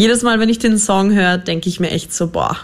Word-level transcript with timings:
Jedes 0.00 0.22
Mal, 0.22 0.40
wenn 0.40 0.48
ich 0.48 0.58
den 0.58 0.78
Song 0.78 1.12
höre, 1.12 1.36
denke 1.36 1.68
ich 1.68 1.78
mir 1.78 1.90
echt 1.90 2.14
so, 2.14 2.28
boah, 2.28 2.56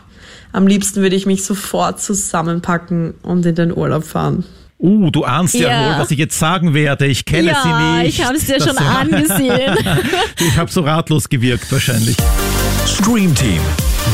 am 0.52 0.66
liebsten 0.66 1.02
würde 1.02 1.16
ich 1.16 1.26
mich 1.26 1.44
sofort 1.44 2.00
zusammenpacken 2.00 3.12
und 3.20 3.44
in 3.44 3.54
den 3.54 3.76
Urlaub 3.76 4.04
fahren. 4.04 4.42
Uh, 4.78 5.10
du 5.10 5.22
ahnst 5.22 5.52
ja, 5.52 5.68
ja 5.68 5.86
wohl, 5.86 6.00
was 6.00 6.10
ich 6.10 6.18
jetzt 6.18 6.38
sagen 6.38 6.72
werde. 6.72 7.04
Ich 7.04 7.26
kenne 7.26 7.48
ja, 7.48 7.62
sie 7.62 8.04
nicht. 8.04 8.18
ich 8.18 8.24
habe 8.24 8.36
es 8.36 8.46
dir 8.46 8.58
schon 8.58 8.78
angesehen. 8.78 9.76
ich 10.38 10.56
habe 10.56 10.70
so 10.70 10.80
ratlos 10.80 11.28
gewirkt 11.28 11.70
wahrscheinlich. 11.70 12.16
Stream 12.86 13.34
Team, 13.34 13.60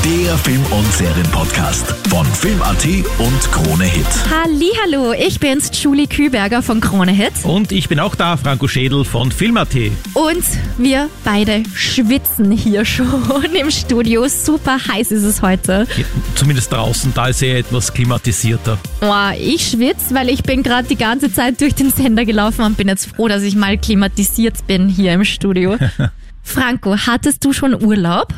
der 0.02 0.34
Film- 0.38 0.64
und 0.70 0.90
Serienpodcast 0.94 1.86
von 2.08 2.24
Film.at 2.24 2.86
und 3.18 3.52
Krone 3.52 3.84
Hit. 3.84 4.06
Hallo, 4.30 5.12
ich 5.12 5.38
bin's, 5.38 5.70
Julie 5.74 6.06
Küberger 6.06 6.62
von 6.62 6.80
Krone 6.80 7.12
Hit. 7.12 7.32
Und 7.42 7.70
ich 7.70 7.90
bin 7.90 8.00
auch 8.00 8.14
da, 8.14 8.38
Franco 8.38 8.66
Schädel 8.68 9.04
von 9.04 9.30
Film.at. 9.30 9.74
Und 10.14 10.44
wir 10.78 11.10
beide 11.22 11.64
schwitzen 11.74 12.50
hier 12.50 12.86
schon 12.86 13.44
im 13.52 13.70
Studio. 13.70 14.26
Super 14.28 14.78
heiß 14.88 15.12
ist 15.12 15.24
es 15.24 15.42
heute. 15.42 15.86
Ja, 15.98 16.04
zumindest 16.34 16.72
draußen, 16.72 17.12
da 17.14 17.26
ist 17.28 17.42
er 17.42 17.58
etwas 17.58 17.92
klimatisierter. 17.92 18.78
Oh, 19.02 19.34
ich 19.38 19.68
schwitze, 19.68 20.14
weil 20.14 20.30
ich 20.30 20.44
bin 20.44 20.62
gerade 20.62 20.88
die 20.88 20.96
ganze 20.96 21.30
Zeit 21.30 21.60
durch 21.60 21.74
den 21.74 21.90
Sender 21.90 22.24
gelaufen 22.24 22.64
und 22.64 22.78
bin 22.78 22.88
jetzt 22.88 23.14
froh, 23.14 23.28
dass 23.28 23.42
ich 23.42 23.54
mal 23.54 23.76
klimatisiert 23.76 24.66
bin 24.66 24.88
hier 24.88 25.12
im 25.12 25.24
Studio. 25.24 25.76
Franco, 26.42 26.96
hattest 26.96 27.44
du 27.44 27.52
schon 27.52 27.74
Urlaub? 27.84 28.32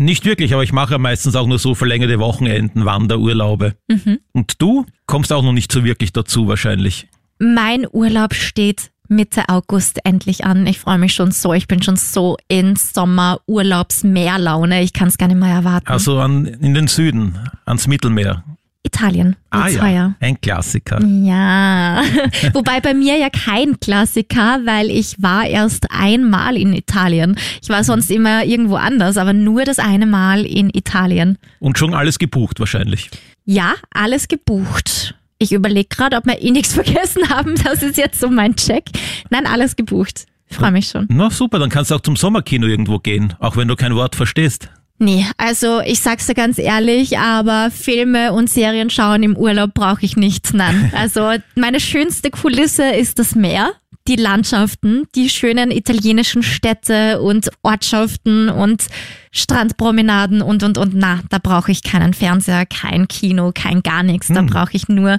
Nicht 0.00 0.24
wirklich, 0.24 0.54
aber 0.54 0.62
ich 0.62 0.72
mache 0.72 0.98
meistens 0.98 1.36
auch 1.36 1.46
nur 1.46 1.58
so 1.58 1.74
verlängerte 1.74 2.18
Wochenenden, 2.18 2.86
Wanderurlaube. 2.86 3.74
Mhm. 3.86 4.20
Und 4.32 4.62
du 4.62 4.86
kommst 5.04 5.30
auch 5.30 5.42
noch 5.42 5.52
nicht 5.52 5.70
so 5.70 5.84
wirklich 5.84 6.14
dazu 6.14 6.48
wahrscheinlich. 6.48 7.06
Mein 7.38 7.86
Urlaub 7.86 8.32
steht 8.32 8.92
Mitte 9.08 9.50
August 9.50 9.98
endlich 10.04 10.46
an. 10.46 10.66
Ich 10.66 10.78
freue 10.78 10.96
mich 10.96 11.12
schon 11.12 11.32
so. 11.32 11.52
Ich 11.52 11.68
bin 11.68 11.82
schon 11.82 11.96
so 11.96 12.38
in 12.48 12.76
Sommer-Urlaubs-Meerlaune. 12.76 14.80
Ich 14.80 14.94
kann 14.94 15.08
es 15.08 15.18
gar 15.18 15.28
nicht 15.28 15.36
mehr 15.36 15.52
erwarten. 15.52 15.88
Also 15.88 16.18
an, 16.18 16.46
in 16.46 16.72
den 16.72 16.86
Süden, 16.86 17.38
ans 17.66 17.86
Mittelmeer. 17.86 18.42
Italien. 18.82 19.36
Ah 19.50 19.68
ja, 19.68 20.14
ein 20.20 20.40
Klassiker. 20.40 21.04
Ja, 21.04 22.02
wobei 22.54 22.80
bei 22.80 22.94
mir 22.94 23.18
ja 23.18 23.28
kein 23.28 23.78
Klassiker, 23.78 24.60
weil 24.64 24.90
ich 24.90 25.20
war 25.22 25.46
erst 25.46 25.86
einmal 25.90 26.56
in 26.56 26.72
Italien. 26.72 27.36
Ich 27.62 27.68
war 27.68 27.84
sonst 27.84 28.10
immer 28.10 28.44
irgendwo 28.44 28.76
anders, 28.76 29.18
aber 29.18 29.34
nur 29.34 29.64
das 29.64 29.78
eine 29.78 30.06
Mal 30.06 30.46
in 30.46 30.70
Italien. 30.70 31.36
Und 31.58 31.78
schon 31.78 31.92
alles 31.94 32.18
gebucht 32.18 32.58
wahrscheinlich. 32.58 33.10
Ja, 33.44 33.74
alles 33.92 34.28
gebucht. 34.28 35.14
Ich 35.38 35.52
überlege 35.52 35.88
gerade, 35.88 36.16
ob 36.16 36.24
wir 36.26 36.40
eh 36.40 36.50
nichts 36.50 36.72
vergessen 36.80 37.28
haben. 37.28 37.56
Das 37.62 37.82
ist 37.82 37.98
jetzt 37.98 38.18
so 38.18 38.28
mein 38.30 38.56
Check. 38.56 38.84
Nein, 39.28 39.46
alles 39.46 39.76
gebucht. 39.76 40.26
Ich 40.48 40.56
freue 40.56 40.72
mich 40.72 40.88
schon. 40.88 41.06
Na 41.10 41.30
super, 41.30 41.58
dann 41.58 41.70
kannst 41.70 41.90
du 41.90 41.94
auch 41.94 42.00
zum 42.00 42.16
Sommerkino 42.16 42.66
irgendwo 42.66 42.98
gehen, 42.98 43.34
auch 43.38 43.56
wenn 43.56 43.68
du 43.68 43.76
kein 43.76 43.94
Wort 43.94 44.16
verstehst. 44.16 44.68
Nee, 45.02 45.26
also 45.38 45.80
ich 45.80 46.00
sag's 46.00 46.26
dir 46.26 46.34
ganz 46.34 46.58
ehrlich, 46.58 47.18
aber 47.18 47.70
Filme 47.70 48.34
und 48.34 48.50
Serien 48.50 48.90
schauen 48.90 49.22
im 49.22 49.34
Urlaub 49.34 49.72
brauche 49.72 50.04
ich 50.04 50.16
nicht. 50.16 50.52
Nein. 50.52 50.92
Also 51.00 51.32
meine 51.54 51.80
schönste 51.80 52.30
Kulisse 52.30 52.90
ist 52.90 53.18
das 53.18 53.34
Meer, 53.34 53.72
die 54.08 54.16
Landschaften, 54.16 55.04
die 55.14 55.30
schönen 55.30 55.70
italienischen 55.70 56.42
Städte 56.42 57.22
und 57.22 57.48
Ortschaften 57.62 58.50
und 58.50 58.88
Strandpromenaden 59.32 60.42
und 60.42 60.62
und 60.62 60.76
und. 60.76 60.94
Na, 60.94 61.20
da 61.30 61.38
brauche 61.38 61.72
ich 61.72 61.82
keinen 61.82 62.12
Fernseher, 62.12 62.66
kein 62.66 63.08
Kino, 63.08 63.52
kein 63.54 63.82
gar 63.82 64.02
nichts. 64.02 64.28
Da 64.28 64.40
hm. 64.40 64.48
brauche 64.48 64.72
ich 64.74 64.88
nur 64.88 65.18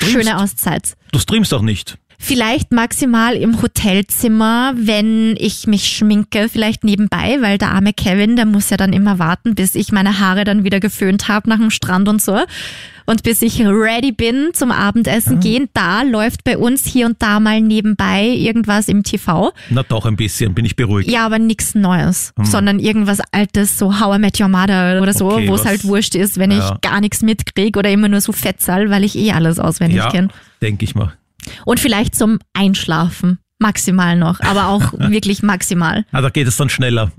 schöne 0.00 0.38
Auszeit. 0.38 0.96
Du 1.12 1.20
streamst 1.20 1.52
doch 1.52 1.62
nicht. 1.62 1.98
Vielleicht 2.22 2.70
maximal 2.70 3.34
im 3.34 3.62
Hotelzimmer, 3.62 4.74
wenn 4.76 5.36
ich 5.38 5.66
mich 5.66 5.86
schminke, 5.86 6.50
vielleicht 6.50 6.84
nebenbei, 6.84 7.38
weil 7.40 7.56
der 7.56 7.70
arme 7.70 7.94
Kevin, 7.94 8.36
der 8.36 8.44
muss 8.44 8.68
ja 8.68 8.76
dann 8.76 8.92
immer 8.92 9.18
warten, 9.18 9.54
bis 9.54 9.74
ich 9.74 9.90
meine 9.90 10.20
Haare 10.20 10.44
dann 10.44 10.62
wieder 10.62 10.80
geföhnt 10.80 11.28
habe 11.28 11.48
nach 11.48 11.56
dem 11.56 11.70
Strand 11.70 12.10
und 12.10 12.20
so. 12.20 12.38
Und 13.06 13.22
bis 13.22 13.40
ich 13.40 13.58
ready 13.60 14.12
bin 14.12 14.50
zum 14.52 14.70
Abendessen 14.70 15.36
mhm. 15.36 15.40
gehen, 15.40 15.68
da 15.72 16.02
läuft 16.02 16.44
bei 16.44 16.58
uns 16.58 16.84
hier 16.84 17.06
und 17.06 17.22
da 17.22 17.40
mal 17.40 17.62
nebenbei 17.62 18.26
irgendwas 18.26 18.88
im 18.88 19.02
TV. 19.02 19.52
Na 19.70 19.82
doch, 19.82 20.04
ein 20.04 20.16
bisschen, 20.16 20.52
bin 20.54 20.66
ich 20.66 20.76
beruhigt. 20.76 21.10
Ja, 21.10 21.24
aber 21.24 21.38
nichts 21.38 21.74
Neues, 21.74 22.34
mhm. 22.36 22.44
sondern 22.44 22.78
irgendwas 22.78 23.20
Altes, 23.32 23.78
so 23.78 23.98
How 23.98 24.16
I 24.16 24.18
Met 24.20 24.38
Your 24.38 24.48
Mother 24.48 25.00
oder 25.00 25.14
so, 25.14 25.32
okay, 25.32 25.48
wo 25.48 25.54
es 25.54 25.64
halt 25.64 25.84
wurscht 25.84 26.14
ist, 26.14 26.38
wenn 26.38 26.50
ja. 26.50 26.74
ich 26.74 26.80
gar 26.82 27.00
nichts 27.00 27.22
mitkriege 27.22 27.78
oder 27.78 27.90
immer 27.90 28.08
nur 28.08 28.20
so 28.20 28.32
Fettsaal, 28.32 28.90
weil 28.90 29.04
ich 29.04 29.16
eh 29.16 29.32
alles 29.32 29.58
auswendig 29.58 29.96
ja, 29.96 30.10
kenne. 30.10 30.28
denke 30.60 30.84
ich 30.84 30.94
mal. 30.94 31.14
Und 31.64 31.80
vielleicht 31.80 32.14
zum 32.14 32.38
Einschlafen. 32.52 33.38
Maximal 33.58 34.16
noch, 34.16 34.40
aber 34.40 34.68
auch 34.68 34.92
wirklich 34.98 35.42
maximal. 35.42 36.06
Ah, 36.12 36.22
da 36.22 36.30
geht 36.30 36.48
es 36.48 36.56
dann 36.56 36.70
schneller, 36.70 37.12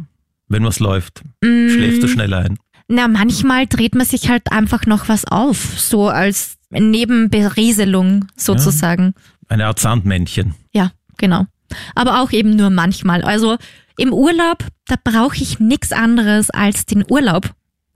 wenn 0.47 0.63
was 0.65 0.79
läuft. 0.79 1.21
Mm. 1.41 1.69
Schläfst 1.69 2.01
du 2.01 2.07
schneller 2.07 2.39
ein? 2.39 2.57
Na, 2.87 3.07
manchmal 3.07 3.67
dreht 3.67 3.93
man 3.95 4.05
sich 4.05 4.27
halt 4.27 4.51
einfach 4.51 4.85
noch 4.85 5.07
was 5.07 5.25
auf, 5.25 5.79
so 5.79 6.09
als 6.09 6.57
Nebenberieselung 6.71 8.25
sozusagen. 8.35 9.13
Ja, 9.15 9.49
eine 9.49 9.67
Art 9.67 9.79
Sandmännchen. 9.79 10.55
Ja, 10.73 10.91
genau. 11.17 11.45
Aber 11.95 12.21
auch 12.21 12.31
eben 12.31 12.55
nur 12.55 12.69
manchmal. 12.69 13.21
Also 13.21 13.57
im 13.97 14.13
Urlaub, 14.13 14.65
da 14.87 14.95
brauche 15.01 15.37
ich 15.37 15.59
nichts 15.59 15.91
anderes 15.91 16.49
als 16.49 16.85
den 16.85 17.05
Urlaub. 17.07 17.53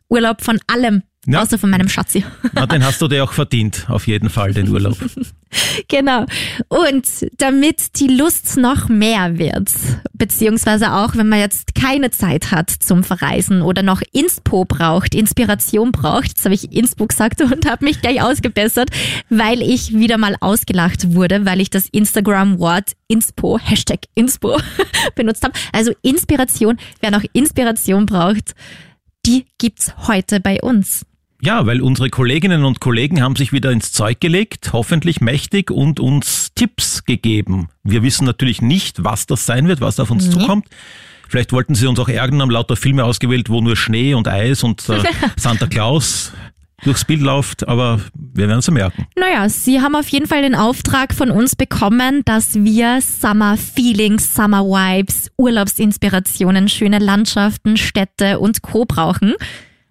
Urlaub 0.08 0.42
von 0.42 0.60
allem, 0.68 1.04
ja. 1.34 1.42
außer 1.42 1.58
von 1.58 1.70
meinem 1.70 1.90
Schatzi. 1.90 2.24
Na, 2.54 2.66
den 2.66 2.84
hast 2.84 3.02
du 3.02 3.08
dir 3.08 3.24
auch 3.24 3.34
verdient, 3.34 3.86
auf 3.90 4.08
jeden 4.08 4.30
Fall, 4.30 4.54
den 4.54 4.70
Urlaub. 4.70 4.98
genau. 5.88 6.26
Und 6.68 7.08
damit 7.38 8.00
die 8.00 8.08
Lust 8.08 8.58
noch 8.58 8.90
mehr 8.90 9.38
wird, 9.38 9.72
beziehungsweise 10.14 10.94
auch, 10.94 11.16
wenn 11.16 11.30
man 11.30 11.40
jetzt 11.40 11.76
keine 11.76 12.12
Zeit 12.12 12.52
hat 12.52 12.70
zum 12.70 13.04
Verreisen 13.04 13.62
oder 13.62 13.84
noch 13.84 14.02
Inspo 14.12 14.66
braucht, 14.66 15.16
Inspiration 15.16 15.92
braucht, 15.92 16.30
jetzt 16.30 16.46
habe 16.46 16.56
ich 16.56 16.72
Inspo 16.72 17.08
gesagt 17.08 17.42
und 17.42 17.70
habe 17.70 17.86
mich 17.86 18.02
gleich 18.02 18.22
ausgebessert, 18.22 18.90
weil 19.30 19.62
ich 19.62 19.94
wieder 19.94 20.18
mal 20.18 20.36
ausgelacht 20.40 21.14
wurde, 21.14 21.46
weil 21.46 21.62
ich 21.62 21.70
das 21.70 21.88
Instagram-Wort 21.92 22.92
Inspo, 23.08 23.60
Hashtag 23.60 24.00
Inspo 24.16 24.58
benutzt 25.16 25.44
habe. 25.44 25.54
Also 25.72 25.94
Inspiration, 26.02 26.78
wer 27.02 27.12
noch 27.12 27.24
Inspiration 27.34 28.06
braucht, 28.06 28.54
die 29.26 29.46
gibt's 29.58 29.94
heute 30.08 30.40
bei 30.40 30.62
uns. 30.62 31.06
Ja, 31.46 31.68
weil 31.68 31.84
unsere 31.84 32.10
Kolleginnen 32.10 32.66
und 32.66 32.80
Kollegen 32.80 33.22
haben 33.22 33.36
sich 33.36 33.54
wieder 33.54 33.72
ins 33.72 33.92
Zeug 33.92 34.20
gelegt, 34.20 34.72
hoffentlich 34.74 35.22
mächtig 35.22 35.70
und 35.70 36.00
uns 36.00 36.56
Tipps 36.56 37.06
gegeben. 37.06 37.70
Wir 37.84 38.02
wissen 38.02 38.26
natürlich 38.26 38.64
nicht, 38.64 39.04
was 39.04 39.28
das 39.28 39.46
sein 39.46 39.68
wird, 39.68 39.80
was 39.80 40.00
auf 40.00 40.10
uns 40.10 40.26
nee. 40.26 40.34
zukommt. 40.34 40.66
Vielleicht 41.30 41.52
wollten 41.52 41.76
sie 41.76 41.86
uns 41.86 42.00
auch 42.00 42.10
ärgern, 42.10 42.42
haben 42.42 42.50
lauter 42.50 42.76
Filme 42.76 43.04
ausgewählt, 43.04 43.52
wo 43.52 43.62
nur 43.62 43.76
Schnee 43.76 44.16
und 44.16 44.28
Eis 44.28 44.64
und 44.64 44.90
äh, 44.90 45.04
Santa 45.38 45.68
Claus 45.68 46.34
durchs 46.84 47.06
Bild 47.06 47.22
läuft, 47.22 47.68
aber 47.68 48.00
wir 48.16 48.48
werden 48.48 48.60
es 48.60 48.72
merken. 48.72 49.06
Naja, 49.16 49.48
Sie 49.48 49.82
haben 49.82 49.96
auf 49.96 50.08
jeden 50.08 50.26
Fall 50.26 50.42
den 50.42 50.56
Auftrag 50.56 51.14
von 51.14 51.30
uns 51.30 51.56
bekommen, 51.56 52.24
dass 52.26 52.56
wir 52.56 53.02
Summer 53.02 53.56
Feelings, 53.56 54.34
Summer 54.34 54.64
Vibes, 54.64 55.30
Urlaubsinspirationen, 55.38 56.70
schöne 56.70 56.98
Landschaften, 56.98 57.78
Städte 57.78 58.40
und 58.40 58.64
Co. 58.64 58.86
brauchen. 58.86 59.36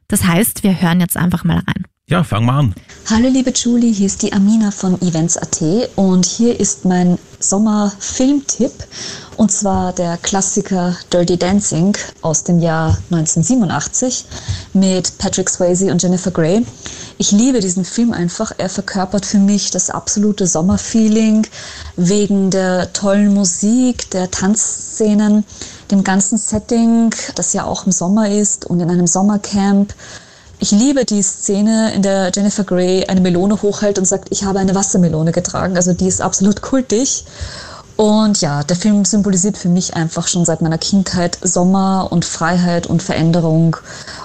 Das 0.09 0.25
heißt, 0.25 0.63
wir 0.63 0.81
hören 0.81 1.01
jetzt 1.01 1.17
einfach 1.17 1.45
mal 1.45 1.59
rein. 1.59 1.85
Ja, 2.07 2.23
fang 2.23 2.45
mal 2.45 2.59
an. 2.59 2.75
Hallo 3.09 3.29
liebe 3.31 3.51
Julie, 3.51 3.91
hier 3.91 4.07
ist 4.07 4.21
die 4.23 4.35
Amina 4.35 4.71
von 4.71 5.01
Events.at 5.01 5.63
und 5.97 6.27
hier 6.27 6.61
ist 6.61 6.85
mein 6.85 7.19
Sommerfilmtipp 7.39 8.73
und 9.39 9.51
zwar 9.51 9.95
der 9.95 10.19
Klassiker 10.19 10.95
Dirty 11.11 11.39
Dancing 11.39 11.97
aus 12.21 12.45
dem 12.45 12.59
Jahr 12.61 12.99
1987 13.11 14.27
mit 14.75 15.17
Patrick 15.17 15.49
Swayze 15.49 15.91
und 15.91 16.03
Jennifer 16.03 16.31
Grey. 16.31 16.67
Ich 17.17 17.33
liebe 17.33 17.61
diesen 17.61 17.87
Film 17.87 18.13
einfach. 18.13 18.53
Er 18.59 18.69
verkörpert 18.69 19.25
für 19.25 19.39
mich 19.39 19.71
das 19.71 19.89
absolute 19.89 20.47
Sommerfeeling 20.47 21.47
wegen 21.97 22.51
der 22.51 22.93
tollen 22.93 23.33
Musik, 23.33 24.11
der 24.11 24.31
Tanzszenen, 24.31 25.45
dem 25.95 26.05
ganzen 26.05 26.39
Setting, 26.39 27.15
das 27.37 27.53
ja 27.53 27.65
auch 27.65 27.87
im 27.87 27.93
Sommer 27.93 28.29
ist 28.29 28.67
und 28.67 28.81
in 28.81 28.91
einem 28.91 29.07
Sommercamp. 29.07 29.95
Ich 30.59 30.71
liebe 30.71 31.05
die 31.05 31.23
Szene, 31.23 31.93
in 31.95 32.03
der 32.03 32.33
Jennifer 32.35 32.65
Grey 32.65 33.05
eine 33.07 33.21
Melone 33.21 33.61
hochhält 33.63 33.99
und 33.99 34.05
sagt, 34.05 34.29
ich 34.31 34.45
habe 34.45 34.59
eine 34.59 34.75
Wassermelone 34.75 35.33
getragen. 35.33 35.77
Also 35.77 35.93
die 35.93 36.07
ist 36.07 36.21
absolut 36.21 36.63
kultig. 36.63 37.25
Und 37.97 38.41
ja, 38.41 38.65
der 38.65 38.77
Film 38.77 39.05
symbolisiert 39.05 39.57
für 39.57 39.69
mich 39.69 39.95
einfach 39.95 40.27
schon 40.27 40.45
seit 40.45 40.63
meiner 40.63 40.79
Kindheit 40.79 41.39
Sommer 41.43 42.09
und 42.11 42.25
Freiheit 42.25 42.89
und 42.89 43.03
Veränderung 43.03 43.77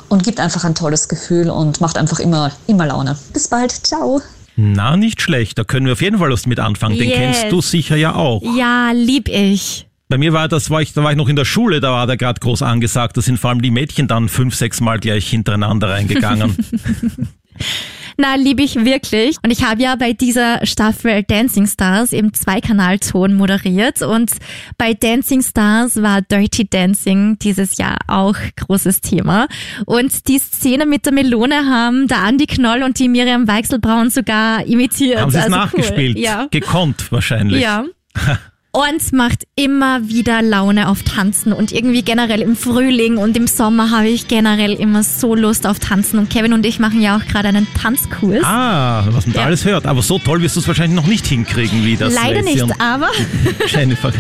und 0.08 0.24
gibt 0.24 0.40
einfach 0.40 0.64
ein 0.64 0.74
tolles 0.74 1.08
Gefühl 1.08 1.52
und 1.52 1.82
macht 1.82 1.98
einfach 1.98 2.20
immer, 2.20 2.52
immer 2.66 2.88
Laune. 2.88 3.16
Bis 3.32 3.48
bald. 3.48 3.72
Ciao. 3.72 4.22
Na, 4.56 4.98
nicht 4.98 5.22
schlecht. 5.22 5.60
Da 5.60 5.64
können 5.64 5.86
wir 5.86 5.94
auf 5.94 6.02
jeden 6.02 6.18
Fall 6.18 6.32
was 6.32 6.48
mit 6.48 6.60
anfangen. 6.60 6.98
Den 6.98 7.10
yes. 7.10 7.18
kennst 7.18 7.52
du 7.52 7.62
sicher 7.62 7.96
ja 7.96 8.16
auch. 8.16 8.42
Ja, 8.58 8.92
lieb 8.92 9.30
ich. 9.30 9.89
Bei 10.10 10.18
mir 10.18 10.34
war 10.34 10.48
das, 10.48 10.72
war 10.72 10.82
ich, 10.82 10.94
da 10.94 11.04
war 11.04 11.12
ich 11.12 11.18
noch 11.18 11.30
in 11.30 11.36
der 11.36 11.46
Schule, 11.46 11.82
da 11.82 11.92
war 11.92 12.08
der 12.08 12.18
gerade 12.18 12.40
groß 12.40 12.64
angesagt. 12.64 13.16
Da 13.16 13.22
sind 13.22 13.38
vor 13.40 13.52
allem 13.52 13.62
die 13.62 13.70
Mädchen 13.70 14.08
dann 14.08 14.28
fünf, 14.28 14.56
sechs 14.56 14.82
Mal 14.82 15.00
gleich 15.00 15.30
hintereinander 15.30 15.90
reingegangen. 15.90 16.58
Na, 18.18 18.34
liebe 18.34 18.64
ich 18.64 18.74
wirklich. 18.84 19.38
Und 19.44 19.52
ich 19.52 19.64
habe 19.64 19.84
ja 19.84 19.96
bei 19.96 20.14
dieser 20.14 20.66
Staffel 20.66 21.22
Dancing 21.24 21.68
Stars 21.68 22.12
im 22.12 22.34
Zweikanalton 22.34 23.36
moderiert. 23.36 24.02
Und 24.02 24.32
bei 24.80 24.96
Dancing 24.96 25.44
Stars 25.44 26.02
war 26.02 26.24
Dirty 26.24 26.68
Dancing 26.68 27.38
dieses 27.38 27.78
Jahr 27.78 28.00
auch 28.08 28.36
großes 28.56 29.02
Thema. 29.02 29.48
Und 29.86 30.28
die 30.28 30.40
Szene 30.40 30.88
mit 30.88 31.06
der 31.06 31.14
Melone 31.14 31.68
haben 31.68 32.08
der 32.08 32.24
Andi 32.24 32.48
Knoll 32.48 32.82
und 32.82 32.98
die 32.98 33.10
Miriam 33.10 33.48
Weichselbraun 33.48 34.10
sogar 34.10 34.66
imitiert. 34.66 35.22
Haben 35.22 35.30
sie 35.30 35.38
es 35.38 35.44
Also 35.44 35.56
nachgespielt? 35.56 36.18
Cool. 36.18 36.24
Ja. 36.24 36.48
Gekonnt 36.50 37.12
wahrscheinlich. 37.12 37.62
Ja. 37.62 37.86
Und 38.72 39.14
macht 39.14 39.46
immer 39.56 40.08
wieder 40.10 40.44
Laune 40.44 40.90
auf 40.90 41.02
Tanzen 41.02 41.54
und 41.54 41.72
irgendwie 41.72 42.04
generell 42.04 42.42
im 42.42 42.56
Frühling 42.56 43.18
und 43.18 43.36
im 43.36 43.48
Sommer 43.48 43.90
habe 43.90 44.08
ich 44.10 44.28
generell 44.28 44.74
immer 44.74 45.02
so 45.02 45.34
Lust 45.34 45.66
auf 45.66 45.80
Tanzen 45.80 46.20
und 46.20 46.30
Kevin 46.30 46.54
und 46.54 46.64
ich 46.68 46.78
machen 46.80 47.02
ja 47.02 47.18
auch 47.18 47.26
gerade 47.26 47.48
einen 47.48 47.68
Tanzkurs. 47.74 48.44
Ah, 48.44 49.06
was 49.10 49.26
man 49.26 49.34
da 49.34 49.40
Ja. 49.42 49.46
alles 49.48 49.66
hört. 49.66 49.88
Aber 49.88 50.04
so 50.04 50.20
toll 50.20 50.44
wirst 50.44 50.56
du 50.56 50.60
es 50.60 50.68
wahrscheinlich 50.68 50.96
noch 50.96 51.08
nicht 51.08 51.26
hinkriegen 51.26 51.84
wie 51.84 51.98
das 51.98 52.14
Leider 52.14 52.44
Lacey 52.44 52.64
nicht, 52.66 52.80
aber, 52.80 53.10
Jennifer. 53.68 54.14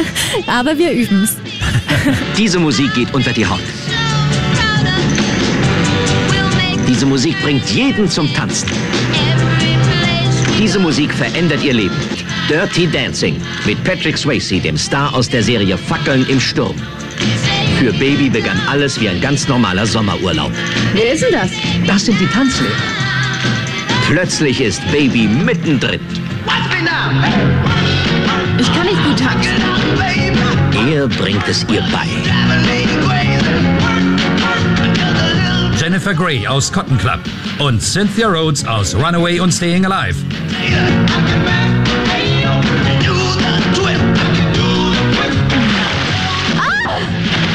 aber 0.48 0.76
wir 0.76 0.90
üben's. 0.90 1.36
Diese 2.36 2.58
Musik 2.58 2.92
geht 2.94 3.14
unter 3.14 3.32
die 3.32 3.46
Haut. 3.46 3.60
Diese 6.88 7.06
Musik 7.06 7.40
bringt 7.40 7.70
jeden 7.70 8.10
zum 8.10 8.32
Tanzen. 8.34 8.68
Diese 10.58 10.78
Musik 10.78 11.12
verändert 11.12 11.62
ihr 11.62 11.74
Leben. 11.74 11.96
Dirty 12.48 12.86
Dancing 12.86 13.40
mit 13.66 13.82
Patrick 13.84 14.16
Swayze, 14.16 14.60
dem 14.60 14.76
Star 14.76 15.14
aus 15.14 15.28
der 15.28 15.42
Serie 15.42 15.76
Fackeln 15.76 16.26
im 16.28 16.40
Sturm. 16.40 16.76
Für 17.78 17.92
Baby 17.92 18.28
begann 18.28 18.60
alles 18.68 19.00
wie 19.00 19.08
ein 19.08 19.20
ganz 19.20 19.48
normaler 19.48 19.86
Sommerurlaub. 19.86 20.52
Wer 20.94 21.12
ist 21.14 21.22
denn 21.22 21.32
das? 21.32 21.50
Das 21.86 22.04
sind 22.04 22.20
die 22.20 22.26
Tanzlehrer. 22.26 22.72
Plötzlich 24.06 24.60
ist 24.60 24.80
Baby 24.92 25.26
mittendrin. 25.26 26.00
Ich 28.58 28.72
kann 28.72 28.86
nicht 28.86 29.04
gut 29.04 29.18
tanzen. 29.18 29.50
Er 30.92 31.08
bringt 31.08 31.48
es 31.48 31.64
ihr 31.68 31.82
bei. 31.92 32.81
Jennifer 36.02 36.20
Grey 36.20 36.48
aus 36.48 36.72
Cotton 36.72 36.98
Club 36.98 37.20
und 37.60 37.80
Cynthia 37.80 38.26
Rhodes 38.26 38.66
aus 38.66 38.92
Runaway 38.92 39.38
und 39.38 39.52
Staying 39.52 39.86
Alive. 39.86 40.16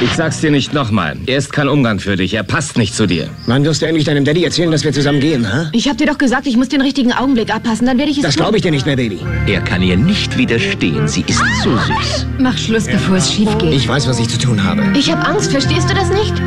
Ich 0.02 0.14
sag's 0.16 0.40
dir 0.40 0.50
nicht 0.50 0.74
nochmal. 0.74 1.18
Er 1.26 1.40
ist 1.40 1.52
kein 1.52 1.68
Umgang 1.68 2.00
für 2.00 2.16
dich. 2.16 2.36
Er 2.36 2.44
passt 2.44 2.78
nicht 2.78 2.96
zu 2.96 3.06
dir. 3.06 3.28
Wann 3.48 3.66
wirst 3.66 3.82
du 3.82 3.86
endlich 3.86 4.06
deinem 4.06 4.24
Daddy 4.24 4.46
erzählen, 4.46 4.72
dass 4.72 4.86
wir 4.86 4.94
zusammen 4.94 5.20
gehen, 5.20 5.52
ha? 5.52 5.70
Ich 5.74 5.90
hab 5.90 5.98
dir 5.98 6.08
doch 6.08 6.18
gesagt, 6.18 6.48
ich 6.48 6.56
muss 6.56 6.70
den 6.70 6.80
richtigen 6.80 7.12
Augenblick 7.12 7.54
abpassen, 7.54 7.86
dann 7.86 7.98
werde 7.98 8.12
ich 8.12 8.18
es 8.20 8.24
Das 8.24 8.38
glaube 8.38 8.56
ich 8.56 8.64
dir 8.64 8.72
nicht 8.72 8.86
mehr, 8.86 8.96
Baby. 8.96 9.20
Er 9.48 9.60
kann 9.60 9.82
ihr 9.82 9.98
nicht 9.98 10.38
widerstehen. 10.38 11.10
Sie 11.10 11.26
ist 11.28 11.44
zu 11.62 11.78
süß. 11.78 12.26
Mach 12.40 12.58
Schluss, 12.58 12.86
bevor 12.86 13.18
es 13.18 13.30
schief 13.30 13.58
geht. 13.58 13.74
Ich 13.74 13.90
weiß, 13.90 14.08
was 14.08 14.20
ich 14.20 14.30
zu 14.30 14.38
tun 14.38 14.64
habe. 14.64 14.84
Ich 14.98 15.12
habe 15.12 15.28
Angst, 15.28 15.52
verstehst 15.52 15.90
du 15.90 15.94
das 15.94 16.10
nicht? 16.12 16.42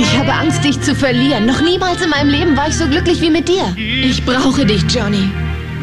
Ich 0.00 0.16
habe 0.16 0.32
Angst, 0.32 0.62
dich 0.62 0.80
zu 0.80 0.94
verlieren. 0.94 1.44
Noch 1.44 1.60
niemals 1.60 2.00
in 2.00 2.10
meinem 2.10 2.30
Leben 2.30 2.56
war 2.56 2.68
ich 2.68 2.76
so 2.76 2.86
glücklich 2.86 3.20
wie 3.20 3.30
mit 3.30 3.48
dir. 3.48 3.74
Ich 3.76 4.24
brauche 4.24 4.64
dich, 4.64 4.82
Johnny. 4.88 5.28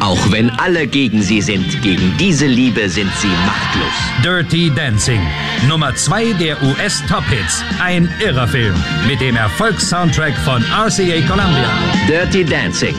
Auch 0.00 0.30
wenn 0.30 0.48
alle 0.58 0.86
gegen 0.86 1.20
sie 1.20 1.42
sind, 1.42 1.82
gegen 1.82 2.16
diese 2.18 2.46
Liebe 2.46 2.88
sind 2.88 3.10
sie 3.16 3.28
machtlos. 3.44 3.92
Dirty 4.22 4.72
Dancing. 4.74 5.20
Nummer 5.68 5.94
zwei 5.96 6.32
der 6.32 6.56
US-Top-Hits. 6.62 7.62
Ein 7.78 8.08
irrer 8.24 8.48
Film 8.48 8.74
mit 9.06 9.20
dem 9.20 9.36
Erfolgssoundtrack 9.36 10.34
von 10.38 10.62
RCA 10.62 11.20
Columbia. 11.28 11.70
Dirty 12.08 12.42
Dancing 12.42 12.96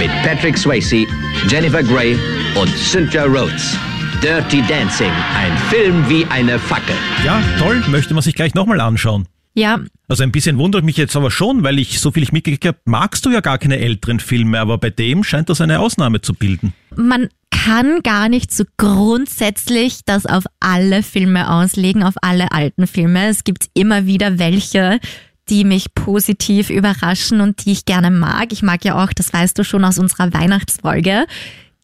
mit 0.00 0.10
Patrick 0.24 0.58
Swayze, 0.58 1.06
Jennifer 1.48 1.84
Grey 1.84 2.18
und 2.56 2.76
Cynthia 2.76 3.22
Rhodes. 3.22 3.76
Dirty 4.20 4.62
Dancing, 4.62 5.12
ein 5.36 5.56
Film 5.70 6.08
wie 6.08 6.26
eine 6.26 6.58
Fackel. 6.58 6.96
Ja, 7.24 7.40
toll, 7.56 7.84
möchte 7.86 8.14
man 8.14 8.22
sich 8.24 8.34
gleich 8.34 8.54
nochmal 8.54 8.80
anschauen. 8.80 9.28
Ja, 9.56 9.80
Also 10.08 10.22
ein 10.22 10.32
bisschen 10.32 10.58
wundert 10.58 10.84
mich 10.84 10.96
jetzt 10.98 11.16
aber 11.16 11.30
schon, 11.30 11.62
weil 11.64 11.78
ich 11.78 11.98
so 11.98 12.10
viel 12.12 12.22
ich 12.22 12.30
mitgekriegt 12.30 12.66
habe, 12.66 12.78
magst 12.84 13.24
du 13.24 13.30
ja 13.30 13.40
gar 13.40 13.56
keine 13.58 13.78
älteren 13.78 14.20
Filme, 14.20 14.60
aber 14.60 14.76
bei 14.78 14.90
dem 14.90 15.24
scheint 15.24 15.48
das 15.48 15.60
eine 15.60 15.80
Ausnahme 15.80 16.20
zu 16.20 16.34
bilden. 16.34 16.74
man 16.94 17.28
kann 17.50 18.02
gar 18.02 18.28
nicht 18.28 18.52
so 18.52 18.64
grundsätzlich 18.76 20.00
das 20.04 20.26
auf 20.26 20.44
alle 20.60 21.02
Filme 21.02 21.50
auslegen, 21.50 22.02
auf 22.02 22.14
alle 22.22 22.52
alten 22.52 22.86
Filme. 22.86 23.28
Es 23.28 23.44
gibt 23.44 23.66
immer 23.74 24.06
wieder 24.06 24.38
welche, 24.38 25.00
die 25.48 25.64
mich 25.64 25.94
positiv 25.94 26.70
überraschen 26.70 27.40
und 27.40 27.64
die 27.64 27.72
ich 27.72 27.84
gerne 27.84 28.10
mag. 28.10 28.52
Ich 28.52 28.62
mag 28.62 28.84
ja 28.84 29.02
auch, 29.02 29.12
das 29.12 29.32
weißt 29.32 29.58
du 29.58 29.64
schon 29.64 29.84
aus 29.84 29.98
unserer 29.98 30.32
Weihnachtsfolge, 30.32 31.26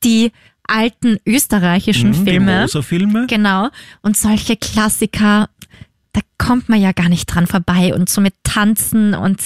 die 0.05 0.31
alten 0.69 1.17
österreichischen 1.27 2.11
Mhm, 2.11 2.25
Die 2.25 2.31
Filme. 2.31 3.27
Genau. 3.29 3.69
Und 4.03 4.17
solche 4.17 4.57
Klassiker, 4.57 5.49
da 6.13 6.21
kommt 6.39 6.69
man 6.69 6.81
ja 6.81 6.93
gar 6.93 7.09
nicht 7.09 7.27
dran 7.27 7.47
vorbei. 7.47 7.95
Und 7.95 8.09
so 8.09 8.21
mit 8.21 8.35
Tanzen 8.45 9.15
und 9.15 9.41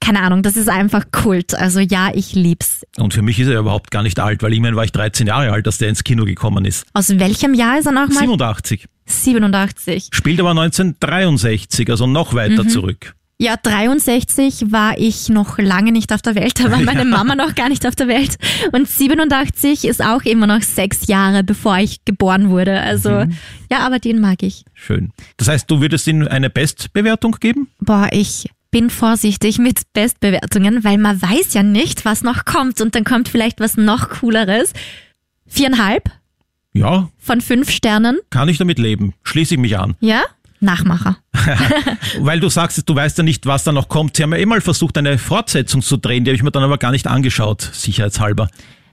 keine 0.00 0.20
Ahnung, 0.22 0.42
das 0.42 0.56
ist 0.56 0.68
einfach 0.68 1.04
Kult. 1.12 1.54
Also 1.54 1.78
ja, 1.78 2.10
ich 2.12 2.34
lieb's. 2.34 2.84
Und 2.98 3.14
für 3.14 3.22
mich 3.22 3.38
ist 3.38 3.46
er 3.46 3.60
überhaupt 3.60 3.92
gar 3.92 4.02
nicht 4.02 4.18
alt, 4.18 4.42
weil 4.42 4.52
immerhin 4.52 4.74
war 4.74 4.84
ich 4.84 4.90
13 4.90 5.28
Jahre 5.28 5.52
alt, 5.52 5.64
als 5.66 5.78
der 5.78 5.88
ins 5.90 6.02
Kino 6.02 6.24
gekommen 6.24 6.64
ist. 6.64 6.84
Aus 6.92 7.08
welchem 7.20 7.54
Jahr 7.54 7.78
ist 7.78 7.86
er 7.86 7.92
nochmal? 7.92 8.18
87. 8.18 8.86
87. 9.06 10.08
Spielt 10.12 10.40
aber 10.40 10.50
1963, 10.50 11.88
also 11.90 12.06
noch 12.08 12.32
Mhm. 12.32 12.36
weiter 12.36 12.68
zurück. 12.68 13.14
Ja, 13.42 13.56
63 13.60 14.70
war 14.70 14.96
ich 14.98 15.28
noch 15.28 15.58
lange 15.58 15.90
nicht 15.90 16.12
auf 16.12 16.22
der 16.22 16.36
Welt, 16.36 16.60
da 16.60 16.70
war 16.70 16.80
meine 16.90 17.04
Mama 17.04 17.34
noch 17.34 17.56
gar 17.56 17.68
nicht 17.68 17.84
auf 17.86 17.96
der 17.96 18.06
Welt. 18.06 18.36
Und 18.70 18.88
87 18.88 19.84
ist 19.84 20.00
auch 20.00 20.22
immer 20.22 20.46
noch 20.46 20.62
sechs 20.62 21.08
Jahre, 21.08 21.42
bevor 21.42 21.76
ich 21.78 22.04
geboren 22.04 22.50
wurde. 22.50 22.80
Also 22.80 23.10
Mhm. 23.10 23.36
ja, 23.70 23.80
aber 23.80 23.98
den 23.98 24.20
mag 24.20 24.44
ich. 24.44 24.64
Schön. 24.74 25.10
Das 25.38 25.48
heißt, 25.48 25.68
du 25.68 25.80
würdest 25.80 26.06
ihm 26.06 26.26
eine 26.28 26.50
Bestbewertung 26.50 27.36
geben? 27.40 27.66
Boah, 27.80 28.08
ich 28.12 28.48
bin 28.70 28.90
vorsichtig 28.90 29.58
mit 29.58 29.80
Bestbewertungen, 29.92 30.84
weil 30.84 30.98
man 30.98 31.20
weiß 31.20 31.52
ja 31.54 31.64
nicht, 31.64 32.04
was 32.04 32.22
noch 32.22 32.44
kommt 32.44 32.80
und 32.80 32.94
dann 32.94 33.02
kommt 33.04 33.28
vielleicht 33.28 33.58
was 33.58 33.76
noch 33.76 34.08
cooleres. 34.08 34.72
Viereinhalb 35.46 36.10
Ja, 36.72 37.08
von 37.18 37.40
fünf 37.40 37.70
Sternen. 37.70 38.18
kann 38.30 38.48
ich 38.48 38.58
damit 38.58 38.78
leben. 38.78 39.14
Schließe 39.24 39.54
ich 39.54 39.60
mich 39.60 39.76
an. 39.78 39.96
Ja? 40.00 40.22
Nachmacher. 40.62 41.18
Weil 42.18 42.40
du 42.40 42.48
sagst, 42.48 42.82
du 42.88 42.94
weißt 42.94 43.18
ja 43.18 43.24
nicht, 43.24 43.46
was 43.46 43.64
da 43.64 43.72
noch 43.72 43.88
kommt. 43.88 44.16
Sie 44.16 44.22
haben 44.22 44.32
ja 44.32 44.38
eh 44.38 44.46
mal 44.46 44.60
versucht, 44.60 44.96
eine 44.98 45.18
Fortsetzung 45.18 45.82
zu 45.82 45.96
drehen, 45.96 46.24
die 46.24 46.30
habe 46.30 46.36
ich 46.36 46.42
mir 46.42 46.50
dann 46.50 46.62
aber 46.62 46.78
gar 46.78 46.92
nicht 46.92 47.06
angeschaut, 47.06 47.68
sicherheitshalber. 47.72 48.48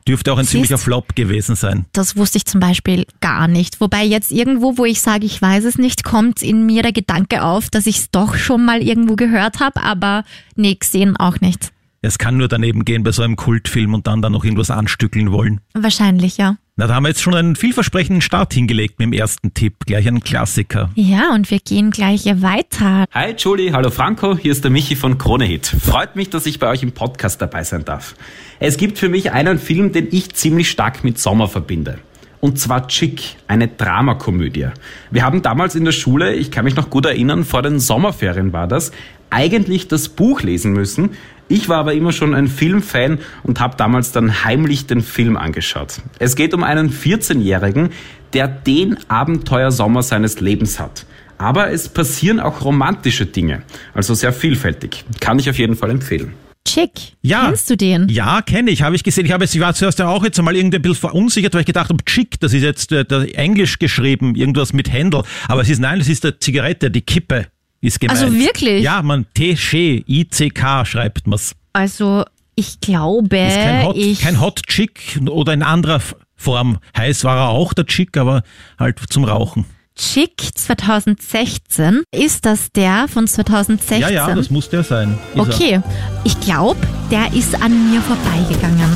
Dürfte 0.07 0.33
auch 0.33 0.38
ein 0.38 0.45
Siehst? 0.45 0.51
ziemlicher 0.54 0.77
Flop 0.77 1.16
gewesen 1.16 1.56
sein. 1.56 1.86
Das 1.94 2.18
wusste 2.18 2.38
ich 2.38 2.45
zum 2.45 2.60
Beispiel 2.60 3.06
gar 3.21 3.48
nicht. 3.48 3.80
Wobei 3.80 4.04
jetzt 4.04 4.31
irgendwo, 4.31 4.77
wo 4.77 4.86
ich 4.86 5.01
sage, 5.01 5.25
ich 5.25 5.39
weiß 5.42 5.66
es 5.66 5.77
nicht, 5.77 6.04
kommt 6.04 6.42
in 6.42 6.66
mir 6.66 6.81
der 6.81 6.94
Gedanke 6.94 7.44
auf, 7.44 7.69
dass 7.69 7.86
ich 7.86 7.98
es 7.98 8.12
doch 8.12 8.36
schon 8.36 8.66
mal 8.66 8.81
irgendwo 8.81 9.16
gehört 9.16 9.60
habe, 9.60 9.83
aber 9.83 10.24
nee, 10.56 10.74
gesehen 10.75 11.16
auch 11.18 11.40
nicht. 11.42 11.71
Es 12.02 12.18
kann 12.18 12.38
nur 12.38 12.47
daneben 12.47 12.85
gehen 12.85 13.04
bei 13.04 13.11
so 13.11 13.21
einem 13.23 13.35
Kultfilm 13.35 13.94
und 13.94 14.07
dann 14.07 14.21
da 14.21 14.30
noch 14.30 14.45
irgendwas 14.45 14.71
anstückeln 14.71 15.31
wollen. 15.31 15.59
Wahrscheinlich, 15.73 16.38
ja. 16.38 16.56
Na, 16.80 16.88
da 16.88 16.95
haben 16.95 17.04
wir 17.04 17.09
jetzt 17.09 17.21
schon 17.21 17.36
einen 17.36 17.57
vielversprechenden 17.57 18.21
Start 18.21 18.54
hingelegt 18.54 19.00
mit 19.00 19.07
dem 19.07 19.12
ersten 19.12 19.54
Tipp. 19.54 19.86
Gleich 19.86 20.07
einen 20.07 20.21
Klassiker. 20.21 20.90
Ja, 20.95 21.33
und 21.33 21.52
wir 21.52 21.59
gehen 21.59 21.92
gleich 21.92 22.24
weiter. 22.24 23.04
Hi 23.14 23.36
Julie, 23.38 23.74
hallo 23.74 23.90
Franco, 23.90 24.38
hier 24.38 24.54
ist 24.54 24.64
der 24.64 24.71
Michi 24.71 24.95
von 24.95 25.18
Kronehit. 25.18 25.68
Freut 25.68 26.16
mich, 26.16 26.30
dass 26.30 26.45
ich 26.45 26.57
bei 26.57 26.69
euch 26.69 26.81
im 26.81 26.94
Podcast 26.94 27.42
dabei 27.42 27.66
sein 27.66 27.83
darf. 27.83 28.16
Es 28.62 28.78
gibt 28.78 28.98
für 28.98 29.09
mich 29.09 29.33
einen 29.33 29.59
Film, 29.59 29.92
den 29.92 30.07
ich 30.09 30.33
ziemlich 30.36 30.69
stark 30.69 31.04
mit 31.04 31.19
Sommer 31.19 31.50
verbinde. 31.50 32.00
Und 32.40 32.59
zwar 32.59 32.88
Chick, 32.88 33.36
eine 33.50 33.68
Dramakomödie. 33.68 34.68
Wir 35.12 35.24
haben 35.26 35.42
damals 35.42 35.76
in 35.76 35.83
der 35.83 35.92
Schule, 35.92 36.33
ich 36.33 36.50
kann 36.50 36.64
mich 36.64 36.78
noch 36.78 36.90
gut 36.90 37.06
erinnern, 37.06 37.44
vor 37.44 37.62
den 37.62 37.81
Sommerferien 37.81 38.54
war 38.54 38.68
das, 38.68 38.94
eigentlich 39.31 39.90
das 39.90 40.07
Buch 40.07 40.44
lesen 40.44 40.71
müssen. 40.71 41.09
Ich 41.50 41.68
war 41.68 41.80
aber 41.80 41.94
immer 41.96 42.12
schon 42.12 42.34
ein 42.36 42.48
Filmfan 42.48 43.18
und 43.44 43.60
habe 43.60 43.76
damals 43.76 44.12
dann 44.12 44.46
heimlich 44.46 44.86
den 44.88 45.02
Film 45.02 45.36
angeschaut. 45.36 45.96
Es 46.20 46.36
geht 46.36 46.54
um 46.54 46.64
einen 46.64 46.92
14-Jährigen, 46.92 47.90
der 48.34 48.48
den 48.48 48.98
Abenteuersommer 49.10 50.04
seines 50.04 50.40
Lebens 50.40 50.80
hat. 50.80 51.06
Aber 51.40 51.72
es 51.72 51.90
passieren 51.90 52.40
auch 52.40 52.64
romantische 52.64 53.26
Dinge, 53.26 53.64
also 53.94 54.14
sehr 54.14 54.32
vielfältig. 54.34 55.06
Kann 55.20 55.40
ich 55.40 55.50
auf 55.50 55.58
jeden 55.58 55.76
Fall 55.76 55.90
empfehlen. 55.90 56.34
Chick, 56.68 56.92
Ja. 57.24 57.46
kennst 57.48 57.70
du 57.70 57.78
den? 57.78 58.10
Ja, 58.10 58.42
kenne 58.44 58.70
ich, 58.70 58.84
habe 58.84 58.96
ich 58.96 59.04
gesehen. 59.04 59.26
Ich, 59.26 59.32
habe, 59.32 59.44
jetzt- 59.46 59.56
ich 59.56 59.62
war 59.62 59.74
zuerst 59.74 59.98
ja 59.98 60.08
auch 60.08 60.24
jetzt 60.24 60.38
einmal 60.38 60.56
irgendwie 60.56 60.78
ein 60.78 60.82
bisschen 60.84 60.98
verunsichert, 61.00 61.54
weil 61.56 61.62
ich 61.62 61.66
gedacht 61.66 61.90
habe, 61.90 62.04
Chick, 62.06 62.40
das 62.42 62.54
ist 62.54 62.62
jetzt 62.62 62.92
äh, 62.92 63.06
der 63.06 63.36
Englisch 63.40 63.80
geschrieben, 63.80 64.36
irgendwas 64.36 64.72
mit 64.74 64.92
Händel. 64.92 65.24
Aber 65.48 65.62
es 65.62 65.70
ist, 65.70 65.80
nein, 65.80 66.00
es 66.00 66.10
ist 66.10 66.24
der 66.26 66.40
Zigarette, 66.40 66.92
die 66.92 67.02
Kippe 67.02 67.48
ist 67.81 68.00
gemeint. 68.00 68.19
Also 68.19 68.33
wirklich? 68.33 68.83
Ja, 68.83 69.02
man, 69.02 69.26
T-C-I-C-K 69.33 70.86
schreibt 70.86 71.28
man's. 71.28 71.54
Also, 71.74 72.26
ich 72.56 72.80
glaube, 72.81 73.38
Ist 73.38 73.56
kein 73.56 73.86
Hot, 73.86 73.95
ich... 73.98 74.21
kein 74.21 74.42
Hot 74.42 74.62
Chick 74.68 75.19
oder 75.30 75.54
in 75.54 75.64
anderer 75.64 76.02
Form. 76.36 76.80
Heiß 76.98 77.24
war 77.24 77.38
er 77.38 77.50
auch, 77.50 77.74
der 77.74 77.86
Chick, 77.86 78.18
aber 78.18 78.44
halt 78.78 79.00
zum 79.09 79.24
Rauchen. 79.24 79.66
Chick 79.95 80.42
2016. 80.56 82.04
Ist 82.16 82.45
das 82.45 82.71
der 82.71 83.07
von 83.09 83.28
2016? 83.28 84.00
Ja, 84.02 84.09
ja, 84.09 84.33
das 84.33 84.50
muss 84.50 84.69
der 84.69 84.83
sein. 84.83 85.18
Ist 85.33 85.38
er. 85.38 85.42
Okay, 85.42 85.81
ich 86.24 86.40
glaube, 86.40 86.80
der 87.12 87.33
ist 87.33 87.62
an 87.62 87.92
mir 87.92 88.02
vorbeigegangen. 88.02 88.95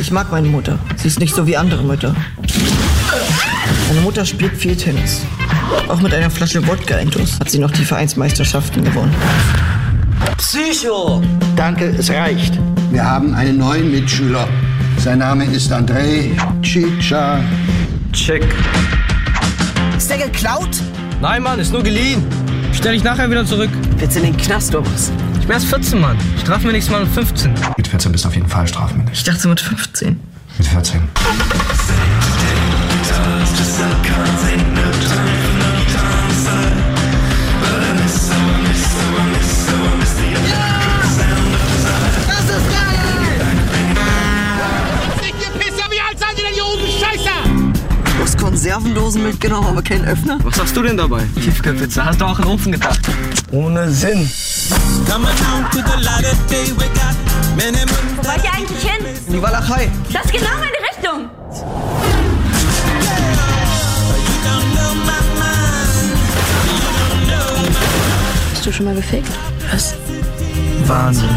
Ich 0.00 0.10
mag 0.10 0.30
meine 0.32 0.48
Mutter. 0.48 0.78
Sie 0.96 1.06
ist 1.06 1.20
nicht 1.20 1.34
so 1.34 1.46
wie 1.46 1.56
andere 1.56 1.84
Mütter. 1.84 2.16
Meine 3.88 4.00
Mutter 4.00 4.24
spielt 4.24 4.56
viel 4.56 4.76
Tennis. 4.76 5.22
Auch 5.88 6.00
mit 6.00 6.12
einer 6.14 6.30
Flasche 6.30 6.66
Wodka 6.66 6.96
intus 6.96 7.38
hat 7.38 7.50
sie 7.50 7.58
noch 7.58 7.70
die 7.70 7.84
Vereinsmeisterschaften 7.84 8.84
gewonnen. 8.84 9.14
Psycho! 10.38 11.22
Danke, 11.56 11.86
es 11.98 12.10
reicht. 12.10 12.58
Wir 12.90 13.04
haben 13.04 13.34
einen 13.34 13.58
neuen 13.58 13.90
Mitschüler. 13.90 14.48
Sein 14.98 15.18
Name 15.18 15.44
ist 15.44 15.72
Andrei 15.72 16.30
Chicha. 16.62 17.40
Check. 18.12 18.44
Ist 19.96 20.10
der 20.10 20.18
geklaut? 20.18 20.70
Nein, 21.20 21.42
Mann, 21.42 21.58
ist 21.58 21.72
nur 21.72 21.82
geliehen. 21.82 22.24
Stell 22.72 22.92
dich 22.94 23.04
nachher 23.04 23.30
wieder 23.30 23.44
zurück. 23.44 23.70
Willst 23.98 24.16
du 24.16 24.20
in 24.20 24.26
den 24.26 24.36
Knast 24.36 24.74
oder 24.74 24.86
was? 24.92 25.10
Ich 25.40 25.46
bin 25.46 25.52
erst 25.52 25.66
14, 25.66 26.00
Mann. 26.00 26.16
Strafen 26.40 26.64
wir 26.64 26.72
nächstes 26.72 26.92
Mal 26.92 27.04
mit 27.04 27.12
15. 27.12 27.54
Mit 27.76 27.88
14 27.88 28.12
bist 28.12 28.24
du 28.24 28.28
auf 28.28 28.34
jeden 28.34 28.48
Fall 28.48 28.66
strafmündig. 28.66 29.14
Ich 29.14 29.24
dachte 29.24 29.48
mit 29.48 29.60
15. 29.60 30.20
Mit 30.58 30.66
14. 30.66 31.00
Konservendosen 48.64 49.22
mitgenommen, 49.22 49.66
aber 49.66 49.82
keinen 49.82 50.06
Öffner? 50.06 50.38
Was 50.42 50.58
hast 50.58 50.76
du 50.76 50.82
denn 50.82 50.96
dabei? 50.96 51.22
Tiefkühlpizza. 51.34 52.04
Hast 52.04 52.20
du 52.20 52.24
auch 52.24 52.38
in 52.38 52.46
Ofen 52.46 52.72
gedacht? 52.72 53.00
Ohne 53.52 53.90
Sinn. 53.90 54.30
Wo 55.06 55.12
wollt 58.28 58.44
ihr 58.44 58.54
eigentlich 58.54 58.82
hin? 58.82 59.04
In 59.26 59.32
die 59.34 59.42
Walachei. 59.42 59.90
Das 60.12 60.24
ist 60.24 60.32
genau 60.32 60.50
meine 60.54 60.78
Richtung. 60.88 61.43
Hast 68.64 68.72
du 68.72 68.76
schon 68.78 68.86
mal 68.86 68.94
gefickt? 68.94 69.28
Was? 69.70 69.94
Wahnsinn. 70.86 71.28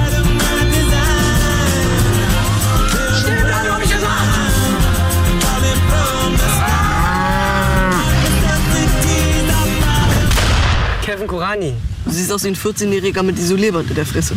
Kevin 11.01 11.27
Korani. 11.27 11.74
Du 12.05 12.12
siehst 12.12 12.31
aus 12.31 12.46
wie 12.46 12.48
ein 12.48 12.55
14-Jähriger 12.55 13.22
mit 13.24 13.38
Isolierband 13.38 13.89
in 13.89 13.96
der 13.96 14.05
Fresse. 14.05 14.34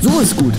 So 0.00 0.20
ist 0.20 0.36
gut. 0.36 0.54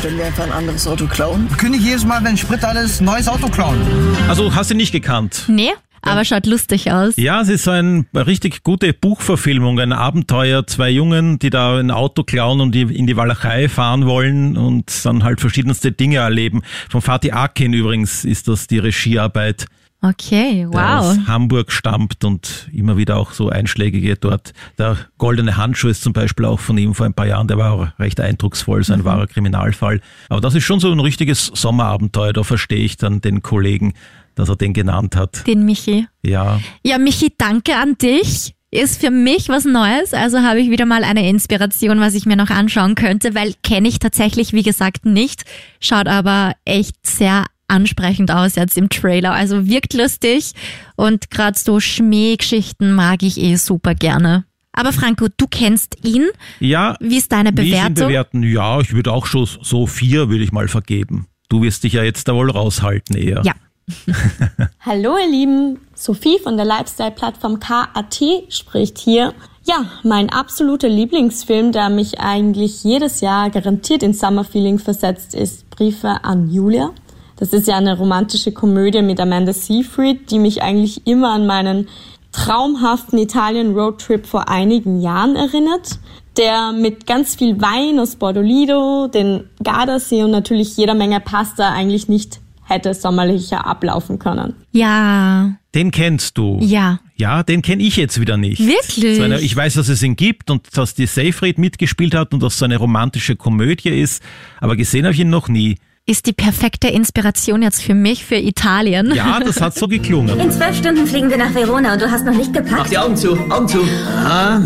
Wenn 0.00 0.16
wir 0.16 0.24
einfach 0.24 0.44
ein 0.44 0.52
anderes 0.52 0.86
Auto 0.86 1.06
klauen? 1.06 1.50
Wir 1.50 1.56
können 1.58 1.72
nicht 1.72 1.84
jedes 1.84 2.06
Mal, 2.06 2.24
wenn 2.24 2.38
Sprit 2.38 2.64
alles 2.64 3.02
neues 3.02 3.28
Auto 3.28 3.48
klauen. 3.48 3.78
Also 4.26 4.54
hast 4.54 4.70
du 4.70 4.74
nicht 4.74 4.92
gekannt? 4.92 5.44
Nee, 5.48 5.72
aber 6.02 6.24
schaut 6.24 6.46
lustig 6.46 6.90
aus. 6.90 7.14
Ja, 7.16 7.40
es 7.40 7.48
ist 7.48 7.64
so 7.64 7.70
eine 7.70 8.04
richtig 8.14 8.62
gute 8.62 8.92
Buchverfilmung, 8.92 9.78
ein 9.80 9.92
Abenteuer, 9.92 10.66
zwei 10.66 10.90
Jungen, 10.90 11.38
die 11.38 11.50
da 11.50 11.78
ein 11.78 11.90
Auto 11.90 12.24
klauen 12.24 12.60
und 12.60 12.74
in 12.74 13.06
die 13.06 13.16
Walachei 13.16 13.68
fahren 13.68 14.06
wollen 14.06 14.56
und 14.56 15.04
dann 15.04 15.24
halt 15.24 15.40
verschiedenste 15.40 15.92
Dinge 15.92 16.16
erleben. 16.16 16.62
Von 16.88 17.00
Fatih 17.00 17.32
Akin 17.32 17.72
übrigens 17.72 18.24
ist 18.24 18.48
das 18.48 18.66
die 18.66 18.78
Regiearbeit. 18.78 19.66
Okay, 20.04 20.66
der 20.72 20.72
wow. 20.72 21.12
aus 21.12 21.18
Hamburg 21.28 21.70
stammt 21.70 22.24
und 22.24 22.68
immer 22.72 22.96
wieder 22.96 23.18
auch 23.18 23.30
so 23.30 23.50
Einschlägige 23.50 24.16
dort. 24.16 24.52
Der 24.76 24.96
goldene 25.16 25.56
Handschuh 25.56 25.86
ist 25.86 26.02
zum 26.02 26.12
Beispiel 26.12 26.44
auch 26.44 26.58
von 26.58 26.76
ihm 26.76 26.92
vor 26.92 27.06
ein 27.06 27.14
paar 27.14 27.28
Jahren, 27.28 27.46
der 27.46 27.56
war 27.56 27.72
auch 27.72 27.86
recht 28.00 28.18
eindrucksvoll, 28.18 28.82
so 28.82 28.94
ein 28.94 29.04
wahrer 29.04 29.28
Kriminalfall. 29.28 30.00
Aber 30.28 30.40
das 30.40 30.56
ist 30.56 30.64
schon 30.64 30.80
so 30.80 30.90
ein 30.90 30.98
richtiges 30.98 31.46
Sommerabenteuer, 31.46 32.32
da 32.32 32.42
verstehe 32.42 32.84
ich 32.84 32.96
dann 32.96 33.20
den 33.20 33.42
Kollegen, 33.42 33.94
dass 34.34 34.48
er 34.48 34.56
den 34.56 34.72
genannt 34.72 35.16
hat. 35.16 35.46
Den 35.46 35.64
Michi. 35.64 36.06
Ja, 36.22 36.60
Ja, 36.84 36.98
Michi, 36.98 37.32
danke 37.36 37.76
an 37.76 37.96
dich. 37.98 38.54
Ist 38.74 39.02
für 39.02 39.10
mich 39.10 39.50
was 39.50 39.66
Neues, 39.66 40.14
also 40.14 40.38
habe 40.40 40.58
ich 40.60 40.70
wieder 40.70 40.86
mal 40.86 41.04
eine 41.04 41.28
Inspiration, 41.28 42.00
was 42.00 42.14
ich 42.14 42.24
mir 42.24 42.36
noch 42.36 42.48
anschauen 42.48 42.94
könnte, 42.94 43.34
weil 43.34 43.52
kenne 43.62 43.86
ich 43.86 43.98
tatsächlich, 43.98 44.54
wie 44.54 44.62
gesagt, 44.62 45.04
nicht. 45.04 45.42
Schaut 45.78 46.06
aber 46.08 46.54
echt 46.64 46.94
sehr 47.06 47.44
ansprechend 47.68 48.30
aus 48.30 48.54
jetzt 48.54 48.78
im 48.78 48.88
Trailer. 48.88 49.32
Also 49.32 49.66
wirkt 49.66 49.92
lustig 49.92 50.52
und 50.96 51.30
gerade 51.30 51.58
so 51.58 51.80
Schmähgeschichten 51.80 52.92
mag 52.94 53.22
ich 53.22 53.38
eh 53.38 53.56
super 53.56 53.94
gerne. 53.94 54.44
Aber 54.72 54.92
Franco, 54.94 55.26
du 55.36 55.46
kennst 55.50 55.98
ihn. 56.02 56.28
ja. 56.60 56.96
Wie 56.98 57.18
ist 57.18 57.30
deine 57.32 57.50
Wie 57.54 57.60
ich 57.62 57.68
ihn 57.68 57.72
Bewertung? 57.74 58.06
bewerten? 58.08 58.42
Ja, 58.42 58.80
ich 58.80 58.94
würde 58.94 59.12
auch 59.12 59.26
schon 59.26 59.46
so 59.60 59.86
vier, 59.86 60.30
würde 60.30 60.44
ich 60.44 60.52
mal 60.52 60.68
vergeben. 60.68 61.26
Du 61.50 61.60
wirst 61.62 61.84
dich 61.84 61.92
ja 61.94 62.02
jetzt 62.04 62.26
da 62.28 62.34
wohl 62.34 62.50
raushalten 62.50 63.16
eher. 63.16 63.42
Ja. 63.44 63.52
Hallo 64.80 65.16
ihr 65.16 65.30
Lieben, 65.30 65.80
Sophie 65.94 66.38
von 66.38 66.56
der 66.56 66.66
Lifestyle-Plattform 66.66 67.60
KAT 67.60 68.22
spricht 68.48 68.98
hier. 68.98 69.34
Ja, 69.64 69.86
mein 70.02 70.30
absoluter 70.30 70.88
Lieblingsfilm, 70.88 71.72
der 71.72 71.88
mich 71.88 72.20
eigentlich 72.20 72.84
jedes 72.84 73.20
Jahr 73.20 73.50
garantiert 73.50 74.02
in 74.02 74.12
Summerfeeling 74.12 74.78
versetzt, 74.78 75.34
ist 75.34 75.68
Briefe 75.70 76.24
an 76.24 76.50
Julia. 76.50 76.90
Das 77.36 77.52
ist 77.52 77.66
ja 77.66 77.76
eine 77.76 77.96
romantische 77.96 78.52
Komödie 78.52 79.02
mit 79.02 79.20
Amanda 79.20 79.52
Seyfried, 79.52 80.30
die 80.30 80.38
mich 80.38 80.62
eigentlich 80.62 81.06
immer 81.06 81.32
an 81.32 81.46
meinen 81.46 81.88
traumhaften 82.32 83.18
Italien-Roadtrip 83.18 84.26
vor 84.26 84.48
einigen 84.48 85.00
Jahren 85.00 85.36
erinnert, 85.36 85.98
der 86.36 86.72
mit 86.72 87.06
ganz 87.06 87.34
viel 87.34 87.60
Wein 87.60 87.98
aus 87.98 88.16
Bordolido, 88.16 89.08
den 89.08 89.50
Gardasee 89.62 90.22
und 90.22 90.30
natürlich 90.30 90.76
jeder 90.76 90.94
Menge 90.94 91.20
Pasta 91.20 91.70
eigentlich 91.70 92.08
nicht 92.08 92.40
hätte 92.64 92.94
sommerlicher 92.94 93.66
ablaufen 93.66 94.18
können. 94.18 94.54
Ja. 94.72 95.52
Den 95.74 95.90
kennst 95.90 96.36
du. 96.38 96.58
Ja. 96.60 97.00
Ja, 97.16 97.42
den 97.42 97.62
kenne 97.62 97.82
ich 97.82 97.96
jetzt 97.96 98.20
wieder 98.20 98.36
nicht. 98.36 98.60
Wirklich? 98.60 99.16
So 99.16 99.22
eine, 99.22 99.40
ich 99.40 99.54
weiß, 99.54 99.74
dass 99.74 99.88
es 99.88 100.02
ihn 100.02 100.16
gibt 100.16 100.50
und 100.50 100.76
dass 100.76 100.94
die 100.94 101.06
Seyfried 101.06 101.58
mitgespielt 101.58 102.14
hat 102.14 102.34
und 102.34 102.42
dass 102.42 102.54
es 102.54 102.58
so 102.58 102.64
eine 102.64 102.76
romantische 102.76 103.36
Komödie 103.36 103.90
ist, 103.90 104.22
aber 104.60 104.76
gesehen 104.76 105.04
habe 105.04 105.14
ich 105.14 105.20
ihn 105.20 105.30
noch 105.30 105.48
nie. 105.48 105.76
Ist 106.04 106.26
die 106.26 106.32
perfekte 106.32 106.88
Inspiration 106.88 107.62
jetzt 107.62 107.80
für 107.80 107.94
mich, 107.94 108.24
für 108.24 108.34
Italien. 108.34 109.14
Ja, 109.14 109.38
das 109.38 109.60
hat 109.60 109.76
so 109.76 109.86
geklungen. 109.86 110.40
In 110.40 110.50
zwölf 110.50 110.76
Stunden 110.76 111.06
fliegen 111.06 111.30
wir 111.30 111.38
nach 111.38 111.54
Verona 111.54 111.92
und 111.92 112.02
du 112.02 112.10
hast 112.10 112.24
noch 112.26 112.34
nicht 112.34 112.52
gepackt. 112.52 112.72
Mach 112.76 112.88
die 112.88 112.98
Augen 112.98 113.16
zu, 113.16 113.38
Augen 113.48 113.68
zu. 113.68 113.78
Ah, 114.26 114.60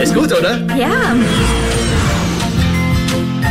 ist 0.00 0.14
gut, 0.14 0.32
oder? 0.32 0.64
Ja. 0.76 1.16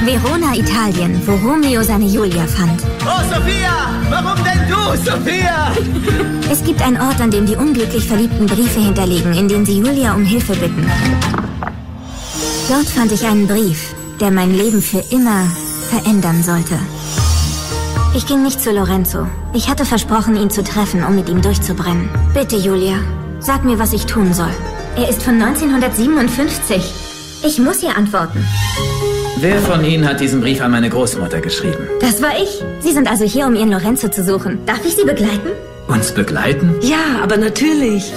Verona, 0.03 0.55
Italien, 0.55 1.21
wo 1.25 1.33
Romeo 1.47 1.83
seine 1.83 2.05
Julia 2.05 2.45
fand. 2.47 2.81
Oh, 3.05 3.21
Sophia! 3.29 3.91
Warum 4.09 4.43
denn 4.43 4.67
du, 4.67 5.09
Sophia? 5.09 5.71
Es 6.51 6.63
gibt 6.65 6.81
einen 6.81 6.99
Ort, 6.99 7.21
an 7.21 7.31
dem 7.31 7.45
die 7.45 7.55
unglücklich 7.55 8.05
Verliebten 8.05 8.45
Briefe 8.45 8.81
hinterlegen, 8.81 9.33
in 9.33 9.47
denen 9.47 9.65
sie 9.65 9.79
Julia 9.79 10.13
um 10.13 10.25
Hilfe 10.25 10.53
bitten. 10.53 10.85
Dort 12.67 12.87
fand 12.87 13.11
ich 13.13 13.25
einen 13.25 13.47
Brief, 13.47 13.93
der 14.19 14.31
mein 14.31 14.53
Leben 14.53 14.81
für 14.81 15.01
immer 15.11 15.45
verändern 15.89 16.43
sollte. 16.43 16.77
Ich 18.13 18.25
ging 18.27 18.43
nicht 18.43 18.59
zu 18.59 18.71
Lorenzo. 18.71 19.27
Ich 19.53 19.69
hatte 19.69 19.85
versprochen, 19.85 20.35
ihn 20.35 20.49
zu 20.49 20.61
treffen, 20.61 21.05
um 21.05 21.15
mit 21.15 21.29
ihm 21.29 21.41
durchzubrennen. 21.41 22.09
Bitte, 22.33 22.57
Julia, 22.57 22.97
sag 23.39 23.63
mir, 23.63 23.79
was 23.79 23.93
ich 23.93 24.05
tun 24.05 24.33
soll. 24.33 24.53
Er 24.97 25.07
ist 25.07 25.23
von 25.23 25.41
1957. 25.41 26.93
Ich 27.43 27.59
muss 27.59 27.81
ihr 27.81 27.95
antworten. 27.95 28.45
Wer 29.41 29.59
von 29.59 29.83
Ihnen 29.83 30.07
hat 30.07 30.19
diesen 30.19 30.39
Brief 30.39 30.61
an 30.61 30.69
meine 30.69 30.87
Großmutter 30.87 31.41
geschrieben? 31.41 31.87
Das 31.99 32.21
war 32.21 32.29
ich. 32.39 32.63
Sie 32.79 32.91
sind 32.91 33.09
also 33.09 33.25
hier, 33.25 33.47
um 33.47 33.55
Ihren 33.55 33.71
Lorenzo 33.71 34.07
zu 34.07 34.23
suchen. 34.23 34.63
Darf 34.67 34.85
ich 34.85 34.95
Sie 34.95 35.03
begleiten? 35.03 35.49
Uns 35.87 36.11
begleiten? 36.11 36.75
Ja, 36.81 37.23
aber 37.23 37.37
natürlich. 37.37 38.13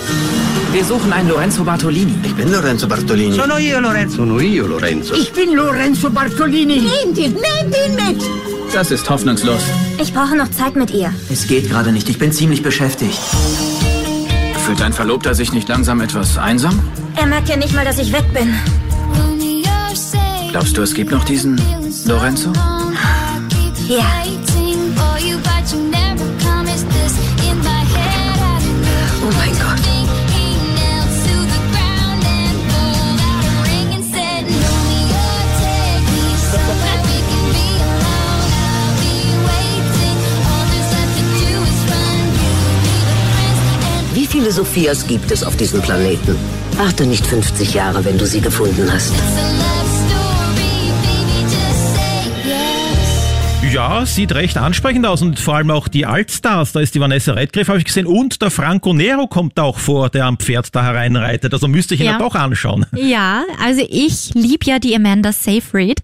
Wir 0.70 0.84
suchen 0.84 1.10
einen 1.14 1.30
Lorenzo 1.30 1.64
Bartolini. 1.64 2.14
Ich 2.24 2.34
bin 2.34 2.52
Lorenzo 2.52 2.86
Bartolini. 2.86 3.32
Sono 3.32 3.56
io, 3.56 3.80
Lorenzo. 3.80 4.16
Sono 4.16 4.38
io, 4.38 4.66
Lorenzo. 4.66 5.14
Ich 5.14 5.32
bin 5.32 5.54
Lorenzo 5.54 6.10
Bartolini. 6.10 6.82
Nehmt 6.82 7.16
ihn, 7.16 7.32
nehmt 7.32 7.74
ihn 7.74 7.94
mit. 7.94 8.22
Das 8.74 8.90
ist 8.90 9.08
hoffnungslos. 9.08 9.62
Ich 9.98 10.12
brauche 10.12 10.36
noch 10.36 10.50
Zeit 10.50 10.76
mit 10.76 10.90
ihr. 10.90 11.10
Es 11.32 11.46
geht 11.46 11.70
gerade 11.70 11.90
nicht. 11.90 12.10
Ich 12.10 12.18
bin 12.18 12.32
ziemlich 12.32 12.62
beschäftigt. 12.62 13.18
Fühlt 14.66 14.78
dein 14.78 14.92
Verlobter 14.92 15.34
sich 15.34 15.54
nicht 15.54 15.70
langsam 15.70 16.02
etwas 16.02 16.36
einsam? 16.36 16.82
Er 17.16 17.26
merkt 17.26 17.48
ja 17.48 17.56
nicht 17.56 17.74
mal, 17.74 17.86
dass 17.86 17.98
ich 17.98 18.12
weg 18.12 18.24
bin. 18.34 18.52
Glaubst 20.54 20.76
du, 20.76 20.82
es 20.82 20.94
gibt 20.94 21.10
noch 21.10 21.24
diesen 21.24 21.60
Lorenzo? 22.06 22.52
Ja. 23.88 24.04
Oh 29.20 29.32
mein 29.36 29.50
Gott. 29.50 29.80
viele 44.28 44.50
Sophias 44.50 45.06
gibt 45.06 45.30
es 45.30 45.42
auf 45.44 45.56
diesem 45.56 45.80
Planeten? 45.80 46.36
Warte 46.76 47.06
nicht 47.06 47.24
50 47.24 47.74
Jahre, 47.74 48.04
wenn 48.04 48.18
du 48.18 48.26
sie 48.26 48.40
gefunden 48.40 48.92
hast. 48.92 49.14
Ja, 53.74 54.06
sieht 54.06 54.32
recht 54.36 54.56
ansprechend 54.56 55.04
aus 55.04 55.20
und 55.20 55.40
vor 55.40 55.56
allem 55.56 55.72
auch 55.72 55.88
die 55.88 56.06
Altstars. 56.06 56.70
Da 56.70 56.78
ist 56.78 56.94
die 56.94 57.00
Vanessa 57.00 57.32
Redgriff, 57.32 57.66
habe 57.66 57.78
ich 57.78 57.84
gesehen, 57.84 58.06
und 58.06 58.40
der 58.40 58.52
Franco 58.52 58.92
Nero 58.92 59.26
kommt 59.26 59.58
da 59.58 59.64
auch 59.64 59.80
vor, 59.80 60.10
der 60.10 60.26
am 60.26 60.38
Pferd 60.38 60.72
da 60.76 60.84
hereinreitet. 60.84 61.52
Also 61.52 61.66
müsste 61.66 61.96
ich 61.96 62.00
ihn 62.00 62.06
ja, 62.06 62.18
doch 62.18 62.36
anschauen. 62.36 62.86
Ja, 62.94 63.42
also 63.60 63.84
ich 63.90 64.32
liebe 64.34 64.64
ja 64.66 64.78
die 64.78 64.94
Amanda 64.94 65.32
Seyfried. 65.32 66.02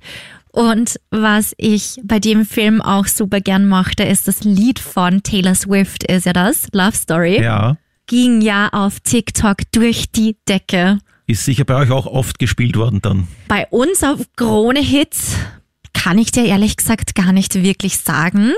Und 0.51 0.99
was 1.13 1.55
ich 1.59 2.01
bei 2.03 2.19
dem 2.19 2.45
Film 2.45 2.83
auch 2.83 3.07
super 3.07 3.41
gern 3.41 3.69
mochte, 3.69 4.03
ist 4.03 4.27
das 4.27 4.43
Lied 4.43 4.81
von 4.81 5.23
Taylor 5.23 5.55
Swift, 5.55 6.03
ist 6.03 6.27
ja 6.27 6.33
das, 6.33 6.67
Love 6.73 6.97
Story. 6.97 7.41
Ja. 7.41 7.77
Ging 8.09 8.41
ja 8.41 8.69
auf 8.71 8.99
TikTok 8.99 9.59
durch 9.71 10.11
die 10.11 10.37
Decke. 10.49 10.99
Ist 11.29 11.45
sicher 11.45 11.65
bei 11.65 11.77
euch 11.77 11.93
auch 11.93 12.07
oft 12.07 12.41
gespielt 12.41 12.77
worden 12.77 13.01
dann. 13.01 13.29
Bei 13.47 13.69
uns 13.69 14.03
auf 14.03 14.19
Krone 14.35 14.81
Hits 14.81 15.37
kann 15.93 16.19
ich 16.19 16.31
dir 16.33 16.45
ehrlich 16.45 16.77
gesagt 16.77 17.15
gar 17.15 17.33
nicht 17.33 17.55
wirklich 17.63 17.99
sagen, 17.99 18.53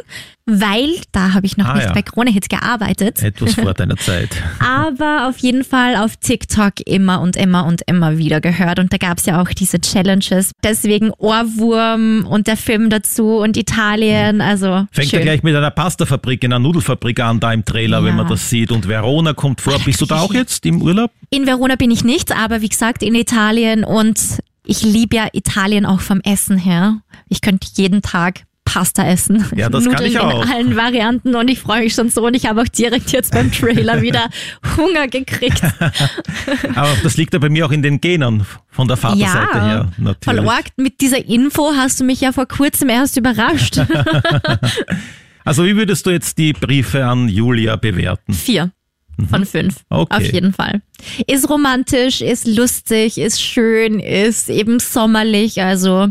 weil 0.45 0.91
da 1.13 1.35
habe 1.35 1.47
ich 1.47 1.57
noch 1.57 1.67
Ah, 1.67 1.75
nicht 1.75 1.87
ja. 1.87 1.93
bei 1.93 2.03
Krone 2.03 2.31
Hits 2.31 2.49
gearbeitet. 2.49 3.23
Etwas 3.23 3.55
vor 3.55 3.75
deiner 3.75 3.97
Zeit. 3.97 4.29
Aber 4.59 5.29
auf 5.29 5.39
jeden 5.39 5.63
Fall 5.65 5.97
auf 5.97 6.17
TikTok 6.17 6.75
immer 6.85 7.21
und 7.21 7.37
immer 7.37 7.65
und 7.67 7.83
immer 7.87 8.19
wieder 8.19 8.41
gehört. 8.41 8.79
Und 8.81 8.93
da 8.93 8.97
gab 8.99 9.19
es 9.19 9.27
ja 9.27 9.41
auch 9.41 9.49
diese 9.51 9.81
Challenges. 9.81 10.51
Deswegen 10.65 11.11
Ohrwurm 11.13 12.27
und 12.29 12.47
der 12.49 12.57
Film 12.57 12.91
dazu 12.91 13.37
und 13.39 13.57
Italien. 13.57 14.41
Also 14.41 14.87
Fängt 14.91 15.11
schön. 15.11 15.21
ja 15.21 15.25
gleich 15.25 15.43
mit 15.43 15.55
einer 15.55 15.71
Pastafabrik, 15.71 16.45
einer 16.45 16.59
Nudelfabrik 16.59 17.21
an, 17.21 17.39
da 17.41 17.53
im 17.53 17.65
Trailer, 17.65 17.99
Ja. 18.01 18.05
wenn 18.05 18.17
man 18.17 18.29
das 18.29 18.51
sieht. 18.51 18.73
Und 18.73 18.89
Verona 18.89 19.33
kommt 19.35 19.61
vor. 19.61 19.79
Bist 19.85 20.01
du 20.01 20.07
da 20.07 20.21
auch 20.21 20.35
jetzt 20.35 20.65
im 20.67 20.83
Urlaub? 20.83 21.11
In 21.31 21.47
Verona 21.47 21.77
bin 21.77 21.91
ich 21.91 22.05
nicht, 22.05 22.33
aber 22.37 22.61
wie 22.63 22.69
gesagt 22.69 23.03
in 23.03 23.15
Italien 23.15 23.85
und 23.85 24.19
ich 24.65 24.83
liebe 24.83 25.17
ja 25.17 25.29
Italien 25.33 25.87
auch 25.87 26.01
vom 26.01 26.21
Essen 26.21 26.59
her. 26.59 27.01
Ich 27.29 27.41
könnte 27.41 27.69
jeden 27.75 28.03
Tag 28.03 28.45
Pasta 28.65 29.05
essen. 29.07 29.45
Ja, 29.57 29.69
das 29.69 29.85
kann 29.85 29.93
Nudeln 29.95 30.11
ich 30.11 30.19
auch. 30.19 30.45
in 30.45 30.51
allen 30.51 30.77
Varianten 30.77 31.35
und 31.35 31.49
ich 31.49 31.59
freue 31.59 31.83
mich 31.83 31.95
schon 31.95 32.09
so 32.11 32.25
und 32.27 32.35
ich 32.35 32.47
habe 32.47 32.63
auch 32.63 32.69
direkt 32.69 33.11
jetzt 33.13 33.33
beim 33.33 33.51
Trailer 33.51 34.01
wieder 34.03 34.29
Hunger 34.77 35.09
gekriegt. 35.09 35.63
Aber 36.75 36.97
das 37.03 37.17
liegt 37.17 37.33
ja 37.35 37.39
bei 37.39 37.49
mir 37.49 37.67
auch 37.67 37.73
in 37.73 37.83
den 37.83 38.01
Genen 38.01 38.47
von 38.71 38.89
der 38.89 38.97
Vaterseite 38.97 39.65
her. 39.65 39.89
Voll 39.97 40.05
Natürlich. 40.05 40.51
arg. 40.51 40.65
Mit 40.77 41.01
dieser 41.01 41.25
Info 41.27 41.73
hast 41.77 42.01
du 42.01 42.05
mich 42.05 42.21
ja 42.21 42.33
vor 42.33 42.47
kurzem 42.47 42.89
erst 42.89 43.17
überrascht. 43.17 43.79
Also 45.45 45.65
wie 45.65 45.77
würdest 45.77 46.07
du 46.07 46.11
jetzt 46.11 46.39
die 46.39 46.53
Briefe 46.53 47.05
an 47.05 47.29
Julia 47.29 47.77
bewerten? 47.77 48.33
Vier 48.33 48.71
von 49.29 49.45
fünf. 49.45 49.77
Mhm. 49.91 49.97
Okay. 49.99 50.17
Auf 50.17 50.33
jeden 50.33 50.53
Fall. 50.53 50.83
Ist 51.27 51.49
romantisch, 51.49 52.21
ist 52.21 52.47
lustig, 52.47 53.19
ist 53.19 53.43
schön, 53.43 53.99
ist 54.01 54.49
eben 54.49 54.79
sommerlich, 54.79 55.63
also 55.63 56.09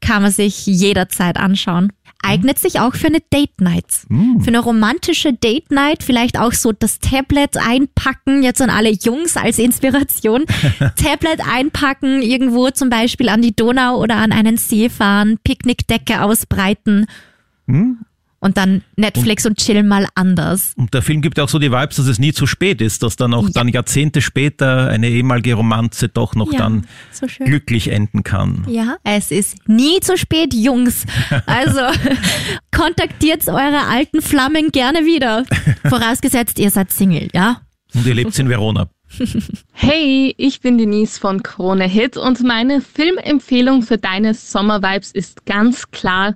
kann 0.00 0.22
man 0.22 0.30
sich 0.30 0.66
jederzeit 0.66 1.36
anschauen. 1.36 1.92
Eignet 2.22 2.58
sich 2.58 2.80
auch 2.80 2.94
für 2.94 3.06
eine 3.06 3.20
Date 3.32 3.60
Night. 3.60 3.84
Mhm. 4.08 4.40
Für 4.40 4.48
eine 4.48 4.58
romantische 4.58 5.32
Date 5.32 5.70
Night, 5.70 6.02
vielleicht 6.02 6.38
auch 6.38 6.52
so 6.52 6.72
das 6.72 6.98
Tablet 6.98 7.56
einpacken, 7.56 8.42
jetzt 8.42 8.60
an 8.60 8.70
alle 8.70 8.90
Jungs 8.90 9.36
als 9.36 9.58
Inspiration. 9.58 10.44
Tablet 10.96 11.40
einpacken, 11.48 12.22
irgendwo 12.22 12.70
zum 12.70 12.90
Beispiel 12.90 13.28
an 13.28 13.42
die 13.42 13.54
Donau 13.54 14.00
oder 14.00 14.16
an 14.16 14.32
einen 14.32 14.56
See 14.56 14.88
fahren, 14.88 15.38
Picknickdecke 15.44 16.22
ausbreiten 16.22 17.06
Hm? 17.68 17.98
Und 18.40 18.56
dann 18.56 18.82
Netflix 18.96 19.46
und, 19.46 19.58
chill 19.58 19.82
mal 19.82 20.06
anders. 20.14 20.72
Und 20.76 20.92
der 20.94 21.02
Film 21.02 21.22
gibt 21.22 21.38
ja 21.38 21.44
auch 21.44 21.48
so 21.48 21.58
die 21.58 21.72
Vibes, 21.72 21.96
dass 21.96 22.06
es 22.06 22.18
nie 22.18 22.32
zu 22.32 22.46
spät 22.46 22.80
ist, 22.80 23.02
dass 23.02 23.16
dann 23.16 23.34
auch 23.34 23.48
dann 23.50 23.68
Jahrzehnte 23.68 24.20
später 24.20 24.88
eine 24.88 25.08
ehemalige 25.08 25.54
Romanze 25.54 26.08
doch 26.08 26.34
noch 26.34 26.52
Ja, 26.52 26.58
dann 26.58 26.86
so 27.12 27.26
schön. 27.28 27.46
glücklich 27.46 27.88
enden 27.90 28.22
kann. 28.22 28.64
Ja, 28.68 28.96
es 29.04 29.30
ist 29.30 29.68
nie 29.68 30.00
zu 30.00 30.16
spät, 30.16 30.54
Jungs. 30.54 31.04
Also 31.46 31.80
kontaktiert 32.74 33.46
eure 33.48 33.86
alten 33.88 34.20
Flammen 34.20 34.70
gerne 34.70 35.00
wieder. 35.00 35.44
Vorausgesetzt, 35.88 36.58
ihr 36.58 36.70
seid 36.70 36.92
Single, 36.92 37.28
ja? 37.32 37.60
Und 37.94 38.06
ihr 38.06 38.14
lebt 38.14 38.38
in 38.38 38.48
Verona. 38.48 38.88
Hey, 39.72 40.34
ich 40.36 40.60
bin 40.60 40.78
Denise 40.78 41.18
von 41.18 41.42
Krone 41.42 41.84
Hit 41.86 42.16
und 42.16 42.42
meine 42.42 42.80
Filmempfehlung 42.80 43.82
für 43.82 43.98
deine 43.98 44.34
Sommervibes 44.34 45.12
ist 45.12 45.44
ganz 45.46 45.90
klar 45.90 46.34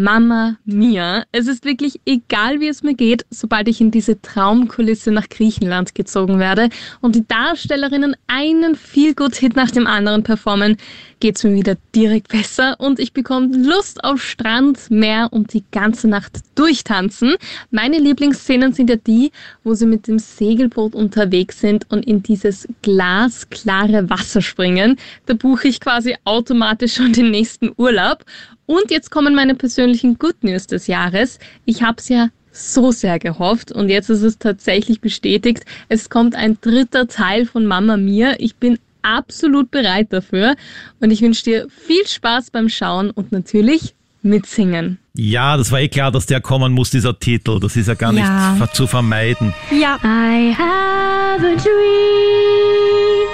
Mama 0.00 0.56
Mia. 0.64 1.24
Es 1.30 1.46
ist 1.46 1.64
wirklich 1.64 2.00
egal, 2.06 2.60
wie 2.60 2.68
es 2.68 2.82
mir 2.82 2.94
geht, 2.94 3.26
sobald 3.30 3.68
ich 3.68 3.80
in 3.80 3.90
diese 3.90 4.20
Traumkulisse 4.20 5.10
nach 5.10 5.28
Griechenland 5.28 5.94
gezogen 5.94 6.38
werde 6.38 6.70
und 7.00 7.14
die 7.14 7.26
Darstellerinnen 7.26 8.16
einen 8.26 8.76
Feel-Good-Hit 8.76 9.56
nach 9.56 9.70
dem 9.70 9.86
anderen 9.86 10.22
performen, 10.22 10.78
geht's 11.20 11.44
mir 11.44 11.54
wieder 11.54 11.76
direkt 11.94 12.28
besser 12.28 12.76
und 12.78 12.98
ich 12.98 13.12
bekomme 13.12 13.54
Lust 13.56 14.02
auf 14.02 14.22
Strand, 14.22 14.90
Meer 14.90 15.28
und 15.32 15.52
die 15.52 15.64
ganze 15.70 16.08
Nacht 16.08 16.40
durchtanzen. 16.54 17.34
Meine 17.70 17.98
Lieblingsszenen 17.98 18.72
sind 18.72 18.88
ja 18.88 18.96
die, 18.96 19.30
wo 19.62 19.74
sie 19.74 19.86
mit 19.86 20.08
dem 20.08 20.18
Segelboot 20.18 20.94
unterwegs 20.94 21.60
sind 21.60 21.90
und 21.90 22.06
in 22.06 22.22
dieses 22.22 22.66
glasklare 22.80 24.08
Wasser 24.08 24.40
springen. 24.40 24.96
Da 25.26 25.34
buche 25.34 25.68
ich 25.68 25.80
quasi 25.80 26.16
automatisch 26.24 26.94
schon 26.94 27.12
den 27.12 27.30
nächsten 27.30 27.70
Urlaub. 27.76 28.24
Und 28.70 28.92
jetzt 28.92 29.10
kommen 29.10 29.34
meine 29.34 29.56
persönlichen 29.56 30.16
Good 30.16 30.44
News 30.44 30.68
des 30.68 30.86
Jahres. 30.86 31.40
Ich 31.64 31.82
habe 31.82 31.96
es 31.98 32.08
ja 32.08 32.28
so 32.52 32.92
sehr 32.92 33.18
gehofft 33.18 33.72
und 33.72 33.88
jetzt 33.88 34.10
ist 34.10 34.22
es 34.22 34.38
tatsächlich 34.38 35.00
bestätigt. 35.00 35.64
Es 35.88 36.08
kommt 36.08 36.36
ein 36.36 36.56
dritter 36.60 37.08
Teil 37.08 37.46
von 37.46 37.66
Mama 37.66 37.96
Mia. 37.96 38.34
Ich 38.38 38.54
bin 38.54 38.78
absolut 39.02 39.72
bereit 39.72 40.12
dafür 40.12 40.54
und 41.00 41.10
ich 41.10 41.20
wünsche 41.20 41.42
dir 41.42 41.66
viel 41.84 42.06
Spaß 42.06 42.52
beim 42.52 42.68
Schauen 42.68 43.10
und 43.10 43.32
natürlich 43.32 43.94
mitsingen. 44.22 44.98
Ja, 45.14 45.56
das 45.56 45.72
war 45.72 45.80
eh 45.80 45.88
klar, 45.88 46.12
dass 46.12 46.26
der 46.26 46.40
kommen 46.40 46.72
muss, 46.72 46.90
dieser 46.90 47.18
Titel. 47.18 47.58
Das 47.58 47.74
ist 47.76 47.88
ja 47.88 47.94
gar 47.94 48.12
Ja. 48.12 48.52
nicht 48.54 48.76
zu 48.76 48.86
vermeiden. 48.86 49.52
Ja. 49.72 49.96
I 50.04 50.54
have 50.56 51.44
a 51.44 51.56
dream, 51.56 53.26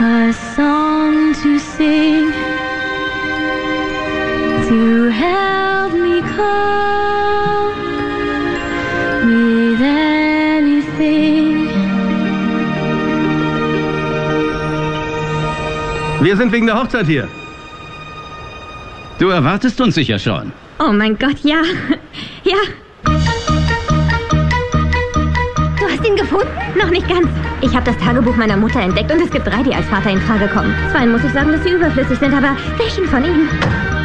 a 0.00 0.32
song 0.56 1.34
to 1.42 1.58
sing, 1.76 2.32
to 4.68 5.08
help 5.08 5.92
me 5.94 6.20
cope 6.36 7.76
with 9.24 9.80
anything. 9.80 11.68
Wir 16.20 16.36
sind 16.36 16.52
wegen 16.52 16.66
der 16.66 16.78
Hochzeit 16.78 17.06
hier. 17.06 17.28
Du 19.18 19.30
erwartest 19.30 19.80
uns 19.80 19.94
sicher 19.94 20.18
schon. 20.18 20.52
Oh 20.78 20.92
mein 20.92 21.18
Gott, 21.18 21.38
ja. 21.42 21.62
Ja. 22.44 23.57
Du 25.98 26.04
hast 26.04 26.10
ihn 26.10 26.16
gefunden? 26.16 26.46
Noch 26.78 26.90
nicht 26.90 27.08
ganz. 27.08 27.26
Ich 27.60 27.74
habe 27.74 27.84
das 27.84 27.98
Tagebuch 27.98 28.36
meiner 28.36 28.56
Mutter 28.56 28.80
entdeckt 28.80 29.10
und 29.10 29.20
es 29.20 29.30
gibt 29.32 29.44
drei, 29.48 29.64
die 29.64 29.74
als 29.74 29.84
Vater 29.86 30.10
in 30.10 30.20
Frage 30.20 30.46
kommen. 30.46 30.72
Zweien 30.92 31.10
muss 31.10 31.24
ich 31.24 31.32
sagen, 31.32 31.50
dass 31.50 31.64
sie 31.64 31.70
überflüssig 31.70 32.20
sind, 32.20 32.32
aber 32.32 32.56
welchen 32.76 33.04
von 33.06 33.24
ihnen? 33.24 33.48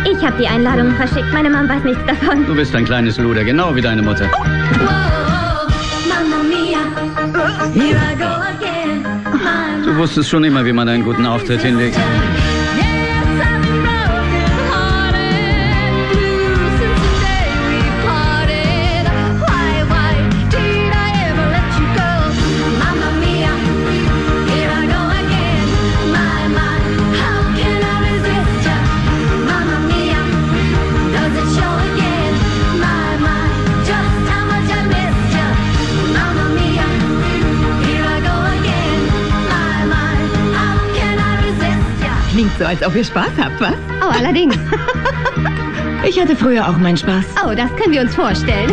Ich 0.09 0.25
habe 0.25 0.35
die 0.41 0.47
Einladungen 0.47 0.95
verschickt. 0.95 1.31
Meine 1.31 1.51
Mom 1.51 1.69
weiß 1.69 1.83
nichts 1.83 2.03
davon. 2.07 2.47
Du 2.47 2.55
bist 2.55 2.75
ein 2.75 2.85
kleines 2.85 3.19
Luder, 3.19 3.43
genau 3.43 3.75
wie 3.75 3.81
deine 3.81 4.01
Mutter. 4.01 4.27
Mamma 6.07 6.41
mia, 6.49 6.79
here 7.75 7.99
I 8.11 8.15
go 8.17 8.25
again. 8.25 9.05
Du 9.85 9.95
wusstest 9.95 10.31
schon 10.31 10.43
immer, 10.45 10.65
wie 10.65 10.73
man 10.73 10.89
einen 10.89 11.03
guten 11.03 11.27
Auftritt 11.27 11.61
hinlegt. 11.61 11.99
So, 42.63 42.69
als 42.69 42.85
ob 42.85 42.95
ihr 42.95 43.03
Spaß 43.03 43.31
habt, 43.37 43.59
was? 43.59 43.73
Oh, 44.01 44.09
allerdings. 44.09 44.55
Ich 46.05 46.19
hatte 46.19 46.35
früher 46.35 46.67
auch 46.67 46.75
meinen 46.75 46.97
Spaß. 46.97 47.23
Oh, 47.45 47.53
das 47.55 47.73
können 47.77 47.93
wir 47.93 48.01
uns 48.01 48.13
vorstellen. 48.13 48.69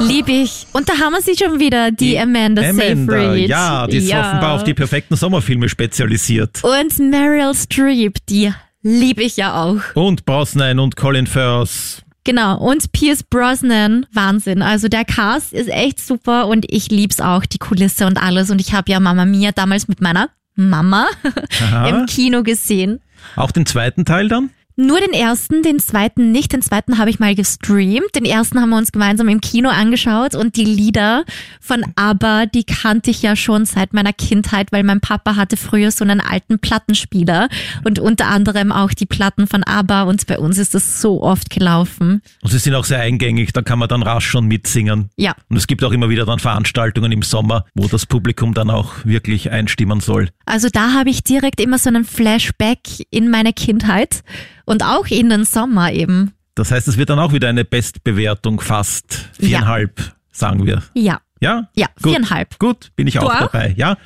Lieb 0.00 0.28
ich. 0.28 0.66
Und 0.72 0.88
da 0.88 0.94
haben 0.94 1.12
wir 1.12 1.22
sie 1.22 1.36
schon 1.36 1.60
wieder, 1.60 1.92
die 1.92 2.18
Amanda, 2.18 2.62
Amanda, 2.68 3.12
Seyfried. 3.12 3.48
ja, 3.48 3.86
die 3.86 3.98
ist 3.98 4.12
offenbar 4.12 4.54
auf 4.54 4.64
die 4.64 4.74
perfekten 4.74 5.14
Sommerfilme 5.14 5.68
spezialisiert. 5.68 6.64
Und 6.64 6.98
Meryl 6.98 7.54
Streep, 7.54 8.16
die 8.28 8.52
liebe 8.82 9.22
ich 9.22 9.36
ja 9.36 9.62
auch. 9.62 9.80
Und 9.94 10.24
Brosnan 10.26 10.80
und 10.80 10.96
Colin 10.96 11.28
Firth. 11.28 12.02
Genau, 12.28 12.58
und 12.58 12.92
Pierce 12.92 13.22
Brosnan, 13.22 14.04
Wahnsinn. 14.12 14.60
Also 14.60 14.88
der 14.88 15.06
Cast 15.06 15.54
ist 15.54 15.70
echt 15.70 15.98
super 15.98 16.46
und 16.46 16.66
ich 16.68 16.90
lieb's 16.90 17.22
auch, 17.22 17.46
die 17.46 17.56
Kulisse 17.56 18.06
und 18.06 18.22
alles. 18.22 18.50
Und 18.50 18.60
ich 18.60 18.74
habe 18.74 18.92
ja 18.92 19.00
Mama 19.00 19.24
Mia 19.24 19.50
damals 19.50 19.88
mit 19.88 20.02
meiner 20.02 20.28
Mama 20.54 21.06
Aha. 21.62 21.88
im 21.88 22.04
Kino 22.04 22.42
gesehen. 22.42 23.00
Auch 23.34 23.50
den 23.50 23.64
zweiten 23.64 24.04
Teil 24.04 24.28
dann? 24.28 24.50
Nur 24.80 25.00
den 25.00 25.12
ersten, 25.12 25.64
den 25.64 25.80
zweiten 25.80 26.30
nicht. 26.30 26.52
Den 26.52 26.62
zweiten 26.62 26.98
habe 26.98 27.10
ich 27.10 27.18
mal 27.18 27.34
gestreamt. 27.34 28.14
Den 28.14 28.24
ersten 28.24 28.60
haben 28.60 28.70
wir 28.70 28.76
uns 28.76 28.92
gemeinsam 28.92 29.26
im 29.26 29.40
Kino 29.40 29.70
angeschaut 29.70 30.36
und 30.36 30.54
die 30.54 30.64
Lieder 30.64 31.24
von 31.60 31.84
ABBA, 31.96 32.46
die 32.46 32.62
kannte 32.62 33.10
ich 33.10 33.20
ja 33.20 33.34
schon 33.34 33.64
seit 33.64 33.92
meiner 33.92 34.12
Kindheit, 34.12 34.70
weil 34.70 34.84
mein 34.84 35.00
Papa 35.00 35.34
hatte 35.34 35.56
früher 35.56 35.90
so 35.90 36.04
einen 36.04 36.20
alten 36.20 36.60
Plattenspieler 36.60 37.48
und 37.82 37.98
unter 37.98 38.26
anderem 38.26 38.70
auch 38.70 38.92
die 38.92 39.06
Platten 39.06 39.48
von 39.48 39.64
ABBA 39.64 40.04
und 40.04 40.24
bei 40.28 40.38
uns 40.38 40.58
ist 40.58 40.76
das 40.76 41.02
so 41.02 41.24
oft 41.24 41.50
gelaufen. 41.50 42.22
Und 42.42 42.50
sie 42.52 42.58
sind 42.60 42.76
auch 42.76 42.84
sehr 42.84 43.00
eingängig, 43.00 43.52
da 43.52 43.62
kann 43.62 43.80
man 43.80 43.88
dann 43.88 44.04
rasch 44.04 44.28
schon 44.28 44.46
mitsingen. 44.46 45.10
Ja. 45.16 45.34
Und 45.48 45.56
es 45.56 45.66
gibt 45.66 45.82
auch 45.82 45.90
immer 45.90 46.08
wieder 46.08 46.24
dann 46.24 46.38
Veranstaltungen 46.38 47.10
im 47.10 47.22
Sommer, 47.22 47.64
wo 47.74 47.88
das 47.88 48.06
Publikum 48.06 48.54
dann 48.54 48.70
auch 48.70 49.04
wirklich 49.04 49.50
einstimmen 49.50 49.98
soll. 49.98 50.28
Also 50.46 50.68
da 50.70 50.92
habe 50.92 51.10
ich 51.10 51.24
direkt 51.24 51.60
immer 51.60 51.78
so 51.78 51.88
einen 51.88 52.04
Flashback 52.04 52.78
in 53.10 53.28
meine 53.28 53.52
Kindheit 53.52 54.22
und 54.68 54.82
auch 54.84 55.06
in 55.06 55.30
den 55.30 55.44
Sommer 55.44 55.92
eben. 55.92 56.32
Das 56.54 56.70
heißt, 56.70 56.88
es 56.88 56.96
wird 56.96 57.10
dann 57.10 57.18
auch 57.18 57.32
wieder 57.32 57.48
eine 57.48 57.64
Bestbewertung, 57.64 58.60
fast 58.60 59.28
viereinhalb, 59.38 60.12
sagen 60.32 60.66
wir. 60.66 60.82
Ja. 60.94 61.20
Ja? 61.40 61.68
Ja, 61.76 61.86
Gut. 62.02 62.10
viereinhalb. 62.14 62.58
Gut, 62.58 62.90
bin 62.96 63.06
ich 63.06 63.14
Du 63.14 63.20
auch, 63.20 63.32
auch? 63.32 63.38
dabei. 63.52 63.72
Ja. 63.76 63.96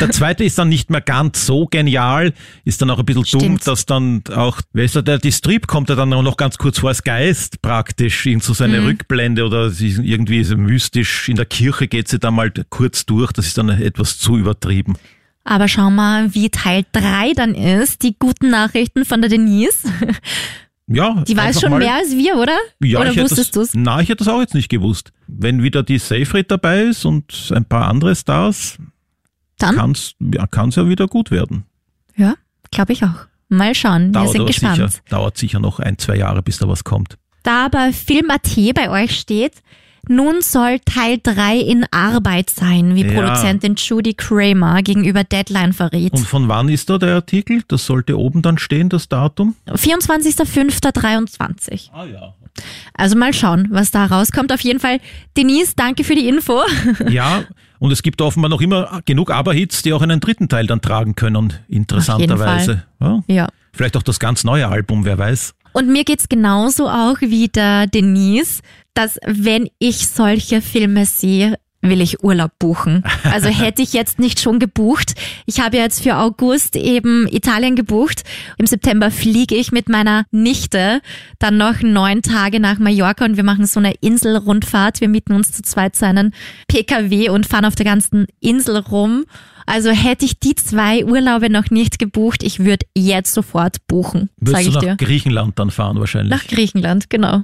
Der 0.00 0.10
zweite 0.10 0.42
ist 0.42 0.58
dann 0.58 0.68
nicht 0.68 0.90
mehr 0.90 1.00
ganz 1.00 1.46
so 1.46 1.66
genial, 1.66 2.32
ist 2.64 2.82
dann 2.82 2.90
auch 2.90 2.98
ein 2.98 3.04
bisschen 3.06 3.22
dumm, 3.30 3.40
Stimmt. 3.40 3.66
dass 3.68 3.86
dann 3.86 4.24
auch, 4.34 4.60
wer 4.72 4.84
ist 4.86 4.96
da, 4.96 5.02
der 5.02 5.18
Distrib 5.18 5.68
kommt 5.68 5.88
ja 5.88 5.94
dann 5.94 6.12
auch 6.12 6.22
noch 6.24 6.36
ganz 6.36 6.58
kurz 6.58 6.80
vor 6.80 6.88
als 6.88 7.04
Geist 7.04 7.62
praktisch 7.62 8.26
in 8.26 8.40
so 8.40 8.54
seine 8.54 8.80
Mhm. 8.80 8.86
Rückblende 8.88 9.44
oder 9.46 9.70
irgendwie 9.80 10.42
so 10.42 10.56
mystisch 10.56 11.28
in 11.28 11.36
der 11.36 11.46
Kirche 11.46 11.86
geht 11.86 12.08
sie 12.08 12.18
dann 12.18 12.34
mal 12.34 12.50
kurz 12.70 13.06
durch, 13.06 13.30
das 13.30 13.46
ist 13.46 13.56
dann 13.56 13.68
etwas 13.68 14.18
zu 14.18 14.36
übertrieben. 14.36 14.96
Aber 15.44 15.68
schau 15.68 15.90
mal, 15.90 16.34
wie 16.34 16.50
Teil 16.50 16.84
3 16.92 17.32
dann 17.34 17.54
ist. 17.54 18.02
Die 18.02 18.14
guten 18.18 18.50
Nachrichten 18.50 19.04
von 19.04 19.20
der 19.20 19.30
Denise. 19.30 19.88
Ja, 20.92 21.22
Die 21.26 21.36
weiß 21.36 21.60
schon 21.60 21.70
mal- 21.70 21.78
mehr 21.78 21.94
als 21.94 22.10
wir, 22.16 22.36
oder? 22.36 22.56
Ja, 22.82 23.00
oder 23.00 23.12
ich 23.12 23.16
wusstest 23.20 23.54
das, 23.56 23.70
du's? 23.70 23.74
Nein, 23.74 24.02
ich 24.02 24.08
hätte 24.08 24.24
das 24.24 24.28
auch 24.28 24.40
jetzt 24.40 24.54
nicht 24.54 24.68
gewusst. 24.68 25.12
Wenn 25.28 25.62
wieder 25.62 25.84
die 25.84 25.98
Seyfried 25.98 26.50
dabei 26.50 26.82
ist 26.82 27.04
und 27.04 27.52
ein 27.54 27.64
paar 27.64 27.86
andere 27.88 28.16
Stars, 28.16 28.76
Dann? 29.58 29.76
kann's 29.76 30.14
ja, 30.18 30.46
kann's 30.48 30.74
ja 30.76 30.88
wieder 30.88 31.06
gut 31.06 31.30
werden. 31.30 31.64
Ja, 32.16 32.34
glaube 32.72 32.92
ich 32.92 33.04
auch. 33.04 33.26
Mal 33.48 33.74
schauen, 33.76 34.06
wir 34.06 34.12
Dauert 34.12 34.30
sind 34.32 34.40
aber 34.40 34.46
gespannt. 34.48 34.76
Sicher, 34.76 34.90
dauert 35.08 35.38
sicher 35.38 35.60
noch 35.60 35.78
ein, 35.78 35.96
zwei 35.98 36.16
Jahre, 36.16 36.42
bis 36.42 36.58
da 36.58 36.66
was 36.68 36.82
kommt. 36.82 37.16
Da 37.44 37.66
aber 37.66 37.92
Film.at 37.92 38.74
bei 38.74 38.90
euch 38.90 39.16
steht, 39.18 39.54
nun 40.08 40.40
soll 40.42 40.78
Teil 40.80 41.18
3 41.22 41.56
in 41.58 41.84
Arbeit 41.90 42.50
sein, 42.50 42.94
wie 42.94 43.04
Ja. 43.04 43.12
Produzentin 43.12 43.74
Judy 43.76 44.14
Kramer 44.14 44.82
gegenüber 44.82 45.24
Deadline 45.24 45.72
verriet. 45.72 46.12
Und 46.12 46.26
von 46.26 46.48
wann 46.48 46.68
ist 46.68 46.90
da 46.90 46.98
der 46.98 47.14
Artikel? 47.16 47.62
Das 47.68 47.86
sollte 47.86 48.18
oben 48.18 48.42
dann 48.42 48.58
stehen, 48.58 48.88
das 48.88 49.08
Datum. 49.08 49.54
24.05.23. 49.68 51.90
Ah 51.92 52.04
ja. 52.04 52.34
Also 52.94 53.16
mal 53.16 53.32
schauen, 53.32 53.68
was 53.70 53.90
da 53.90 54.06
rauskommt. 54.06 54.52
Auf 54.52 54.60
jeden 54.60 54.80
Fall, 54.80 54.98
Denise, 55.36 55.74
danke 55.76 56.04
für 56.04 56.14
die 56.14 56.28
Info. 56.28 56.60
Ja, 57.10 57.44
und 57.78 57.92
es 57.92 58.02
gibt 58.02 58.20
offenbar 58.20 58.50
noch 58.50 58.60
immer 58.60 59.00
genug 59.06 59.30
Aberhits, 59.30 59.82
die 59.82 59.92
auch 59.92 60.02
einen 60.02 60.20
dritten 60.20 60.48
Teil 60.48 60.66
dann 60.66 60.80
tragen 60.82 61.14
können, 61.14 61.54
interessanterweise. 61.68 62.84
Ja. 63.00 63.22
Ja. 63.26 63.48
Vielleicht 63.72 63.96
auch 63.96 64.02
das 64.02 64.18
ganz 64.20 64.44
neue 64.44 64.68
Album, 64.68 65.04
wer 65.04 65.16
weiß. 65.18 65.54
Und 65.72 65.88
mir 65.88 66.04
geht's 66.04 66.28
genauso 66.28 66.88
auch 66.88 67.20
wie 67.20 67.48
der 67.48 67.86
Denise, 67.86 68.60
dass 68.94 69.18
wenn 69.24 69.68
ich 69.78 70.08
solche 70.08 70.60
Filme 70.60 71.06
sehe, 71.06 71.58
will 71.82 72.00
ich 72.00 72.22
Urlaub 72.22 72.52
buchen. 72.58 73.02
Also 73.24 73.48
hätte 73.50 73.82
ich 73.82 73.92
jetzt 73.92 74.18
nicht 74.18 74.40
schon 74.40 74.58
gebucht. 74.58 75.14
Ich 75.46 75.60
habe 75.60 75.76
ja 75.78 75.82
jetzt 75.84 76.02
für 76.02 76.16
August 76.16 76.76
eben 76.76 77.26
Italien 77.28 77.76
gebucht. 77.76 78.22
Im 78.58 78.66
September 78.66 79.10
fliege 79.10 79.54
ich 79.54 79.72
mit 79.72 79.88
meiner 79.88 80.24
Nichte 80.30 81.00
dann 81.38 81.56
noch 81.56 81.80
neun 81.82 82.22
Tage 82.22 82.60
nach 82.60 82.78
Mallorca 82.78 83.24
und 83.24 83.36
wir 83.36 83.44
machen 83.44 83.66
so 83.66 83.80
eine 83.80 83.94
Inselrundfahrt. 84.00 85.00
Wir 85.00 85.08
mieten 85.08 85.32
uns 85.32 85.52
zu 85.52 85.62
zweit 85.62 85.96
so 85.96 86.06
einen 86.06 86.34
PKW 86.68 87.30
und 87.30 87.46
fahren 87.46 87.64
auf 87.64 87.74
der 87.74 87.86
ganzen 87.86 88.26
Insel 88.40 88.76
rum. 88.78 89.24
Also 89.66 89.90
hätte 89.90 90.24
ich 90.24 90.40
die 90.40 90.56
zwei 90.56 91.04
Urlaube 91.04 91.48
noch 91.48 91.70
nicht 91.70 91.98
gebucht, 92.00 92.42
ich 92.42 92.58
würde 92.58 92.86
jetzt 92.96 93.32
sofort 93.32 93.76
buchen, 93.86 94.28
Würdest 94.38 94.66
ich 94.66 94.74
du 94.74 94.80
dir. 94.80 94.88
nach 94.90 94.96
Griechenland 94.96 95.58
dann 95.60 95.70
fahren 95.70 96.00
wahrscheinlich? 96.00 96.30
Nach 96.30 96.44
Griechenland, 96.44 97.08
genau. 97.08 97.40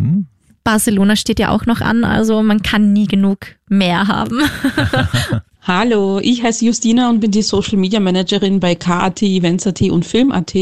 Barcelona 0.67 1.15
steht 1.15 1.39
ja 1.39 1.51
auch 1.51 1.65
noch 1.65 1.81
an, 1.81 2.03
also 2.03 2.43
man 2.43 2.61
kann 2.61 2.93
nie 2.93 3.07
genug 3.07 3.39
mehr 3.69 4.09
haben. 4.09 4.41
Hallo, 5.63 6.19
ich 6.21 6.43
heiße 6.43 6.65
Justina 6.65 7.09
und 7.09 7.21
bin 7.21 7.31
die 7.31 7.43
Social 7.43 7.79
Media 7.79 8.01
Managerin 8.01 8.59
bei 8.59 8.75
KAT, 8.75 9.23
Events.at 9.23 9.81
und 9.83 10.05
Film.at. 10.05 10.55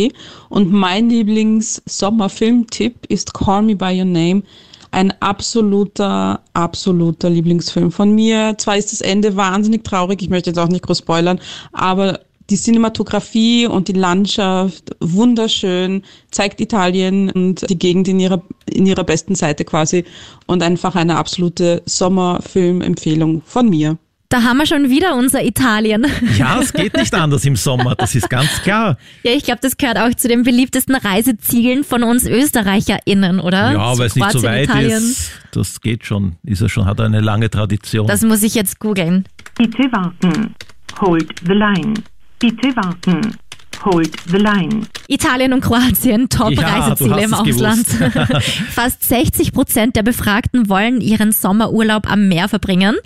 Und 0.50 0.70
mein 0.70 1.08
Lieblings-Sommerfilmtipp 1.08 3.06
ist 3.08 3.32
Call 3.32 3.62
Me 3.62 3.76
By 3.76 3.98
Your 3.98 4.04
Name. 4.04 4.42
Ein 4.90 5.14
absoluter, 5.20 6.40
absoluter 6.52 7.30
Lieblingsfilm 7.30 7.90
von 7.90 8.14
mir. 8.14 8.56
Zwar 8.58 8.76
ist 8.76 8.92
das 8.92 9.00
Ende 9.00 9.36
wahnsinnig 9.36 9.84
traurig, 9.84 10.20
ich 10.20 10.28
möchte 10.28 10.50
jetzt 10.50 10.58
auch 10.58 10.68
nicht 10.68 10.84
groß 10.84 10.98
spoilern, 10.98 11.40
aber 11.72 12.20
die 12.50 12.57
Cinematografie 12.57 13.66
und 13.66 13.88
die 13.88 13.92
Landschaft 13.92 14.94
wunderschön, 15.00 16.02
zeigt 16.30 16.61
Italien 16.61 17.30
und 17.30 17.68
die 17.68 17.78
Gegend 17.78 18.09
in 18.09 18.20
ihrer, 18.20 18.42
in 18.66 18.87
ihrer 18.87 19.04
besten 19.04 19.35
Seite 19.35 19.64
quasi 19.64 20.04
und 20.46 20.62
einfach 20.62 20.94
eine 20.94 21.16
absolute 21.16 21.83
Sommerfilmempfehlung 21.87 23.42
von 23.46 23.68
mir. 23.68 23.98
Da 24.30 24.42
haben 24.42 24.57
wir 24.57 24.66
schon 24.66 24.90
wieder 24.90 25.14
unser 25.14 25.44
Italien. 25.44 26.07
Ja, 26.37 26.59
es 26.61 26.72
geht 26.72 26.94
nicht 26.96 27.14
anders 27.14 27.44
im 27.44 27.54
Sommer, 27.54 27.94
das 27.94 28.14
ist 28.16 28.28
ganz 28.28 28.50
klar. 28.62 28.98
Ja, 29.22 29.30
ich 29.33 29.44
glaube, 29.44 29.61
das 29.62 29.76
gehört 29.76 29.98
auch 29.98 30.12
zu 30.14 30.26
den 30.26 30.42
beliebtesten 30.42 30.96
Reisezielen 30.96 31.85
von 31.85 32.02
uns 32.02 32.26
ÖsterreicherInnen, 32.26 33.38
oder? 33.38 33.72
Ja, 33.72 33.96
weil 33.96 34.07
es 34.09 34.16
nicht 34.16 34.33
so 34.33 34.42
weit 34.42 34.64
Italien. 34.64 34.98
ist. 34.98 35.30
Das 35.52 35.80
geht 35.80 36.04
schon. 36.04 36.37
Ist 36.42 36.62
ja 36.62 36.68
schon, 36.68 36.87
hat 36.87 37.00
eine 37.00 37.20
lange 37.20 37.48
Tradition. 37.48 38.09
Das 38.09 38.22
muss 38.22 38.42
ich 38.42 38.54
jetzt 38.57 38.80
googeln. 38.80 39.24
Bitte 39.57 39.85
warten. 39.92 40.54
Hold 41.00 41.33
the 41.46 41.52
line. 41.52 41.94
Bitte 42.38 42.74
warten. 42.76 43.36
Hold 43.84 44.16
the 44.26 44.36
line. 44.38 44.86
Italien 45.08 45.52
und 45.52 45.60
Kroatien, 45.60 46.22
Ja, 46.22 46.26
Top-Reiseziele 46.28 47.16
du 47.16 47.22
im 47.22 47.34
Ausland. 47.34 47.86
Fast 48.70 49.04
60 49.04 49.52
Prozent 49.52 49.96
der 49.96 50.02
Befragten 50.02 50.68
wollen 50.68 51.00
ihren 51.00 51.32
Sommerurlaub 51.32 52.10
am 52.10 52.28
Meer 52.28 52.48
verbringen. 52.48 52.96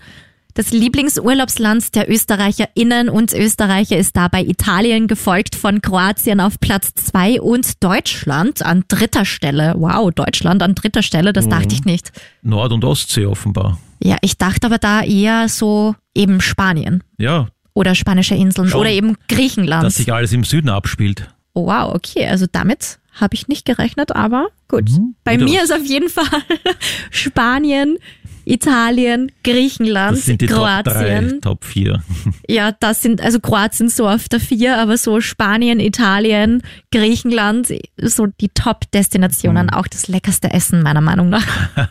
Das 0.55 0.73
Lieblingsurlaubsland 0.73 1.95
der 1.95 2.11
ÖsterreicherInnen 2.11 3.09
und 3.09 3.33
Österreicher 3.33 3.97
ist 3.97 4.17
dabei 4.17 4.43
Italien, 4.43 5.07
gefolgt 5.07 5.55
von 5.55 5.81
Kroatien 5.83 6.41
auf 6.41 6.59
Platz 6.59 6.95
zwei 6.95 7.41
und 7.41 7.83
Deutschland 7.83 8.63
an 8.65 8.85
dritter 8.89 9.25
Stelle. 9.25 9.75
Wow, 9.77 10.11
Deutschland 10.13 10.63
an 10.63 10.75
dritter 10.75 11.03
Stelle, 11.03 11.33
das 11.33 11.49
dachte 11.49 11.75
ich 11.75 11.85
nicht. 11.85 12.11
Nord- 12.43 12.73
und 12.73 12.85
Ostsee 12.85 13.27
offenbar. 13.27 13.79
Ja, 14.03 14.17
ich 14.21 14.37
dachte 14.37 14.67
aber 14.67 14.79
da 14.79 15.03
eher 15.03 15.49
so 15.49 15.95
eben 16.15 16.41
Spanien 16.41 17.05
Ja, 17.19 17.49
oder 17.79 17.95
spanische 17.95 18.35
Inseln 18.35 18.69
Schon. 18.69 18.81
oder 18.81 18.91
eben 18.91 19.17
Griechenland. 19.29 19.85
dass 19.85 19.97
sich 19.97 20.13
alles 20.13 20.33
im 20.33 20.43
Süden 20.45 20.69
abspielt. 20.69 21.29
Oh, 21.55 21.67
wow, 21.67 21.95
okay, 21.95 22.27
also 22.27 22.47
damit 22.51 22.99
habe 23.21 23.35
ich 23.35 23.49
nicht 23.49 23.65
gerechnet, 23.65 24.15
aber 24.15 24.49
gut. 24.69 24.91
Bei 25.25 25.35
wieder 25.35 25.45
mir 25.45 25.59
was. 25.61 25.71
ist 25.71 25.73
auf 25.73 25.85
jeden 25.87 26.09
Fall 26.09 26.25
Spanien, 27.11 27.99
Italien, 28.45 29.31
Griechenland, 29.45 30.17
Das 30.17 30.25
sind 30.25 30.41
die 30.41 30.47
Top 30.47 30.59
3, 30.59 30.83
Kroatien. 30.83 31.41
Top 31.41 31.65
4. 31.65 32.03
ja, 32.49 32.73
das 32.73 33.03
sind, 33.03 33.21
also 33.21 33.41
Kroatien 33.41 33.89
so 33.89 34.09
auf 34.09 34.29
der 34.29 34.41
vier, 34.41 34.79
aber 34.79 34.97
so 34.97 35.21
Spanien, 35.21 35.81
Italien, 35.81 36.63
Griechenland, 36.93 37.73
so 38.01 38.27
die 38.27 38.49
Top-Destinationen, 38.51 39.67
Mhm. 39.67 39.73
auch 39.75 39.87
das 39.87 40.09
leckerste 40.09 40.51
Essen 40.53 40.83
meiner 40.83 41.01
Meinung 41.01 41.29
nach. 41.29 41.47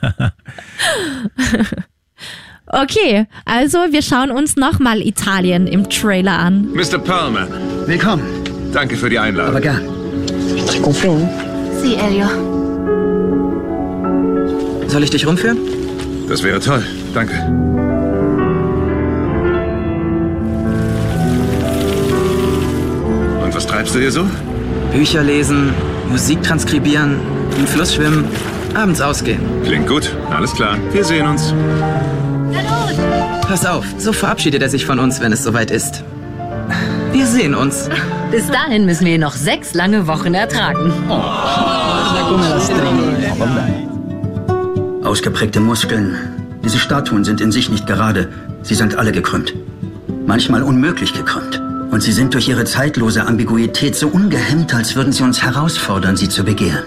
Okay, 2.70 3.26
also 3.46 3.78
wir 3.92 4.02
schauen 4.02 4.30
uns 4.30 4.58
nochmal 4.58 5.02
Italien 5.02 5.68
im 5.68 5.90
Trailer 5.90 6.38
an. 6.38 6.70
Mr. 6.74 7.00
Perlman. 7.00 7.48
Willkommen. 7.86 8.24
Danke 8.74 8.98
für 8.98 9.10
die 9.10 9.18
Einladung. 9.18 9.52
Aber 9.52 9.62
gern. 9.62 9.88
Sie, 11.82 11.96
Elio. 11.96 12.28
Soll 14.88 15.04
ich 15.04 15.10
dich 15.10 15.26
rumführen? 15.26 15.58
Das 16.28 16.44
wäre 16.44 16.60
toll. 16.60 16.84
Danke. 17.14 17.34
Und 23.44 23.56
was 23.56 23.66
treibst 23.66 23.96
du 23.96 24.00
hier 24.00 24.12
so? 24.12 24.26
Bücher 24.92 25.24
lesen, 25.24 25.74
Musik 26.10 26.44
transkribieren, 26.44 27.18
im 27.58 27.66
Fluss 27.66 27.96
schwimmen, 27.96 28.26
abends 28.74 29.00
ausgehen. 29.00 29.40
Klingt 29.64 29.88
gut. 29.88 30.14
Alles 30.30 30.54
klar. 30.54 30.78
Wir 30.92 31.06
sehen 31.06 31.28
uns. 31.28 31.54
Pass 33.48 33.66
auf, 33.66 33.86
so 33.98 34.12
verabschiedet 34.12 34.62
er 34.62 34.70
sich 34.70 34.86
von 34.86 35.00
uns, 35.00 35.22
wenn 35.22 35.32
es 35.32 35.44
soweit 35.44 35.72
ist. 35.72 36.04
Wir 37.14 37.26
sehen 37.26 37.56
uns. 37.56 37.90
Bis 38.30 38.48
dahin 38.48 38.86
müssen 38.86 39.06
wir 39.06 39.16
ihn 39.16 39.22
noch 39.22 39.36
sechs 39.36 39.74
lange 39.74 40.06
Wochen 40.06 40.34
ertragen. 40.34 40.92
Ausgeprägte 45.04 45.62
Muskeln. 45.62 46.18
Diese 46.64 46.78
Statuen 46.78 47.24
sind 47.24 47.40
in 47.40 47.54
sich 47.54 47.70
nicht 47.70 47.88
gerade. 47.88 48.28
Sie 48.64 48.76
sind 48.76 48.98
alle 48.98 49.14
gekrümmt. 49.14 49.54
Manchmal 50.26 50.62
unmöglich 50.62 51.14
gekrümmt. 51.14 51.62
Und 51.90 52.04
sie 52.04 52.12
sind 52.12 52.34
durch 52.34 52.50
ihre 52.50 52.66
zeitlose 52.66 53.26
Ambiguität 53.26 53.96
so 53.96 54.10
ungehemmt, 54.10 54.76
als 54.76 54.98
würden 54.98 55.14
sie 55.14 55.24
uns 55.24 55.42
herausfordern, 55.42 56.18
sie 56.18 56.28
zu 56.28 56.44
begehren. 56.44 56.84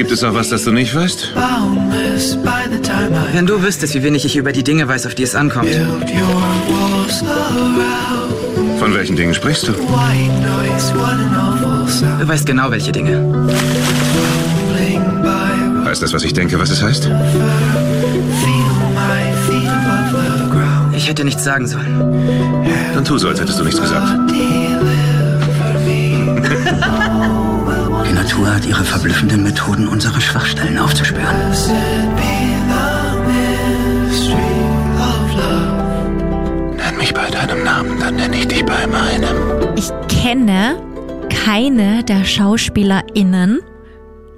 Gibt 0.00 0.12
es 0.12 0.24
auch 0.24 0.32
was, 0.32 0.48
das 0.48 0.64
du 0.64 0.72
nicht 0.72 0.94
weißt? 0.94 1.34
Wenn 3.34 3.44
du 3.44 3.62
wüsstest, 3.62 3.94
wie 3.94 4.02
wenig 4.02 4.24
ich 4.24 4.34
über 4.34 4.50
die 4.50 4.64
Dinge 4.64 4.88
weiß, 4.88 5.04
auf 5.04 5.14
die 5.14 5.24
es 5.24 5.34
ankommt. 5.34 5.68
Von 8.78 8.94
welchen 8.94 9.16
Dingen 9.16 9.34
sprichst 9.34 9.68
du? 9.68 9.72
Du 9.72 9.88
weißt 12.28 12.46
genau, 12.46 12.70
welche 12.70 12.92
Dinge. 12.92 13.46
Heißt 15.84 16.00
das, 16.00 16.14
was 16.14 16.24
ich 16.24 16.32
denke, 16.32 16.58
was 16.58 16.70
es 16.70 16.82
heißt? 16.82 17.10
Ich 20.96 21.08
hätte 21.10 21.26
nichts 21.26 21.44
sagen 21.44 21.66
sollen. 21.66 22.64
Dann 22.94 23.04
tu 23.04 23.18
so, 23.18 23.28
als 23.28 23.38
hättest 23.38 23.60
du 23.60 23.64
nichts 23.64 23.78
gesagt. 23.78 24.08
Die 28.10 28.16
Natur 28.16 28.52
hat 28.52 28.66
ihre 28.66 28.82
verblüffenden 28.84 29.44
Methoden, 29.44 29.86
unsere 29.86 30.20
Schwachstellen 30.20 30.76
aufzuspüren. 30.78 31.36
Nenn 36.76 36.96
mich 36.96 37.14
bei 37.14 37.30
deinem 37.30 37.62
Namen, 37.62 38.00
dann 38.00 38.16
nenne 38.16 38.36
ich 38.36 38.48
dich 38.48 38.66
bei 38.66 38.84
meinem. 38.88 39.36
Ich 39.76 39.90
kenne 40.08 40.82
keine 41.28 42.02
der 42.02 42.24
SchauspielerInnen. 42.24 43.60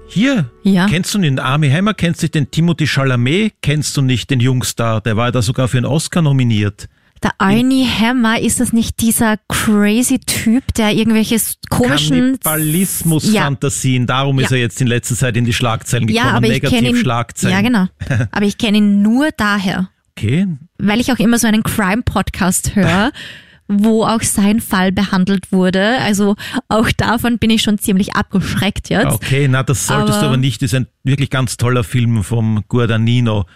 Hier, 0.06 0.50
Ja. 0.62 0.86
kennst 0.86 1.14
du 1.14 1.18
den 1.20 1.38
Army 1.38 1.70
Hammer, 1.70 1.94
kennst 1.94 2.22
du 2.22 2.28
den 2.28 2.50
Timothy 2.50 2.86
Chalamet, 2.86 3.54
kennst 3.62 3.96
du 3.96 4.02
nicht 4.02 4.28
den 4.28 4.40
Jungstar, 4.40 5.00
der 5.00 5.16
war 5.16 5.32
da 5.32 5.40
sogar 5.40 5.68
für 5.68 5.78
einen 5.78 5.86
Oscar 5.86 6.20
nominiert. 6.20 6.90
Der 7.22 7.32
Arnie 7.38 7.86
Hammer, 7.86 8.40
ist 8.40 8.58
das 8.58 8.72
nicht 8.72 9.00
dieser 9.00 9.36
crazy 9.48 10.18
Typ, 10.18 10.74
der 10.74 10.92
irgendwelche 10.92 11.36
komischen... 11.70 12.38
Kannibalismus-Fantasien, 12.40 14.06
darum 14.06 14.38
ist 14.40 14.50
Ja. 14.50 14.56
er 14.56 14.62
jetzt 14.62 14.80
in 14.80 14.86
letzter 14.88 15.14
Zeit 15.14 15.36
in 15.36 15.44
die 15.44 15.52
Schlagzeilen 15.52 16.06
gekommen, 16.06 16.26
Ja, 16.26 16.32
aber 16.36 16.48
ich 16.48 16.60
kenne 16.60 16.76
ihn... 16.78 16.82
Negativ-Schlagzeilen. 16.84 17.54
Ja, 17.56 17.62
genau. 17.62 17.86
Aber 18.32 18.44
ich 18.44 18.58
kenne 18.58 18.78
ihn 18.78 19.02
nur 19.02 19.28
daher, 19.36 19.88
Okay, 20.18 20.46
weil 20.78 21.00
ich 21.00 21.10
auch 21.12 21.18
immer 21.18 21.38
so 21.38 21.46
einen 21.46 21.62
Crime-Podcast 21.62 22.74
höre, 22.74 23.12
wo 23.68 24.04
auch 24.04 24.20
sein 24.22 24.60
Fall 24.60 24.92
behandelt 24.92 25.52
wurde. 25.52 25.98
Also 26.00 26.34
auch 26.68 26.90
davon 26.96 27.38
bin 27.38 27.50
ich 27.50 27.62
schon 27.62 27.78
ziemlich 27.78 28.14
abgeschreckt 28.14 28.90
jetzt. 28.90 29.06
okay, 29.12 29.46
na 29.48 29.62
das 29.62 29.86
solltest 29.86 30.14
Aber- 30.18 30.20
du 30.22 30.26
aber 30.28 30.36
nicht, 30.36 30.60
das 30.60 30.72
ist 30.72 30.78
ein 30.78 30.86
wirklich 31.04 31.30
ganz 31.30 31.56
toller 31.56 31.84
Film 31.84 32.24
vom 32.24 32.64
Guadagnino, 32.68 33.46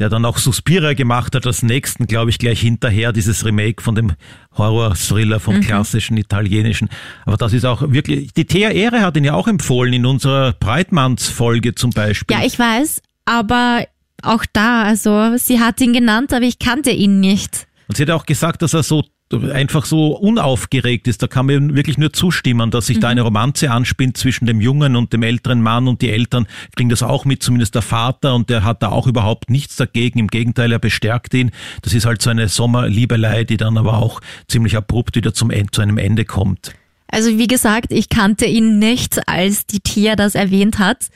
der 0.00 0.08
dann 0.08 0.24
auch 0.24 0.38
Suspiria 0.38 0.94
gemacht 0.94 1.34
hat, 1.36 1.46
als 1.46 1.62
nächsten, 1.62 2.06
glaube 2.06 2.30
ich, 2.30 2.38
gleich 2.38 2.60
hinterher, 2.60 3.12
dieses 3.12 3.44
Remake 3.44 3.82
von 3.82 3.94
dem 3.94 4.12
Horror-Thriller 4.56 5.38
vom 5.38 5.56
Mhm. 5.56 5.60
klassischen 5.60 6.16
italienischen. 6.16 6.88
Aber 7.26 7.36
das 7.36 7.52
ist 7.52 7.64
auch 7.66 7.82
wirklich, 7.92 8.32
die 8.32 8.46
Thea 8.46 8.70
Ehre 8.70 9.02
hat 9.02 9.16
ihn 9.16 9.24
ja 9.24 9.34
auch 9.34 9.46
empfohlen 9.46 9.92
in 9.92 10.06
unserer 10.06 10.54
Breitmanns-Folge 10.54 11.74
zum 11.74 11.90
Beispiel. 11.90 12.36
Ja, 12.36 12.44
ich 12.44 12.58
weiß, 12.58 13.02
aber 13.26 13.86
auch 14.22 14.44
da, 14.52 14.82
also 14.82 15.36
sie 15.36 15.60
hat 15.60 15.80
ihn 15.80 15.92
genannt, 15.92 16.32
aber 16.32 16.44
ich 16.44 16.58
kannte 16.58 16.90
ihn 16.90 17.20
nicht. 17.20 17.66
Und 17.88 17.96
sie 17.96 18.02
hat 18.02 18.10
auch 18.10 18.26
gesagt, 18.26 18.62
dass 18.62 18.74
er 18.74 18.82
so 18.82 19.04
einfach 19.32 19.84
so 19.84 20.16
unaufgeregt 20.16 21.06
ist. 21.06 21.22
Da 21.22 21.26
kann 21.26 21.46
man 21.46 21.76
wirklich 21.76 21.98
nur 21.98 22.12
zustimmen, 22.12 22.70
dass 22.70 22.86
sich 22.86 22.98
da 22.98 23.08
eine 23.08 23.22
Romanze 23.22 23.70
anspinnt 23.70 24.16
zwischen 24.16 24.46
dem 24.46 24.60
jungen 24.60 24.96
und 24.96 25.12
dem 25.12 25.22
älteren 25.22 25.62
Mann 25.62 25.86
und 25.88 26.02
die 26.02 26.10
Eltern 26.10 26.46
kriegen 26.74 26.90
das 26.90 27.02
auch 27.02 27.24
mit, 27.24 27.42
zumindest 27.42 27.74
der 27.74 27.82
Vater 27.82 28.34
und 28.34 28.50
der 28.50 28.64
hat 28.64 28.82
da 28.82 28.88
auch 28.88 29.06
überhaupt 29.06 29.50
nichts 29.50 29.76
dagegen. 29.76 30.18
Im 30.18 30.28
Gegenteil, 30.28 30.72
er 30.72 30.78
bestärkt 30.78 31.34
ihn. 31.34 31.52
Das 31.82 31.94
ist 31.94 32.06
halt 32.06 32.22
so 32.22 32.30
eine 32.30 32.48
Sommerliebelei, 32.48 33.44
die 33.44 33.56
dann 33.56 33.78
aber 33.78 33.98
auch 33.98 34.20
ziemlich 34.48 34.76
abrupt 34.76 35.16
wieder 35.16 35.32
zum 35.32 35.50
zu 35.72 35.82
einem 35.82 35.98
Ende 35.98 36.24
kommt. 36.24 36.72
Also 37.08 37.36
wie 37.38 37.48
gesagt, 37.48 37.92
ich 37.92 38.08
kannte 38.08 38.46
ihn 38.46 38.78
nicht, 38.78 39.28
als 39.28 39.66
die 39.66 39.80
Tia 39.80 40.14
das 40.16 40.34
erwähnt 40.34 40.78
hat. 40.78 41.08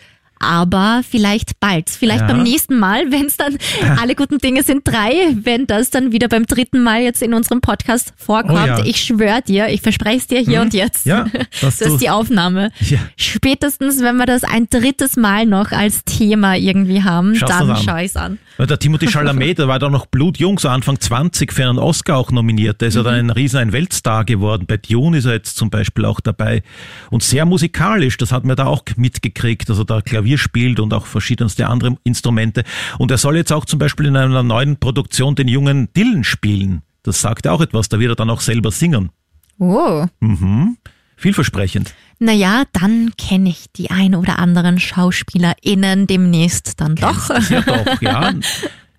Aber 0.45 1.03
vielleicht 1.09 1.59
bald. 1.61 1.91
Vielleicht 1.91 2.21
Ja. 2.21 2.27
beim 2.29 2.43
nächsten 2.43 2.79
Mal, 2.79 3.05
wenn 3.11 3.27
es 3.27 3.37
dann 3.37 3.57
alle 4.01 4.15
guten 4.15 4.39
Dinge 4.39 4.63
sind 4.63 4.87
drei, 4.87 5.13
wenn 5.35 5.67
das 5.67 5.91
dann 5.91 6.13
wieder 6.13 6.29
beim 6.29 6.47
dritten 6.47 6.83
Mal 6.83 7.01
jetzt 7.03 7.23
in 7.23 7.35
unserem 7.35 7.61
Podcast 7.61 8.13
vorkommt. 8.17 8.53
Oh 8.63 8.67
ja. 8.67 8.85
Ich 8.85 8.99
schwöre 9.01 9.41
dir, 9.43 9.69
ich 9.69 9.81
verspreche 9.81 10.19
es 10.19 10.27
dir 10.27 10.41
hier 10.41 10.59
Mhm. 10.59 10.65
und 10.67 10.75
jetzt. 10.75 11.07
Ja, 11.07 11.25
das 11.61 11.79
dass 11.79 11.79
du- 11.79 11.95
ist 11.95 12.01
die 12.03 12.11
Aufnahme. 12.11 12.71
Ja. 12.81 12.99
Spätestens, 13.17 14.01
wenn 14.03 14.17
wir 14.17 14.27
das 14.27 14.45
ein 14.45 14.69
drittes 14.69 15.17
Mal 15.17 15.47
noch 15.47 15.73
als 15.73 16.05
Thema 16.05 16.55
irgendwie 16.57 17.03
haben, 17.03 17.35
Schaust 17.35 17.53
dann 17.53 17.77
schaue 17.77 18.01
ich 18.01 18.07
es 18.11 18.17
an. 18.17 18.39
Der 18.57 18.79
Timothy 18.79 19.09
Chalamet, 19.09 19.59
der 19.59 19.67
war 19.67 19.81
da 19.81 19.91
noch 19.91 20.07
blutjung, 20.07 20.61
so 20.61 20.69
Anfang 20.69 21.01
20 21.01 21.53
für 21.53 21.69
einen 21.69 21.79
Oscar 21.79 22.17
auch 22.17 22.31
nominiert. 22.31 22.81
Der 22.81 22.89
ist 22.89 22.95
ja 22.95 23.03
dann 23.03 23.15
ein 23.15 23.31
riesen 23.31 23.59
ein 23.59 23.73
Weltstar 23.73 24.25
geworden. 24.25 24.67
Bei 24.67 24.77
Dune 24.77 25.19
ist 25.19 25.25
er 25.25 25.33
jetzt 25.33 25.57
zum 25.57 25.71
Beispiel 25.71 26.05
auch 26.05 26.21
dabei. 26.21 26.63
Und 27.11 27.25
sehr 27.25 27.47
musikalisch, 27.47 28.17
das 28.17 28.31
hat 28.31 28.45
man 28.45 28.55
da 28.55 28.67
auch 28.67 28.85
mitgekriegt. 28.97 29.69
Also 29.71 29.83
da 29.83 30.01
Klavier 30.01 30.39
spielt 30.39 30.79
und 30.79 30.95
auch 30.95 31.07
verschiedenste 31.07 31.67
andere 31.67 31.97
Instrumente. 32.05 32.63
Und 32.99 33.11
er 33.11 33.19
soll 33.19 33.37
jetzt 33.37 33.53
auch 33.53 33.65
zum 33.65 33.81
Beispiel 33.81 34.07
in 34.07 34.17
einer 34.17 34.45
neuen 34.45 34.77
Produktion 34.79 35.35
den 35.35 35.49
jungen 35.49 35.93
Dylan 35.93 36.23
spielen. 36.23 36.83
Das 37.03 37.21
sagt 37.21 37.49
auch 37.49 37.61
etwas, 37.61 37.89
da 37.89 37.99
wird 37.99 38.13
er 38.13 38.17
dann 38.17 38.31
auch 38.31 38.41
selber 38.41 38.71
singen. 38.71 39.11
Oh. 39.59 40.07
Mhm. 40.21 40.77
Vielversprechend. 41.17 41.93
Naja, 42.19 42.65
dann 42.73 43.13
kenne 43.19 43.51
ich 43.51 43.67
die 43.77 43.91
ein 43.91 44.15
oder 44.15 44.39
anderen 44.39 44.79
SchauspielerInnen 44.81 46.07
demnächst 46.07 46.81
dann 46.81 46.95
doch. 46.97 47.29
Ja 47.51 47.61
doch, 47.63 48.03
ja. 48.03 48.33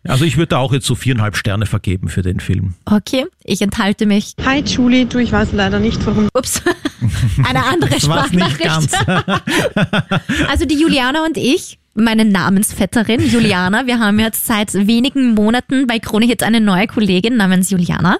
Also 0.07 0.23
ich 0.23 0.37
würde 0.37 0.49
da 0.49 0.57
auch 0.59 0.71
jetzt 0.71 0.85
so 0.85 0.93
viereinhalb 0.93 1.35
Sterne 1.35 1.65
vergeben 1.65 2.09
für 2.09 2.21
den 2.21 2.39
Film. 2.39 2.75
Okay, 2.85 3.25
ich 3.43 3.61
enthalte 3.63 4.05
mich. 4.05 4.35
Hi 4.45 4.59
Julie, 4.59 5.07
du, 5.07 5.17
ich 5.17 5.31
weiß 5.31 5.49
leider 5.53 5.79
nicht, 5.79 6.05
warum. 6.05 6.29
Ups, 6.33 6.61
eine 7.43 7.65
andere 7.65 7.99
Sprachnachricht. 7.99 8.61
ganz. 8.63 8.91
Also 10.47 10.65
die 10.65 10.79
Juliana 10.79 11.25
und 11.25 11.37
ich, 11.37 11.79
meine 11.95 12.25
Namensvetterin 12.25 13.27
Juliana, 13.29 13.87
wir 13.87 13.99
haben 13.99 14.19
jetzt 14.19 14.45
seit 14.45 14.73
wenigen 14.73 15.33
Monaten 15.33 15.87
bei 15.87 15.99
Krone 15.99 16.25
jetzt 16.25 16.43
eine 16.43 16.59
neue 16.61 16.87
Kollegin 16.87 17.37
namens 17.37 17.69
Juliana. 17.69 18.17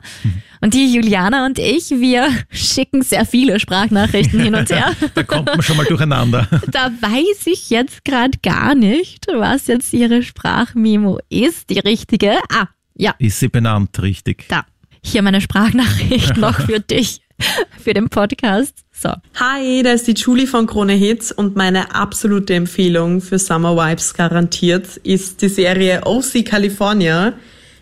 Und 0.61 0.73
die 0.73 0.91
Juliana 0.93 1.45
und 1.45 1.59
ich, 1.59 1.91
wir 1.91 2.27
schicken 2.49 3.01
sehr 3.03 3.25
viele 3.25 3.59
Sprachnachrichten 3.59 4.39
hin 4.39 4.55
und 4.55 4.69
her. 4.69 4.93
Da 5.13 5.23
kommt 5.23 5.47
man 5.47 5.61
schon 5.61 5.77
mal 5.77 5.85
durcheinander. 5.85 6.47
Da 6.71 6.89
weiß 7.01 7.45
ich 7.47 7.69
jetzt 7.69 8.03
gerade 8.05 8.37
gar 8.41 8.73
nicht, 8.75 9.27
was 9.27 9.67
jetzt 9.67 9.93
ihre 9.93 10.23
Sprachmemo 10.23 11.19
ist, 11.29 11.69
die 11.69 11.79
richtige. 11.79 12.37
Ah, 12.49 12.67
ja, 12.95 13.13
Ist 13.19 13.39
sie 13.39 13.49
benannt, 13.49 14.01
richtig. 14.01 14.45
da. 14.47 14.65
Hier 15.03 15.21
meine 15.21 15.41
Sprachnachricht 15.41 16.37
noch 16.37 16.61
für 16.61 16.79
dich, 16.91 17.21
für 17.83 17.93
den 17.93 18.09
Podcast. 18.09 18.85
So. 18.91 19.09
Hi, 19.35 19.83
da 19.83 19.91
ist 19.91 20.07
die 20.07 20.13
Julie 20.13 20.47
von 20.47 20.67
Krone 20.67 20.93
Hits 20.93 21.31
und 21.31 21.55
meine 21.55 21.93
absolute 21.93 22.53
Empfehlung 22.53 23.21
für 23.21 23.39
Summer 23.39 23.75
Vibes 23.75 24.13
garantiert 24.13 24.97
ist 24.97 25.41
die 25.41 25.49
Serie 25.49 26.01
OC 26.05 26.45
California. 26.45 27.33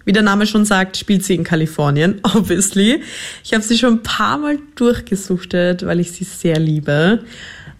Wie 0.06 0.12
der 0.12 0.24
Name 0.24 0.46
schon 0.46 0.66
sagt, 0.66 0.98
spielt 0.98 1.24
sie 1.24 1.36
in 1.36 1.44
Kalifornien, 1.44 2.20
obviously. 2.36 3.02
Ich 3.44 3.54
habe 3.54 3.64
sie 3.64 3.78
schon 3.78 3.96
ein 3.96 4.04
paar 4.04 4.38
Mal 4.38 4.60
durchgesuchtet, 4.76 5.86
weil 5.86 6.00
ich 6.00 6.12
sie 6.12 6.26
sehr 6.26 6.60
liebe. 6.60 7.24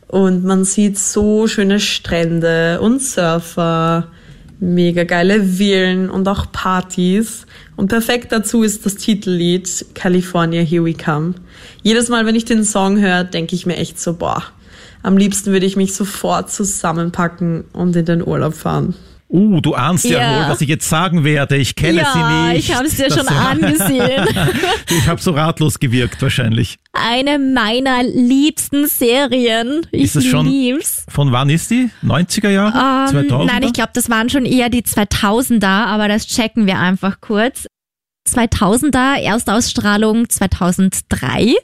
Und 0.08 0.44
man 0.44 0.64
sieht 0.64 1.00
so 1.00 1.48
schöne 1.48 1.80
Strände 1.80 2.80
und 2.82 3.02
Surfer, 3.02 4.12
mega 4.64 5.04
geile 5.04 5.44
Villen 5.44 6.10
und 6.10 6.28
auch 6.28 6.52
Partys. 6.52 7.46
Und 7.76 7.90
perfekt 7.90 8.32
dazu 8.32 8.64
ist 8.64 8.86
das 8.86 8.96
Titellied 8.96 9.86
California 9.94 10.62
Here 10.62 10.86
We 10.86 10.94
Come. 10.94 11.36
Jedes 11.82 12.10
Mal, 12.10 12.26
wenn 12.26 12.36
ich 12.36 12.46
den 12.46 12.64
Song 12.64 13.00
höre, 13.00 13.24
denke 13.24 13.56
ich 13.56 13.66
mir 13.66 13.78
echt 13.78 14.00
so, 14.00 14.14
boah, 14.14 14.44
am 15.02 15.18
liebsten 15.18 15.52
würde 15.52 15.66
ich 15.66 15.76
mich 15.76 15.94
sofort 15.94 16.50
zusammenpacken 16.50 17.66
und 17.74 17.96
in 17.96 18.06
den 18.06 18.26
Urlaub 18.26 18.54
fahren. 18.54 18.96
Uh, 19.30 19.62
du 19.62 19.74
ahnst 19.74 20.06
ja, 20.06 20.20
Ja. 20.20 20.40
wohl, 20.46 20.52
was 20.52 20.62
ich 20.62 20.70
jetzt 20.70 20.88
sagen 20.88 21.24
werde. 21.24 21.58
Ich 21.58 21.76
kenne 21.76 22.02
Ja, 22.02 22.14
sie 22.14 22.54
nicht. 22.54 22.70
ich 22.70 22.76
hab's 22.76 22.96
dir 22.98 23.08
Das 23.08 23.18
schon 23.18 23.26
war- 23.36 23.50
angesehen. 23.50 24.28
ich 24.90 25.08
habe 25.08 25.20
so 25.22 25.32
ratlos 25.32 25.80
gewirkt 25.80 26.22
wahrscheinlich. 26.22 26.78
Eine 26.94 27.40
meiner 27.40 28.04
liebsten 28.04 28.88
Serien. 28.88 29.82
Ich 29.92 30.04
Ist 30.04 30.16
es 30.18 30.26
schon- 30.26 30.46
lieb's. 30.46 31.06
Von 31.10 31.32
wann 31.32 31.50
ist 31.50 31.72
die? 31.72 31.90
90er 32.04 32.50
Jahre? 32.50 33.10
Ähm, 33.12 33.28
2000er? 33.28 33.46
nein, 33.46 33.64
ich 33.64 33.74
glaube, 33.74 33.92
das 33.94 34.10
waren 34.10 34.30
schon 34.30 34.46
eher 34.46 34.70
die 34.70 34.84
2000er, 34.84 35.86
aber 35.88 36.08
das 36.08 36.28
checken 36.28 36.68
wir 36.68 36.78
einfach 36.78 37.20
kurz. 37.20 37.66
2000er, 38.28 39.20
Erstausstrahlung 39.22 40.30
2003. 40.30 41.56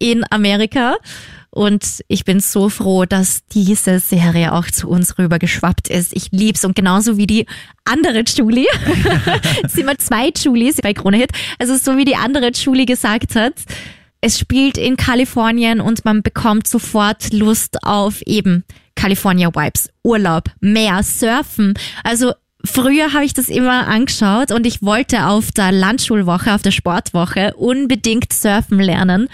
in 0.00 0.24
Amerika. 0.30 0.96
Und 1.50 2.02
ich 2.06 2.24
bin 2.24 2.40
so 2.40 2.68
froh, 2.68 3.04
dass 3.04 3.44
diese 3.52 3.98
Serie 3.98 4.52
auch 4.52 4.66
zu 4.66 4.88
uns 4.88 5.18
rüber 5.18 5.38
geschwappt 5.38 5.88
ist. 5.88 6.14
Ich 6.14 6.30
lieb's 6.30 6.64
und 6.64 6.76
genauso 6.76 7.16
wie 7.16 7.26
die 7.26 7.46
andere 7.84 8.20
Julie. 8.20 8.68
sind 9.68 9.82
immer 9.82 9.98
zwei 9.98 10.30
Julies 10.36 10.76
bei 10.76 10.94
Krone 10.94 11.18
Hit. 11.18 11.32
Also 11.58 11.76
so 11.76 11.96
wie 11.96 12.04
die 12.04 12.16
andere 12.16 12.50
Julie 12.52 12.86
gesagt 12.86 13.34
hat. 13.34 13.54
Es 14.20 14.38
spielt 14.38 14.78
in 14.78 14.96
Kalifornien 14.96 15.80
und 15.80 16.04
man 16.04 16.22
bekommt 16.22 16.66
sofort 16.66 17.32
Lust 17.32 17.78
auf 17.84 18.22
eben 18.22 18.64
California 18.94 19.48
Vibes, 19.48 19.90
Urlaub, 20.04 20.44
Meer, 20.60 21.02
Surfen. 21.02 21.74
Also 22.04 22.32
Früher 22.64 23.12
habe 23.14 23.24
ich 23.24 23.32
das 23.32 23.48
immer 23.48 23.86
angeschaut 23.86 24.52
und 24.52 24.66
ich 24.66 24.82
wollte 24.82 25.26
auf 25.26 25.50
der 25.50 25.72
Landschulwoche, 25.72 26.54
auf 26.54 26.62
der 26.62 26.72
Sportwoche 26.72 27.54
unbedingt 27.54 28.32
surfen 28.32 28.78
lernen. 28.78 29.28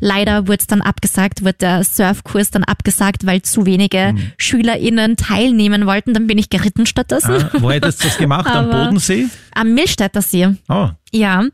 Leider 0.00 0.46
wurde 0.46 0.58
es 0.60 0.66
dann 0.66 0.80
abgesagt, 0.80 1.42
wurde 1.42 1.54
der 1.60 1.84
Surfkurs 1.84 2.50
dann 2.50 2.64
abgesagt, 2.64 3.26
weil 3.26 3.42
zu 3.42 3.66
wenige 3.66 4.12
Mhm. 4.12 4.32
SchülerInnen 4.36 5.16
teilnehmen 5.16 5.86
wollten. 5.86 6.14
Dann 6.14 6.26
bin 6.26 6.38
ich 6.38 6.50
geritten 6.50 6.86
stattdessen. 6.86 7.32
Ah, 7.32 7.50
wo 7.58 7.70
hättest 7.70 8.02
du 8.02 8.08
das 8.08 8.18
gemacht? 8.18 8.46
Am 8.46 8.70
Bodensee? 8.70 9.26
Am 9.54 9.74
Millstätter 9.74 10.22
See. 10.22 10.48
Oh, 10.68 10.88
Ja, 11.12 11.44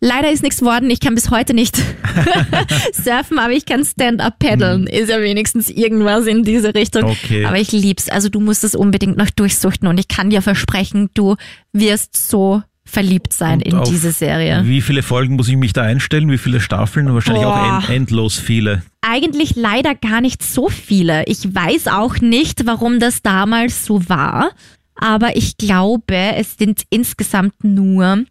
leider 0.00 0.30
ist 0.30 0.42
nichts 0.42 0.60
geworden. 0.60 0.88
Ich 0.90 1.00
kann 1.00 1.14
bis 1.16 1.30
heute 1.30 1.54
nicht 1.54 1.76
surfen, 2.92 3.38
aber 3.38 3.52
ich 3.52 3.66
kann 3.66 3.84
Stand-up 3.84 4.38
paddeln. 4.38 4.86
Ist 4.86 5.10
ja 5.10 5.20
wenigstens 5.20 5.68
irgendwas 5.70 6.26
in 6.26 6.42
diese 6.44 6.74
Richtung. 6.74 7.04
Okay. 7.04 7.44
Aber 7.44 7.58
ich 7.58 7.72
lieb's. 7.72 8.08
Also 8.08 8.28
du 8.28 8.40
musst 8.40 8.64
es 8.64 8.74
unbedingt 8.74 9.16
noch 9.16 9.30
durchsuchten 9.30 9.88
und 9.88 9.98
ich 9.98 10.08
kann 10.08 10.30
dir 10.30 10.42
versprechen, 10.42 11.10
du 11.14 11.36
wirst 11.72 12.28
so 12.28 12.62
verliebt 12.88 13.32
sein 13.32 13.60
in 13.60 13.74
auf 13.74 13.88
diese 13.88 14.12
Serie. 14.12 14.62
Wie 14.64 14.80
viele 14.80 15.02
Folgen 15.02 15.36
muss 15.36 15.48
ich 15.48 15.56
mich 15.56 15.72
da 15.72 15.82
einstellen? 15.82 16.30
Wie 16.30 16.38
viele 16.38 16.60
Staffeln? 16.60 17.12
Wahrscheinlich 17.12 17.44
auch 17.44 17.56
Boah. 17.56 17.78
end, 17.80 17.90
endlos 17.90 18.38
viele. 18.38 18.82
Eigentlich 19.02 19.56
leider 19.56 19.94
gar 19.94 20.20
nicht 20.20 20.42
so 20.42 20.68
viele. 20.68 21.24
Ich 21.26 21.54
weiß 21.54 21.88
auch 21.88 22.16
nicht, 22.18 22.66
warum 22.66 22.98
das 22.98 23.22
damals 23.22 23.84
so 23.84 24.08
war. 24.08 24.50
Aber 24.94 25.36
ich 25.36 25.56
glaube, 25.58 26.16
es 26.36 26.56
sind 26.58 26.82
insgesamt 26.90 27.62
nur, 27.62 28.24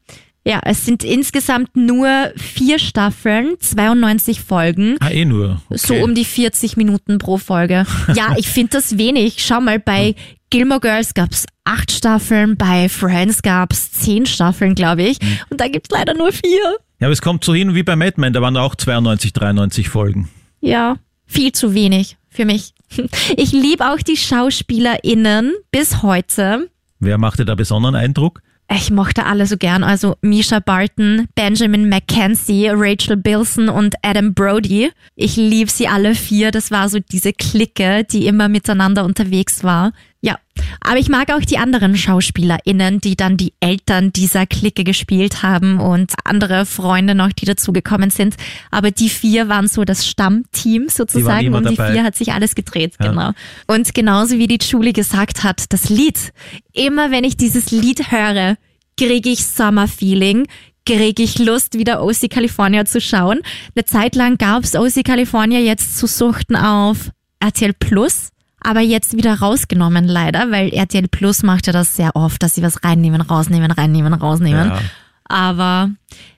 ja, 0.44 0.60
es 0.66 0.86
sind 0.86 1.04
insgesamt 1.04 1.76
nur 1.76 2.10
vier 2.36 2.80
Staffeln, 2.80 3.56
92 3.60 4.42
Folgen. 4.42 4.98
Ah, 5.00 5.10
eh 5.10 5.24
nur. 5.24 5.62
Okay. 5.70 5.78
So 5.78 5.94
um 5.96 6.14
die 6.14 6.26
40 6.26 6.76
Minuten 6.78 7.20
pro 7.20 7.38
Folge. 7.38 7.86
Ja, 8.16 8.34
ich 8.38 8.48
finde 8.50 8.72
das 8.72 8.98
wenig. 8.98 9.36
Schau 9.46 9.62
mal, 9.62 9.80
bei 9.80 10.16
Gilmore 10.50 10.80
Girls 10.80 11.14
gab's 11.14 11.46
acht 11.66 11.92
Staffeln, 11.92 12.56
bei 12.56 12.88
Friends 12.88 13.42
gab's 13.42 13.92
zehn 13.92 14.26
Staffeln, 14.26 14.76
glaube 14.76 15.04
ich. 15.04 15.18
Und 15.50 15.60
da 15.60 15.68
gibt's 15.68 15.90
leider 15.92 16.14
nur 16.14 16.32
vier. 16.32 16.78
Ja, 17.00 17.08
aber 17.08 17.12
es 17.12 17.22
kommt 17.22 17.44
so 17.44 17.54
hin 17.54 17.76
wie 17.76 17.84
bei 17.84 17.96
Mad 17.96 18.14
Men, 18.20 18.34
da 18.34 18.42
waren 18.42 18.58
auch 18.58 18.76
92, 18.76 19.34
93 19.34 19.90
Folgen. 19.90 20.30
Ja, 20.62 20.98
viel 21.26 21.52
zu 21.52 21.74
wenig 21.74 22.18
für 22.30 22.46
mich. 22.46 22.74
Ich 23.36 23.52
liebe 23.52 23.86
auch 23.92 23.98
die 23.98 24.16
SchauspielerInnen 24.16 25.54
bis 25.72 26.02
heute. 26.02 26.70
Wer 27.00 27.18
machte 27.18 27.44
da 27.44 27.56
besonderen 27.56 27.96
Eindruck? 27.96 28.42
Ich 28.74 28.92
mochte 28.92 29.26
alle 29.26 29.46
so 29.46 29.58
gern. 29.58 29.84
Also 29.84 30.16
Misha 30.22 30.60
Barton, 30.60 31.28
Benjamin 31.36 31.88
McKenzie, 31.88 32.70
Rachel 32.74 33.16
Bilson 33.16 33.70
und 33.70 33.96
Adam 34.02 34.34
Brody. 34.34 34.92
Ich 35.16 35.38
liebe 35.38 35.72
sie 35.72 35.88
alle 35.88 36.16
vier. 36.16 36.52
Das 36.52 36.70
war 36.70 36.90
so 36.90 37.00
diese 37.00 37.32
Clique, 37.32 38.04
die 38.04 38.28
immer 38.28 38.50
miteinander 38.50 39.06
unterwegs 39.06 39.64
war. 39.64 39.94
Ja, 40.22 40.40
aber 40.82 40.98
ich 40.98 41.10
mag 41.10 41.32
auch 41.32 41.42
die 41.42 41.60
anderen 41.60 41.96
SchauspielerInnen, 41.96 43.00
die 43.02 43.16
dann 43.16 43.38
die 43.38 43.54
Eltern 43.60 44.12
dieser 44.12 44.48
Clique 44.48 44.84
gespielt 44.84 45.44
haben 45.44 45.80
und 45.80 46.14
andere 46.24 46.66
Freunde 46.66 47.14
noch, 47.14 47.32
die 47.32 47.46
dazugekommen 47.46 48.10
sind. 48.10 48.36
Aber 48.72 48.90
die 48.92 49.10
vier 49.10 49.48
waren 49.48 49.68
so 49.68 49.84
das 49.86 50.08
Stammteam 50.08 50.90
sozusagen. 50.90 51.54
Um 51.54 51.64
die 51.64 51.76
dabei. 51.76 51.92
vier 51.94 52.04
hat 52.04 52.16
sich 52.16 52.34
alles 52.34 52.56
gedreht, 52.56 52.96
Ja. 53.00 53.10
genau. 53.10 53.32
Und 53.68 53.94
genauso 53.94 54.38
wie 54.38 54.48
die 54.48 54.58
Julie 54.60 54.94
gesagt 54.94 55.44
hat, 55.44 55.72
das 55.72 55.90
Lied. 55.90 56.34
Immer 56.74 57.12
wenn 57.12 57.24
ich 57.24 57.38
dieses 57.38 57.72
Lied 57.72 58.12
höre, 58.12 58.58
kriege 59.00 59.30
ich 59.30 59.46
Summer-Feeling, 59.46 60.48
kriege 60.86 61.22
ich 61.22 61.38
Lust, 61.38 61.78
wieder 61.78 62.02
OC 62.04 62.30
California 62.30 62.86
zu 62.86 63.00
schauen. 63.02 63.42
Eine 63.76 63.86
Zeit 63.86 64.16
lang 64.16 64.38
gab's 64.38 64.76
OC 64.76 65.04
California 65.04 65.60
jetzt 65.60 65.98
zu 65.98 66.08
suchten 66.08 66.56
auf 66.56 67.12
RTL 67.40 67.74
Plus, 67.74 68.30
aber 68.62 68.82
jetzt 68.82 69.16
wieder 69.16 69.36
rausgenommen 69.40 70.08
leider, 70.08 70.52
weil 70.52 70.70
RTL 70.74 71.08
Plus 71.08 71.44
macht 71.44 71.68
ja 71.68 71.74
das 71.74 71.96
sehr 71.96 72.16
oft, 72.16 72.42
dass 72.44 72.56
sie 72.56 72.64
was 72.64 72.84
reinnehmen, 72.84 73.22
rausnehmen, 73.22 73.72
reinnehmen, 73.72 74.14
rausnehmen. 74.14 74.68
Ja. 74.70 74.80
Aber 75.26 75.90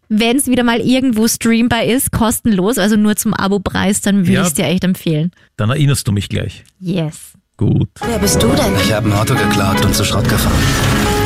wenn 0.10 0.38
es 0.38 0.48
wieder 0.48 0.64
mal 0.64 0.80
irgendwo 0.80 1.28
streambar 1.28 1.84
ist, 1.84 2.12
kostenlos, 2.12 2.78
also 2.78 2.96
nur 2.96 3.16
zum 3.16 3.34
Abo-Preis, 3.34 4.02
dann 4.02 4.22
würde 4.26 4.34
Ja. 4.34 4.42
ich 4.42 4.48
es 4.48 4.54
dir 4.56 4.66
echt 4.66 4.84
empfehlen. 4.84 5.32
Dann 5.58 5.70
erinnerst 5.70 6.08
du 6.08 6.12
mich 6.12 6.30
gleich. 6.30 6.64
Yes. 6.80 7.34
Gut. 7.58 7.90
Wer 8.06 8.20
bist 8.20 8.42
du 8.42 8.48
denn? 8.48 8.74
Ich 8.84 8.94
habe 8.94 9.10
ein 9.10 9.14
Auto 9.14 9.36
geklaut 9.36 9.84
und 9.86 9.94
zu 9.94 10.04
Schrott 10.06 10.28
gefahren. 10.30 10.54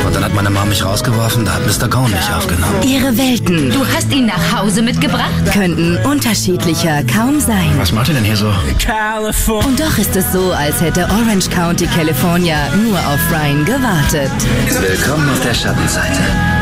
Und 0.06 0.14
dann 0.14 0.24
hat 0.24 0.34
meine 0.34 0.50
Mom 0.50 0.68
mich 0.68 0.84
rausgeworfen, 0.84 1.44
da 1.44 1.54
hat 1.54 1.62
Mr. 1.66 1.88
Cohn 1.88 2.10
mich 2.10 2.30
aufgenommen. 2.30 2.82
Ihre 2.82 3.16
Welten. 3.16 3.70
Du 3.70 3.86
hast 3.86 4.12
ihn 4.12 4.26
nach 4.26 4.60
Hause 4.60 4.82
mitgebracht? 4.82 5.30
Könnten 5.52 5.96
unterschiedlicher 6.04 7.02
kaum 7.04 7.40
sein. 7.40 7.72
Was 7.76 7.92
macht 7.92 8.08
ihr 8.08 8.14
denn 8.14 8.24
hier 8.24 8.36
so? 8.36 8.48
Und 8.48 9.80
doch 9.80 9.98
ist 9.98 10.14
es 10.16 10.32
so, 10.32 10.52
als 10.52 10.80
hätte 10.80 11.04
Orange 11.04 11.48
County, 11.50 11.86
California 11.86 12.56
nur 12.76 12.98
auf 12.98 13.20
Ryan 13.30 13.64
gewartet. 13.64 14.30
Willkommen 14.80 15.28
auf 15.30 15.40
der 15.40 15.54
Schattenseite. 15.54 16.53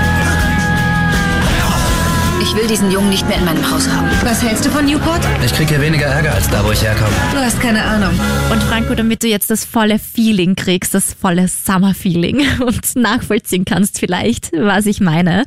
Ich 2.54 2.58
will 2.58 2.66
diesen 2.66 2.90
Jungen 2.90 3.08
nicht 3.08 3.26
mehr 3.26 3.38
in 3.38 3.46
meinem 3.46 3.70
Haus 3.70 3.88
haben. 3.88 4.10
Was 4.24 4.42
hältst 4.42 4.66
du 4.66 4.68
von 4.68 4.84
Newport? 4.84 5.26
Ich 5.42 5.54
krieg 5.54 5.70
hier 5.70 5.80
weniger 5.80 6.04
Ärger 6.04 6.34
als 6.34 6.50
da, 6.50 6.62
wo 6.62 6.70
ich 6.70 6.82
herkomme. 6.82 7.16
Du 7.32 7.38
hast 7.38 7.58
keine 7.62 7.82
Ahnung. 7.82 8.12
Und 8.50 8.62
Franco, 8.64 8.94
damit 8.94 9.22
du 9.22 9.26
jetzt 9.26 9.48
das 9.48 9.64
volle 9.64 9.98
Feeling 9.98 10.54
kriegst, 10.54 10.92
das 10.92 11.14
volle 11.14 11.48
Summer-Feeling 11.48 12.44
und 12.66 12.94
nachvollziehen 12.94 13.64
kannst 13.64 13.98
vielleicht, 13.98 14.52
was 14.52 14.84
ich 14.84 15.00
meine, 15.00 15.44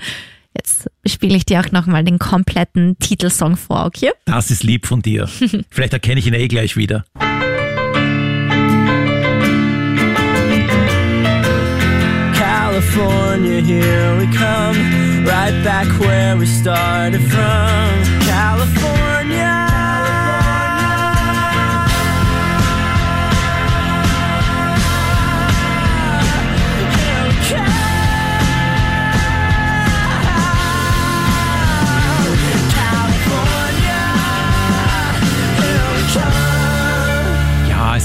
jetzt 0.57 0.89
spiele 1.05 1.37
ich 1.37 1.45
dir 1.45 1.59
auch 1.59 1.71
nochmal 1.71 2.03
den 2.03 2.17
kompletten 2.17 2.97
Titelsong 2.97 3.55
vor, 3.55 3.85
okay? 3.85 4.09
Das 4.25 4.49
ist 4.49 4.63
lieb 4.63 4.87
von 4.87 5.03
dir. 5.03 5.29
Vielleicht 5.69 5.93
erkenne 5.93 6.19
ich 6.19 6.25
ihn 6.25 6.33
eh 6.33 6.47
gleich 6.47 6.75
wieder. 6.75 7.05
California, 12.33 13.61
here 13.61 14.17
we 14.17 14.25
come, 14.35 15.04
right 15.25 15.63
back 15.63 15.87
where 15.99 16.37
we 16.37 16.45
started 16.45 17.21
from. 17.21 18.21
California. 18.21 18.84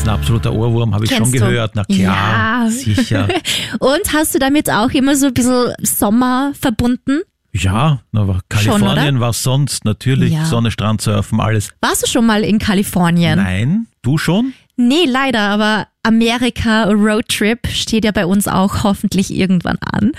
Ist 0.01 0.09
ein 0.09 0.15
absoluter 0.15 0.53
Ohrwurm, 0.55 0.95
habe 0.95 1.05
ich 1.05 1.11
Kennst 1.11 1.31
schon 1.31 1.41
du? 1.41 1.47
gehört. 1.47 1.73
Na 1.75 1.85
klar, 1.85 2.65
Ja. 2.65 2.71
sicher. 2.71 3.29
Und 3.81 4.01
hast 4.15 4.35
du 4.35 4.39
damit 4.39 4.71
auch 4.71 4.91
immer 4.93 5.15
so 5.15 5.27
ein 5.27 5.35
bisschen 5.35 5.73
Sommer 5.83 6.53
verbunden? 6.59 7.21
Ja, 7.53 8.01
aber 8.15 8.35
Schon, 8.35 8.43
Kalifornien 8.49 9.17
oder? 9.17 9.27
war 9.27 9.33
sonst 9.35 9.85
natürlich 9.85 10.33
Ja. 10.33 10.45
Sonne, 10.47 10.71
Strand, 10.71 11.03
Surfen, 11.03 11.39
alles. 11.41 11.71
Warst 11.83 12.03
du 12.03 12.07
schon 12.07 12.25
mal 12.25 12.45
in 12.45 12.59
Kalifornien? 12.59 13.37
Nein, 13.39 13.87
du 14.03 14.17
schon? 14.17 14.55
Nee, 14.77 15.05
leider, 15.07 15.41
aber 15.41 15.89
Amerika 16.03 16.85
Roadtrip 16.85 17.67
steht 17.67 18.05
ja 18.07 18.13
bei 18.13 18.25
uns 18.25 18.49
auch 18.49 18.85
hoffentlich 18.85 19.35
irgendwann 19.35 19.77
an. 19.83 20.13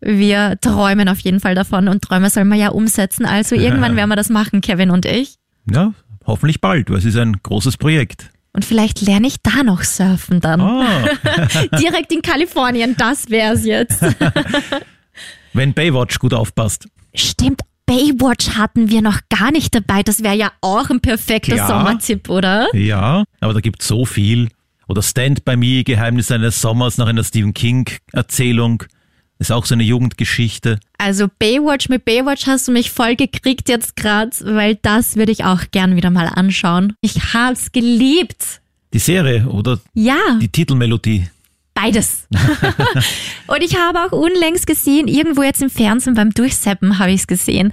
Wir 0.00 0.56
träumen 0.60 1.08
auf 1.08 1.20
jeden 1.20 1.38
Fall 1.38 1.54
davon 1.54 1.86
und 1.88 2.02
Träume 2.02 2.28
soll 2.30 2.44
man 2.44 2.58
ja 2.58 2.70
umsetzen. 2.70 3.24
Also 3.24 3.54
irgendwann 3.54 3.94
werden 3.94 4.08
wir 4.08 4.16
das 4.16 4.30
machen, 4.30 4.62
Kevin 4.62 4.90
und 4.90 5.04
ich. 5.06 5.36
Ja, 5.70 5.92
hoffentlich 6.26 6.60
bald, 6.60 6.90
weil 6.90 6.98
es 6.98 7.04
ist 7.04 7.16
ein 7.16 7.36
großes 7.42 7.76
Projekt. 7.76 8.30
Und 8.52 8.64
vielleicht 8.64 9.00
lerne 9.00 9.26
ich 9.26 9.36
da 9.42 9.62
noch 9.62 9.82
surfen 9.82 10.40
dann. 10.40 10.60
Ah. 10.60 11.08
Direkt 11.78 12.12
in 12.12 12.22
Kalifornien, 12.22 12.96
das 12.96 13.30
wär's 13.30 13.64
jetzt. 13.64 14.02
Wenn 15.52 15.74
Baywatch 15.74 16.18
gut 16.18 16.34
aufpasst. 16.34 16.88
Stimmt, 17.14 17.60
Baywatch 17.86 18.50
hatten 18.50 18.90
wir 18.90 19.00
noch 19.00 19.20
gar 19.30 19.50
nicht 19.50 19.74
dabei. 19.74 20.02
Das 20.02 20.22
wäre 20.22 20.36
ja 20.36 20.52
auch 20.60 20.90
ein 20.90 21.00
perfekter 21.00 21.56
Ja. 21.56 21.66
Sommertipp, 21.66 22.28
oder? 22.28 22.68
Ja, 22.74 23.24
aber 23.40 23.54
da 23.54 23.60
gibt 23.60 23.82
so 23.82 24.04
viel. 24.04 24.48
Oder 24.88 25.02
Stand 25.02 25.44
by 25.44 25.56
Me, 25.56 25.84
Geheimnis 25.84 26.30
eines 26.30 26.60
Sommers 26.60 26.98
nach 26.98 27.06
einer 27.06 27.24
Stephen 27.24 27.54
King 27.54 27.88
Erzählung. 28.12 28.84
Ist 29.40 29.52
auch 29.52 29.66
so 29.66 29.74
eine 29.74 29.84
Jugendgeschichte. 29.84 30.80
Also 30.98 31.28
Baywatch 31.38 31.88
mit 31.88 32.04
Baywatch 32.04 32.46
hast 32.46 32.66
du 32.66 32.72
mich 32.72 32.90
voll 32.90 33.14
gekriegt 33.14 33.68
jetzt 33.68 33.94
gerade, 33.94 34.32
weil 34.42 34.74
das 34.82 35.14
würde 35.16 35.30
ich 35.30 35.44
auch 35.44 35.62
gern 35.70 35.94
wieder 35.94 36.10
mal 36.10 36.26
anschauen. 36.26 36.94
Ich 37.02 37.34
hab's 37.34 37.70
geliebt. 37.70 38.60
Die 38.92 38.98
Serie 38.98 39.46
oder 39.46 39.78
Ja, 39.94 40.16
die 40.40 40.48
Titelmelodie. 40.48 41.28
beides. 41.74 42.26
und 43.46 43.62
ich 43.62 43.76
habe 43.76 44.00
auch 44.00 44.12
unlängst 44.12 44.66
gesehen, 44.66 45.06
irgendwo 45.06 45.42
jetzt 45.44 45.62
im 45.62 45.70
Fernsehen 45.70 46.14
beim 46.14 46.30
Durchseppen 46.30 46.98
habe 46.98 47.12
ich 47.12 47.20
es 47.20 47.26
gesehen. 47.28 47.72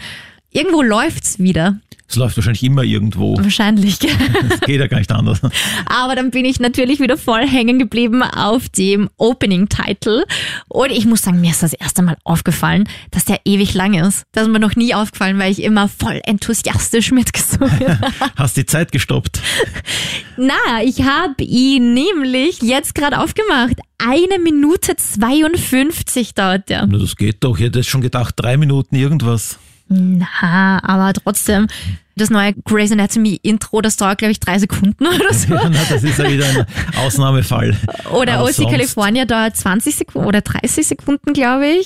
Irgendwo 0.51 0.84
läuft's 0.84 1.39
wieder. 1.39 1.80
Es 2.08 2.18
läuft 2.18 2.38
wahrscheinlich 2.38 2.64
immer 2.64 2.84
irgendwo. 2.84 3.36
Wahrscheinlich. 3.38 3.97
Das 3.99 4.60
geht 4.66 4.80
ja 4.80 4.88
gar 4.88 4.99
nicht 4.99 5.12
anders. 5.12 5.41
Aber 5.86 6.16
dann 6.16 6.30
bin 6.30 6.45
ich 6.45 6.60
natürlich 6.60 6.99
wieder 6.99 7.18
voll 7.18 7.47
hängen 7.47 7.80
geblieben 7.80 8.22
auf 8.22 8.70
dem 8.70 9.10
Opening-Title. 9.18 10.24
Und 10.68 10.91
ich 10.91 11.06
muss 11.06 11.24
sagen, 11.24 11.41
mir 11.41 11.49
ist 11.51 11.64
das 11.64 11.74
erste 11.74 12.03
Mal 12.03 12.18
aufgefallen, 12.24 12.88
dass 13.12 13.26
der 13.26 13.39
ewig 13.45 13.74
lang 13.74 13.95
ist. 13.95 14.24
Das 14.34 14.43
ist 14.43 14.53
mir 14.53 14.60
noch 14.60 14.76
nie 14.76 14.93
aufgefallen, 14.93 15.39
weil 15.39 15.51
ich 15.51 15.64
immer 15.64 15.89
voll 15.89 16.22
enthusiastisch 16.26 17.12
mitgesungen 17.12 17.72
habe. 18.01 18.32
Hast 18.36 18.56
die 18.58 18.66
Zeit 18.66 18.91
gestoppt? 18.91 19.41
Na, 20.38 20.84
ich 20.84 21.03
habe 21.03 21.43
ihn 21.43 21.93
nämlich 21.93 22.62
jetzt 22.62 22.93
gerade 22.93 23.20
aufgemacht. 23.20 23.78
Eine 23.97 24.39
Minute 24.39 24.95
52 24.95 26.34
dauert 26.34 26.70
der. 26.70 26.86
Na, 26.86 26.97
das 26.97 27.16
geht 27.16 27.43
doch. 27.43 27.58
Ich 27.58 27.64
hätte 27.64 27.84
schon 27.84 28.01
gedacht, 28.01 28.36
drei 28.38 28.58
Minuten 28.58 28.95
irgendwas. 28.95 29.58
Na, 29.88 30.79
aber 30.83 31.13
trotzdem, 31.13 31.67
das 32.15 32.29
neue 32.29 32.53
Grey's 32.65 32.91
Anatomy 32.91 33.39
Intro, 33.43 33.81
das 33.81 33.97
dauert, 33.97 34.17
glaube 34.17 34.31
ich, 34.31 34.39
drei 34.39 34.57
Sekunden 34.57 35.05
oder 35.07 35.33
so. 35.33 35.53
Ja, 35.53 35.69
na, 35.69 35.79
das 35.89 36.03
ist 36.03 36.17
ja 36.17 36.29
wieder 36.29 36.45
ein 36.47 36.65
Ausnahmefall. 37.05 37.77
Oder 38.11 38.39
Aber 38.39 38.49
OC 38.49 38.69
California 38.69 39.25
dauert 39.25 39.55
20 39.55 39.95
Sekunden 39.95 40.27
oder 40.27 40.41
30 40.41 40.88
Sekunden, 40.88 41.33
glaube 41.33 41.67
ich. 41.67 41.86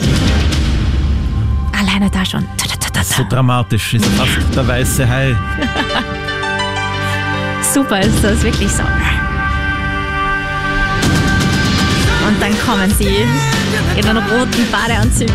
Alleine 1.78 2.10
da 2.10 2.26
schon. 2.26 2.46
So 3.04 3.24
dramatisch. 3.30 3.94
Ist 3.94 4.06
fast 4.06 4.32
der 4.56 4.68
weiße 4.68 5.08
Hai. 5.08 5.36
Super 7.74 8.02
ist 8.02 8.24
das, 8.24 8.42
wirklich 8.44 8.70
so. 8.70 8.84
Und 12.28 12.42
dann 12.42 12.58
kommen 12.60 12.92
sie 12.98 13.26
in 13.96 14.06
den 14.06 14.18
roten 14.18 14.70
Badeanzügen. 14.72 15.34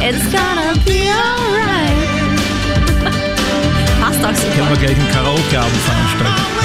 It's 0.00 0.24
gonna 0.30 0.74
be 0.84 1.10
alright. 1.10 1.92
Passt 4.00 4.24
auch 4.24 4.34
super. 4.34 4.56
Können 4.56 4.70
wir 4.70 4.76
gleich 4.78 4.98
einen 4.98 5.12
Karaoke-Abend 5.12 5.76
veranstalten. 5.76 6.61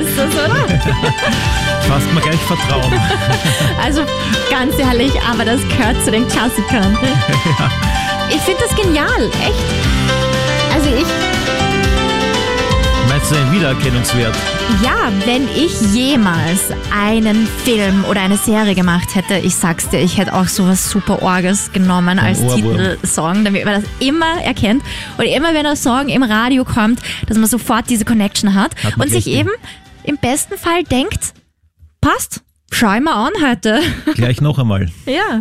Ist 0.00 0.18
das, 0.18 0.34
oder? 0.34 0.68
Fasst 1.88 2.12
mir 2.14 2.20
gleich 2.20 2.40
Vertrauen. 2.40 2.92
Also 3.82 4.02
ganz 4.50 4.78
ehrlich, 4.78 5.12
aber 5.30 5.44
das 5.44 5.60
gehört 5.68 6.02
zu 6.04 6.10
den 6.10 6.26
Klassikern. 6.28 6.96
Ich 8.30 8.40
finde 8.40 8.62
das 8.66 8.74
genial, 8.74 9.26
echt. 9.46 10.74
Also 10.74 10.88
ich, 10.88 11.06
Meinst 13.10 13.30
du 13.30 13.36
einen 13.36 13.52
Wiedererkennungswert? 13.52 14.34
ja, 14.82 15.12
wenn 15.26 15.46
ich 15.54 15.78
jemals 15.92 16.70
einen 16.90 17.46
Film 17.64 18.04
oder 18.08 18.22
eine 18.22 18.38
Serie 18.38 18.74
gemacht 18.74 19.14
hätte, 19.14 19.34
ich 19.36 19.54
sag's 19.54 19.90
dir, 19.90 20.00
ich 20.00 20.16
hätte 20.16 20.32
auch 20.32 20.48
sowas 20.48 20.90
super 20.90 21.22
Orges 21.22 21.70
genommen 21.72 22.18
als. 22.18 22.40
Titelsong, 22.40 23.44
damit 23.44 23.66
man 23.66 23.82
das 23.82 23.90
immer 24.00 24.42
erkennt. 24.42 24.82
Und 25.18 25.26
immer 25.26 25.52
wenn 25.54 25.64
der 25.64 25.76
Song 25.76 26.08
im 26.08 26.22
Radio 26.22 26.64
kommt, 26.64 27.00
dass 27.28 27.36
man 27.36 27.46
sofort 27.46 27.90
diese 27.90 28.06
Connection 28.06 28.54
hat, 28.54 28.72
Hat 28.82 28.96
und 28.96 29.10
sich 29.10 29.26
eben 29.26 29.50
im 30.04 30.18
besten 30.18 30.56
Fall 30.58 30.84
denkt, 30.84 31.34
passt, 32.00 32.42
schau 32.70 32.94
ich 32.94 33.00
mal 33.00 33.26
an 33.28 33.32
heute. 33.42 33.80
Gleich 34.14 34.40
noch 34.40 34.58
einmal. 34.58 34.90
Ja. 35.06 35.40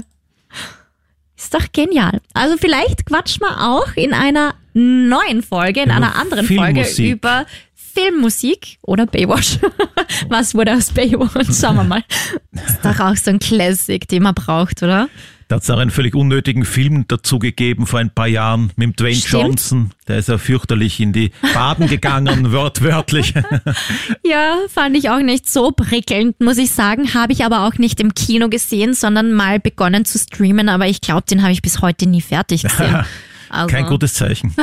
Ist 1.37 1.53
doch 1.53 1.71
genial. 1.71 2.21
Also 2.33 2.55
vielleicht 2.57 3.05
quatschen 3.05 3.41
wir 3.41 3.61
auch 3.69 3.95
in 3.95 4.13
einer 4.13 4.55
neuen 4.73 5.43
Folge, 5.43 5.81
in 5.81 5.87
Über 5.87 5.95
einer 5.95 6.15
anderen 6.15 6.47
Folge 6.47 6.85
Filmmusik. 6.85 7.11
über 7.11 7.45
Filmmusik 7.75 8.77
oder 8.81 9.05
Baywatch. 9.05 9.59
Was 10.29 10.55
wurde 10.55 10.73
aus 10.73 10.91
Baywatch? 10.91 11.49
Schauen 11.59 11.75
wir 11.75 11.83
mal. 11.83 12.03
Ist 12.53 12.79
doch 12.83 12.99
auch 12.99 13.15
so 13.15 13.29
ein 13.29 13.39
Classic, 13.39 14.07
den 14.07 14.23
man 14.23 14.33
braucht, 14.33 14.81
oder? 14.81 15.09
Da 15.53 15.57
hat 15.57 15.63
es 15.65 15.69
auch 15.69 15.77
einen 15.77 15.91
völlig 15.91 16.15
unnötigen 16.15 16.65
Film 16.65 17.05
dazu 17.07 17.37
gegeben 17.37 17.85
vor 17.85 17.99
ein 17.99 18.09
paar 18.09 18.25
Jahren 18.25 18.71
mit 18.75 18.99
Dwayne 18.99 19.13
Stimmt. 19.13 19.43
Johnson. 19.43 19.91
Der 20.07 20.17
ist 20.17 20.27
ja 20.27 20.39
fürchterlich 20.39 20.99
in 20.99 21.13
die 21.13 21.31
Baden 21.53 21.85
gegangen, 21.87 22.51
wörtwörtlich. 22.51 23.35
Ja, 24.25 24.57
fand 24.67 24.97
ich 24.97 25.11
auch 25.11 25.19
nicht 25.19 25.47
so 25.47 25.69
prickelnd, 25.69 26.41
muss 26.41 26.57
ich 26.57 26.71
sagen. 26.71 27.13
Habe 27.13 27.33
ich 27.33 27.45
aber 27.45 27.67
auch 27.67 27.75
nicht 27.75 27.99
im 27.99 28.15
Kino 28.15 28.49
gesehen, 28.49 28.95
sondern 28.95 29.31
mal 29.31 29.59
begonnen 29.59 30.05
zu 30.05 30.17
streamen. 30.17 30.69
Aber 30.69 30.87
ich 30.87 31.01
glaube, 31.01 31.25
den 31.29 31.43
habe 31.43 31.51
ich 31.51 31.61
bis 31.61 31.81
heute 31.81 32.07
nie 32.07 32.21
fertig 32.21 32.63
gesehen. 32.63 33.05
Also. 33.49 33.67
Kein 33.67 33.85
gutes 33.85 34.15
Zeichen. 34.15 34.55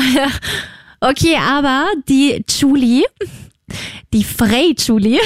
Okay, 0.98 1.36
aber 1.40 1.86
die 2.08 2.44
Julie, 2.48 3.04
die 4.12 4.24
Frey 4.24 4.74
Julie, 4.76 5.20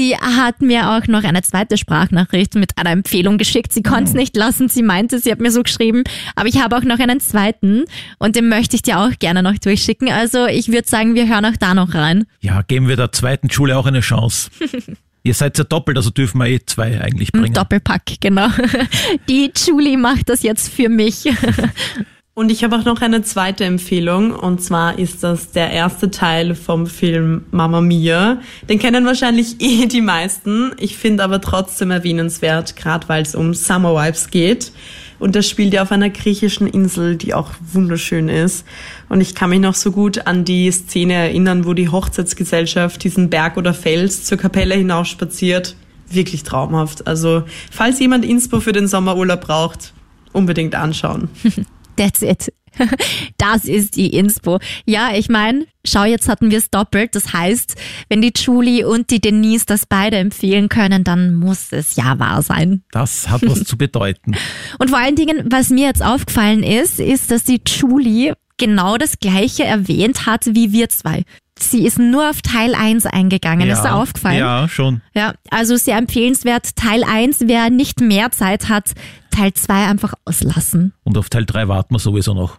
die 0.00 0.16
hat 0.16 0.62
mir 0.62 0.92
auch 0.92 1.06
noch 1.08 1.24
eine 1.24 1.42
zweite 1.42 1.76
Sprachnachricht 1.76 2.54
mit 2.54 2.78
einer 2.78 2.90
Empfehlung 2.90 3.36
geschickt. 3.36 3.70
Sie 3.70 3.82
konnte 3.82 4.04
es 4.04 4.14
nicht 4.14 4.34
lassen. 4.34 4.70
Sie 4.70 4.82
meinte, 4.82 5.18
sie 5.18 5.30
hat 5.30 5.40
mir 5.40 5.50
so 5.50 5.62
geschrieben, 5.62 6.04
aber 6.34 6.48
ich 6.48 6.58
habe 6.58 6.74
auch 6.74 6.84
noch 6.84 6.98
einen 6.98 7.20
zweiten 7.20 7.84
und 8.18 8.34
den 8.34 8.48
möchte 8.48 8.76
ich 8.76 8.82
dir 8.82 8.98
auch 8.98 9.10
gerne 9.18 9.42
noch 9.42 9.58
durchschicken. 9.58 10.10
Also 10.10 10.46
ich 10.46 10.68
würde 10.68 10.88
sagen, 10.88 11.14
wir 11.14 11.28
hören 11.28 11.44
auch 11.44 11.56
da 11.58 11.74
noch 11.74 11.92
rein. 11.92 12.24
Ja, 12.40 12.62
geben 12.62 12.88
wir 12.88 12.96
der 12.96 13.12
zweiten 13.12 13.50
Schule 13.50 13.76
auch 13.76 13.84
eine 13.84 14.00
Chance. 14.00 14.50
Ihr 15.22 15.34
seid 15.34 15.58
ja 15.58 15.64
doppelt, 15.64 15.98
also 15.98 16.08
dürfen 16.08 16.38
wir 16.38 16.46
eh 16.46 16.60
zwei 16.64 16.98
eigentlich 16.98 17.30
bringen. 17.30 17.52
Doppelpack, 17.52 18.04
genau. 18.20 18.48
Die 19.28 19.52
Julie 19.54 19.98
macht 19.98 20.30
das 20.30 20.42
jetzt 20.42 20.72
für 20.72 20.88
mich. 20.88 21.24
Und 22.40 22.50
ich 22.50 22.64
habe 22.64 22.74
auch 22.74 22.86
noch 22.86 23.02
eine 23.02 23.20
zweite 23.20 23.64
Empfehlung 23.64 24.30
und 24.30 24.62
zwar 24.62 24.98
ist 24.98 25.22
das 25.22 25.50
der 25.50 25.72
erste 25.72 26.10
Teil 26.10 26.54
vom 26.54 26.86
Film 26.86 27.44
Mamma 27.50 27.82
Mia. 27.82 28.40
Den 28.66 28.78
kennen 28.78 29.04
wahrscheinlich 29.04 29.60
eh 29.60 29.84
die 29.84 30.00
meisten. 30.00 30.72
Ich 30.78 30.96
finde 30.96 31.22
aber 31.22 31.42
trotzdem 31.42 31.90
erwähnenswert, 31.90 32.76
gerade 32.76 33.06
weil 33.10 33.20
es 33.24 33.34
um 33.34 33.52
Summer 33.52 33.94
Vibes 33.94 34.30
geht. 34.30 34.72
Und 35.18 35.36
das 35.36 35.50
spielt 35.50 35.74
ja 35.74 35.82
auf 35.82 35.92
einer 35.92 36.08
griechischen 36.08 36.66
Insel, 36.66 37.16
die 37.16 37.34
auch 37.34 37.50
wunderschön 37.60 38.30
ist. 38.30 38.64
Und 39.10 39.20
ich 39.20 39.34
kann 39.34 39.50
mich 39.50 39.60
noch 39.60 39.74
so 39.74 39.92
gut 39.92 40.26
an 40.26 40.46
die 40.46 40.72
Szene 40.72 41.12
erinnern, 41.12 41.66
wo 41.66 41.74
die 41.74 41.90
Hochzeitsgesellschaft 41.90 43.04
diesen 43.04 43.28
Berg 43.28 43.58
oder 43.58 43.74
Fels 43.74 44.24
zur 44.24 44.38
Kapelle 44.38 44.76
hinaufspaziert. 44.76 45.76
Wirklich 46.08 46.42
traumhaft. 46.42 47.06
Also, 47.06 47.42
falls 47.70 48.00
jemand 48.00 48.24
Inspo 48.24 48.60
für 48.60 48.72
den 48.72 48.88
Sommerurlaub 48.88 49.42
braucht, 49.42 49.92
unbedingt 50.32 50.74
anschauen. 50.74 51.28
That's 52.00 52.22
it. 52.22 52.50
Das 53.36 53.64
ist 53.64 53.96
die 53.96 54.14
Inspo. 54.14 54.58
Ja, 54.86 55.10
ich 55.14 55.28
meine, 55.28 55.66
schau, 55.84 56.04
jetzt 56.04 56.28
hatten 56.28 56.50
wir 56.50 56.58
es 56.58 56.70
doppelt. 56.70 57.14
Das 57.14 57.32
heißt, 57.32 57.74
wenn 58.08 58.22
die 58.22 58.32
Julie 58.34 58.86
und 58.86 59.10
die 59.10 59.20
Denise 59.20 59.66
das 59.66 59.86
beide 59.86 60.16
empfehlen 60.18 60.68
können, 60.68 61.04
dann 61.04 61.34
muss 61.34 61.72
es 61.72 61.96
ja 61.96 62.18
wahr 62.18 62.42
sein. 62.42 62.84
Das 62.92 63.28
hat 63.28 63.42
was 63.44 63.64
zu 63.64 63.76
bedeuten. 63.76 64.36
Und 64.78 64.90
vor 64.90 64.98
allen 64.98 65.16
Dingen, 65.16 65.48
was 65.50 65.70
mir 65.70 65.86
jetzt 65.86 66.02
aufgefallen 66.02 66.62
ist, 66.62 67.00
ist, 67.00 67.30
dass 67.30 67.44
die 67.44 67.60
Julie 67.66 68.34
genau 68.56 68.96
das 68.96 69.18
gleiche 69.18 69.64
erwähnt 69.64 70.26
hat 70.26 70.46
wie 70.46 70.72
wir 70.72 70.88
zwei. 70.90 71.24
Sie 71.62 71.86
ist 71.86 71.98
nur 71.98 72.30
auf 72.30 72.42
Teil 72.42 72.74
1 72.74 73.06
eingegangen. 73.06 73.68
Ist 73.68 73.82
dir 73.82 73.94
aufgefallen? 73.94 74.38
Ja, 74.38 74.68
schon. 74.68 75.02
Ja, 75.14 75.34
also 75.50 75.76
sehr 75.76 75.96
empfehlenswert. 75.96 76.76
Teil 76.76 77.04
1, 77.04 77.40
wer 77.46 77.70
nicht 77.70 78.00
mehr 78.00 78.30
Zeit 78.30 78.68
hat, 78.68 78.92
Teil 79.30 79.54
2 79.54 79.86
einfach 79.86 80.14
auslassen. 80.24 80.92
Und 81.04 81.16
auf 81.18 81.30
Teil 81.30 81.46
3 81.46 81.68
warten 81.68 81.94
wir 81.94 81.98
sowieso 81.98 82.34
noch. 82.34 82.58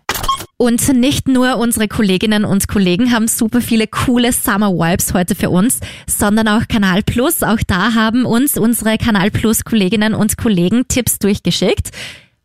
Und 0.58 0.93
nicht 0.93 1.28
nur 1.28 1.58
unsere 1.58 1.88
Kolleginnen 1.88 2.45
und 2.45 2.68
Kollegen 2.68 3.12
haben 3.12 3.28
super 3.28 3.62
viele 3.62 3.88
coole 3.88 4.32
Summer 4.32 4.72
Vibes 4.72 5.12
heute 5.16 5.34
für 5.34 5.49
uns, 5.49 5.80
sondern 6.06 6.47
auch 6.47 6.68
Kanal 6.68 7.02
Plus. 7.02 7.41
Auch 7.41 7.58
da 7.66 7.95
haben 7.95 8.26
uns 8.26 8.60
unsere 8.60 8.99
Kanal 8.99 9.32
Plus 9.32 9.64
Kolleginnen 9.64 10.14
und 10.14 10.38
Kollegen 10.38 10.88
Tipps 10.88 11.18
durchgeschickt. 11.18 11.89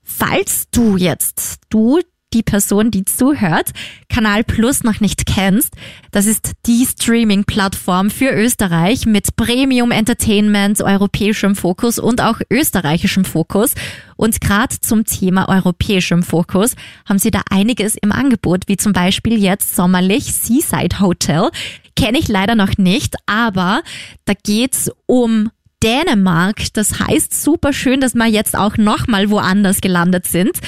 Falls 0.02 0.70
du 0.70 0.96
jetzt, 0.96 1.58
du 1.68 2.00
die 2.32 2.42
Person, 2.42 2.90
die 2.90 3.04
zuhört, 3.04 3.70
Kanal 4.08 4.44
Plus 4.44 4.82
noch 4.82 5.00
nicht 5.00 5.26
kennst, 5.26 5.74
das 6.10 6.26
ist 6.26 6.52
die 6.66 6.84
Streaming-Plattform 6.84 8.10
für 8.10 8.30
Österreich 8.30 9.06
mit 9.06 9.36
Premium 9.36 9.90
Entertainment, 9.90 10.82
europäischem 10.82 11.56
Fokus 11.56 11.98
und 11.98 12.20
auch 12.20 12.40
österreichischem 12.50 13.24
Fokus. 13.24 13.74
Und 14.16 14.40
gerade 14.40 14.78
zum 14.80 15.04
Thema 15.04 15.48
europäischem 15.48 16.22
Fokus 16.22 16.74
haben 17.08 17.18
sie 17.18 17.30
da 17.30 17.42
einiges 17.50 17.96
im 17.96 18.12
Angebot, 18.12 18.64
wie 18.66 18.76
zum 18.76 18.92
Beispiel 18.92 19.38
jetzt 19.38 19.76
sommerlich 19.76 20.34
Seaside 20.34 21.00
Hotel. 21.00 21.50
Kenne 21.96 22.18
ich 22.18 22.28
leider 22.28 22.54
noch 22.54 22.76
nicht, 22.76 23.14
aber 23.26 23.82
da 24.24 24.34
geht's 24.34 24.90
um 25.06 25.50
Dänemark. 25.82 26.72
Das 26.72 27.00
heißt 27.00 27.40
super 27.42 27.72
schön, 27.72 28.00
dass 28.00 28.14
wir 28.14 28.26
jetzt 28.26 28.56
auch 28.56 28.76
nochmal 28.76 29.30
woanders 29.30 29.80
gelandet 29.80 30.26
sind. 30.26 30.58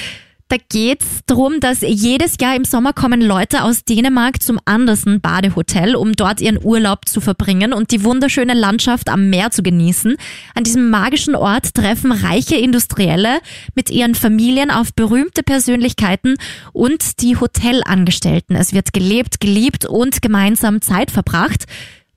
Da 0.49 0.57
geht's 0.67 1.19
drum, 1.27 1.59
dass 1.59 1.81
jedes 1.81 2.37
Jahr 2.41 2.55
im 2.55 2.65
Sommer 2.65 2.91
kommen 2.91 3.21
Leute 3.21 3.63
aus 3.63 3.85
Dänemark 3.85 4.41
zum 4.41 4.59
Andersen 4.65 5.21
Badehotel, 5.21 5.95
um 5.95 6.13
dort 6.13 6.41
ihren 6.41 6.57
Urlaub 6.65 7.07
zu 7.07 7.21
verbringen 7.21 7.71
und 7.71 7.91
die 7.91 8.03
wunderschöne 8.03 8.55
Landschaft 8.55 9.09
am 9.09 9.29
Meer 9.29 9.51
zu 9.51 9.61
genießen. 9.61 10.17
An 10.55 10.63
diesem 10.63 10.89
magischen 10.89 11.35
Ort 11.35 11.75
treffen 11.75 12.11
reiche 12.11 12.55
Industrielle 12.55 13.41
mit 13.75 13.91
ihren 13.91 14.15
Familien 14.15 14.71
auf 14.71 14.91
berühmte 14.95 15.43
Persönlichkeiten 15.43 16.37
und 16.73 17.21
die 17.21 17.37
Hotelangestellten. 17.37 18.55
Es 18.55 18.73
wird 18.73 18.91
gelebt, 18.91 19.39
geliebt 19.39 19.85
und 19.85 20.23
gemeinsam 20.23 20.81
Zeit 20.81 21.11
verbracht. 21.11 21.65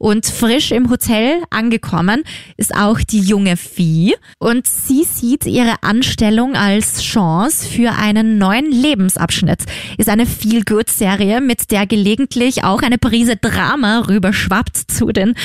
Und 0.03 0.27
frisch 0.27 0.73
im 0.73 0.91
Hotel 0.91 1.45
angekommen 1.51 2.25
ist 2.57 2.75
auch 2.75 2.99
die 2.99 3.21
junge 3.21 3.57
Vieh. 3.57 4.17
Und 4.41 4.67
sie 4.67 5.05
sieht 5.05 5.47
ihre 5.47 5.85
Anstellung 5.85 6.57
als 6.57 7.03
Chance 7.03 7.69
für 7.69 7.93
einen 7.93 8.37
neuen 8.37 8.73
Lebensabschnitt. 8.73 9.61
Ist 9.99 10.09
eine 10.09 10.27
Feel-Good-Serie, 10.27 11.41
mit 11.41 11.71
der 11.71 11.87
gelegentlich 11.87 12.65
auch 12.65 12.83
eine 12.83 12.99
Prise 12.99 13.37
Drama 13.37 14.01
rüberschwappt 14.09 14.77
zu 14.77 15.13
den 15.13 15.37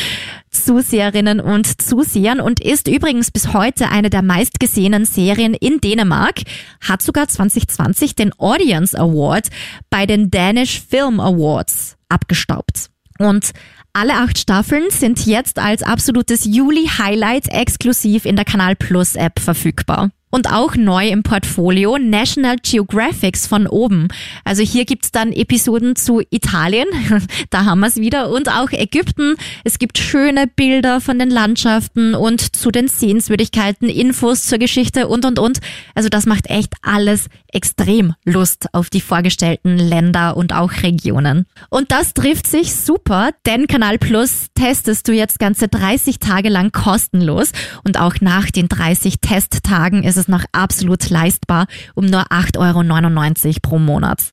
Zuseherinnen 0.49 1.39
und 1.39 1.79
Zusehern 1.79 2.39
und 2.39 2.59
ist 2.59 2.87
übrigens 2.87 3.29
bis 3.29 3.53
heute 3.53 3.89
eine 3.89 4.09
der 4.09 4.23
meistgesehenen 4.23 5.05
Serien 5.05 5.53
in 5.53 5.81
Dänemark, 5.81 6.41
hat 6.81 7.03
sogar 7.03 7.27
2020 7.27 8.15
den 8.15 8.33
Audience 8.39 8.99
Award 8.99 9.49
bei 9.91 10.07
den 10.07 10.31
Danish 10.31 10.81
Film 10.81 11.19
Awards 11.19 11.95
abgestaubt. 12.09 12.89
Und 13.19 13.51
alle 13.97 14.13
acht 14.13 14.37
Staffeln 14.37 14.91
sind 14.91 15.25
jetzt 15.25 15.57
als 15.57 15.81
absolutes 15.81 16.45
Juli-Highlight 16.45 17.47
exklusiv 17.49 18.25
in 18.25 18.35
der 18.35 18.45
Kanal 18.45 18.75
Plus 18.75 19.15
App 19.15 19.39
verfügbar. 19.39 20.11
Und 20.29 20.51
auch 20.51 20.75
neu 20.75 21.07
im 21.07 21.23
Portfolio 21.23 21.97
National 21.97 22.57
Geographics 22.61 23.47
von 23.47 23.65
oben. 23.65 24.09
Also 24.43 24.61
hier 24.61 24.83
gibt's 24.83 25.11
dann 25.11 25.31
Episoden 25.31 25.95
zu 25.95 26.21
Italien, 26.29 26.87
da 27.49 27.63
haben 27.63 27.79
wir's 27.79 27.95
wieder, 27.95 28.29
und 28.29 28.49
auch 28.49 28.71
Ägypten. 28.71 29.35
Es 29.63 29.79
gibt 29.79 29.97
schöne 29.97 30.47
Bilder 30.47 30.99
von 30.99 31.17
den 31.17 31.29
Landschaften 31.29 32.13
und 32.13 32.55
zu 32.55 32.71
den 32.71 32.89
Sehenswürdigkeiten, 32.89 33.87
Infos 33.87 34.43
zur 34.43 34.57
Geschichte 34.57 35.07
und, 35.07 35.23
und, 35.23 35.39
und. 35.39 35.59
Also 35.95 36.09
das 36.09 36.25
macht 36.25 36.49
echt 36.49 36.73
alles 36.81 37.27
extrem 37.53 38.13
Lust 38.25 38.67
auf 38.73 38.89
die 38.89 39.01
vorgestellten 39.01 39.77
Länder 39.77 40.35
und 40.35 40.53
auch 40.53 40.83
Regionen. 40.83 41.45
Und 41.69 41.91
das 41.91 42.13
trifft 42.13 42.47
sich 42.47 42.75
super, 42.75 43.29
denn 43.45 43.67
Kanal 43.67 43.97
Plus 43.97 44.47
testest 44.55 45.07
du 45.07 45.13
jetzt 45.13 45.39
ganze 45.39 45.69
30 45.69 46.19
Tage 46.19 46.49
lang 46.49 46.73
kostenlos 46.73 47.51
und 47.85 47.97
auch 47.97 48.15
nach 48.19 48.51
den 48.51 48.67
30 48.67 49.21
Testtagen 49.21 50.03
ist 50.03 50.16
es 50.17 50.27
noch 50.27 50.43
absolut 50.51 51.09
leistbar 51.09 51.67
um 51.95 52.05
nur 52.05 52.23
8,99 52.31 53.45
Euro 53.47 53.53
pro 53.61 53.79
Monat. 53.79 54.31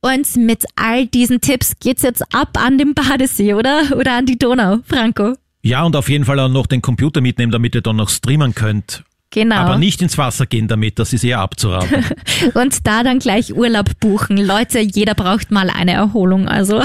Und 0.00 0.36
mit 0.36 0.64
all 0.76 1.06
diesen 1.06 1.40
Tipps 1.40 1.74
geht's 1.80 2.02
jetzt 2.02 2.22
ab 2.34 2.58
an 2.58 2.78
den 2.78 2.94
Badesee, 2.94 3.54
oder? 3.54 3.96
Oder 3.96 4.18
an 4.18 4.26
die 4.26 4.36
Donau, 4.36 4.78
Franco? 4.84 5.34
Ja, 5.62 5.82
und 5.82 5.96
auf 5.96 6.10
jeden 6.10 6.26
Fall 6.26 6.38
auch 6.40 6.50
noch 6.50 6.66
den 6.66 6.82
Computer 6.82 7.22
mitnehmen, 7.22 7.50
damit 7.50 7.74
ihr 7.74 7.80
dann 7.80 7.96
noch 7.96 8.10
streamen 8.10 8.54
könnt. 8.54 9.02
Genau. 9.34 9.56
Aber 9.56 9.78
nicht 9.78 10.00
ins 10.00 10.16
Wasser 10.16 10.46
gehen 10.46 10.68
damit, 10.68 11.00
das 11.00 11.12
ist 11.12 11.24
eher 11.24 11.40
abzuraten. 11.40 12.04
Und 12.54 12.86
da 12.86 13.02
dann 13.02 13.18
gleich 13.18 13.52
Urlaub 13.52 13.98
buchen. 13.98 14.36
Leute, 14.36 14.78
jeder 14.78 15.14
braucht 15.14 15.50
mal 15.50 15.70
eine 15.70 15.92
Erholung, 15.92 16.46
also 16.46 16.80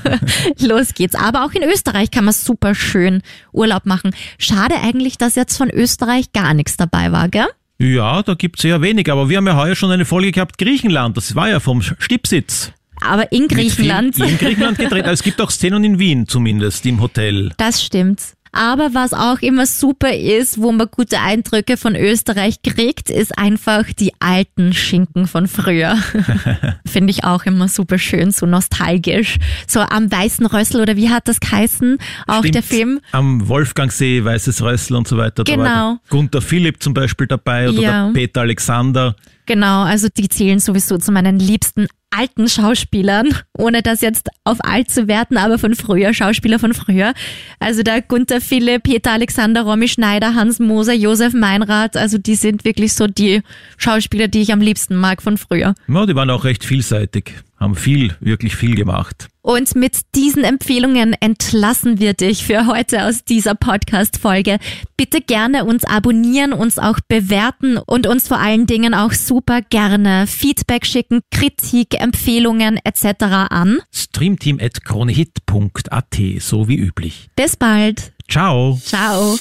los 0.58 0.94
geht's. 0.94 1.14
Aber 1.14 1.44
auch 1.44 1.52
in 1.52 1.62
Österreich 1.62 2.10
kann 2.10 2.24
man 2.24 2.34
super 2.34 2.74
schön 2.74 3.22
Urlaub 3.52 3.86
machen. 3.86 4.10
Schade 4.38 4.74
eigentlich, 4.82 5.18
dass 5.18 5.36
jetzt 5.36 5.56
von 5.56 5.70
Österreich 5.70 6.32
gar 6.32 6.52
nichts 6.52 6.76
dabei 6.76 7.12
war, 7.12 7.28
gell? 7.28 7.46
Ja, 7.84 8.22
da 8.22 8.32
gibt's 8.32 8.64
eher 8.64 8.80
wenig, 8.80 9.12
aber 9.12 9.28
wir 9.28 9.36
haben 9.36 9.46
ja 9.46 9.56
heuer 9.56 9.74
schon 9.76 9.90
eine 9.90 10.06
Folge 10.06 10.32
gehabt, 10.32 10.56
Griechenland, 10.56 11.18
das 11.18 11.34
war 11.34 11.50
ja 11.50 11.60
vom 11.60 11.82
Stipsitz. 11.82 12.72
Aber 13.02 13.30
in 13.30 13.46
Griechenland. 13.46 14.14
Viel, 14.14 14.24
in 14.24 14.38
Griechenland 14.38 14.78
gedreht. 14.78 15.04
Es 15.14 15.22
gibt 15.22 15.38
auch 15.40 15.50
Szenen 15.50 15.84
in 15.84 15.98
Wien 15.98 16.26
zumindest, 16.26 16.86
im 16.86 17.02
Hotel. 17.02 17.52
Das 17.58 17.84
stimmt. 17.84 18.20
Aber 18.54 18.94
was 18.94 19.12
auch 19.12 19.40
immer 19.40 19.66
super 19.66 20.14
ist, 20.14 20.60
wo 20.60 20.70
man 20.70 20.86
gute 20.88 21.20
Eindrücke 21.20 21.76
von 21.76 21.96
Österreich 21.96 22.62
kriegt, 22.62 23.10
ist 23.10 23.36
einfach 23.36 23.84
die 23.92 24.12
alten 24.20 24.72
Schinken 24.72 25.26
von 25.26 25.48
früher. 25.48 25.96
Finde 26.86 27.10
ich 27.10 27.24
auch 27.24 27.44
immer 27.46 27.66
super 27.66 27.98
schön, 27.98 28.30
so 28.30 28.46
nostalgisch. 28.46 29.38
So 29.66 29.80
am 29.80 30.10
Weißen 30.10 30.46
Rössel 30.46 30.80
oder 30.80 30.96
wie 30.96 31.10
hat 31.10 31.26
das 31.26 31.40
geheißen? 31.40 31.98
Auch 32.28 32.38
Stimmt, 32.38 32.54
der 32.54 32.62
Film. 32.62 33.00
Am 33.10 33.48
Wolfgangsee, 33.48 34.24
Weißes 34.24 34.62
Rössel 34.62 34.96
und 34.96 35.08
so 35.08 35.16
weiter. 35.16 35.42
Genau. 35.42 35.96
Gunther 36.08 36.40
Philipp 36.40 36.80
zum 36.80 36.94
Beispiel 36.94 37.26
dabei 37.26 37.68
oder 37.68 37.80
Ja. 37.80 38.06
der 38.06 38.12
Peter 38.12 38.42
Alexander. 38.42 39.16
Genau, 39.46 39.82
also 39.82 40.08
die 40.16 40.28
zählen 40.28 40.58
sowieso 40.60 40.96
zu 40.96 41.12
meinen 41.12 41.38
liebsten 41.38 41.86
alten 42.16 42.48
Schauspielern, 42.48 43.28
ohne 43.56 43.82
das 43.82 44.00
jetzt 44.00 44.28
auf 44.44 44.58
alt 44.62 44.90
zu 44.90 45.08
werten, 45.08 45.36
aber 45.36 45.58
von 45.58 45.74
früher, 45.74 46.14
Schauspieler 46.14 46.58
von 46.58 46.74
früher. 46.74 47.14
Also 47.58 47.82
der 47.82 48.02
Gunther 48.02 48.40
Philipp, 48.40 48.84
Peter 48.84 49.12
Alexander, 49.12 49.62
Romy 49.62 49.88
Schneider, 49.88 50.34
Hans 50.34 50.58
Moser, 50.58 50.94
Josef 50.94 51.34
Meinrad, 51.34 51.96
also 51.96 52.18
die 52.18 52.34
sind 52.34 52.64
wirklich 52.64 52.94
so 52.94 53.06
die 53.06 53.42
Schauspieler, 53.76 54.28
die 54.28 54.42
ich 54.42 54.52
am 54.52 54.60
liebsten 54.60 54.96
mag 54.96 55.22
von 55.22 55.38
früher. 55.38 55.74
Ja, 55.88 56.06
die 56.06 56.14
waren 56.14 56.30
auch 56.30 56.44
recht 56.44 56.64
vielseitig, 56.64 57.32
haben 57.58 57.74
viel, 57.74 58.16
wirklich 58.20 58.56
viel 58.56 58.74
gemacht. 58.74 59.28
Und 59.46 59.74
mit 59.76 59.98
diesen 60.14 60.42
Empfehlungen 60.42 61.14
entlassen 61.20 62.00
wir 62.00 62.14
dich 62.14 62.46
für 62.46 62.66
heute 62.66 63.04
aus 63.04 63.26
dieser 63.26 63.54
Podcast-Folge. 63.54 64.56
Bitte 64.96 65.20
gerne 65.20 65.66
uns 65.66 65.84
abonnieren, 65.84 66.54
uns 66.54 66.78
auch 66.78 66.98
bewerten 67.08 67.76
und 67.76 68.06
uns 68.06 68.26
vor 68.26 68.38
allen 68.38 68.66
Dingen 68.66 68.94
auch 68.94 69.12
super 69.12 69.60
gerne 69.60 70.26
Feedback 70.26 70.86
schicken, 70.86 71.20
Kritik, 71.30 72.00
Empfehlungen 72.04 72.78
etc. 72.84 73.48
an. 73.48 73.80
Streamteam.kronehit.at, 73.90 76.16
so 76.38 76.68
wie 76.68 76.76
üblich. 76.76 77.30
Bis 77.34 77.56
bald. 77.56 78.12
Ciao. 78.28 78.78
Ciao. 78.84 79.38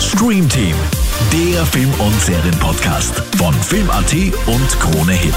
Stream 0.00 0.48
Team, 0.48 0.74
der 1.32 1.64
Film- 1.66 1.94
und 2.00 2.20
Serienpodcast 2.20 3.14
von 3.36 3.54
Film.at 3.54 4.12
und 4.46 4.80
Krone 4.80 5.12
Hit. 5.12 5.34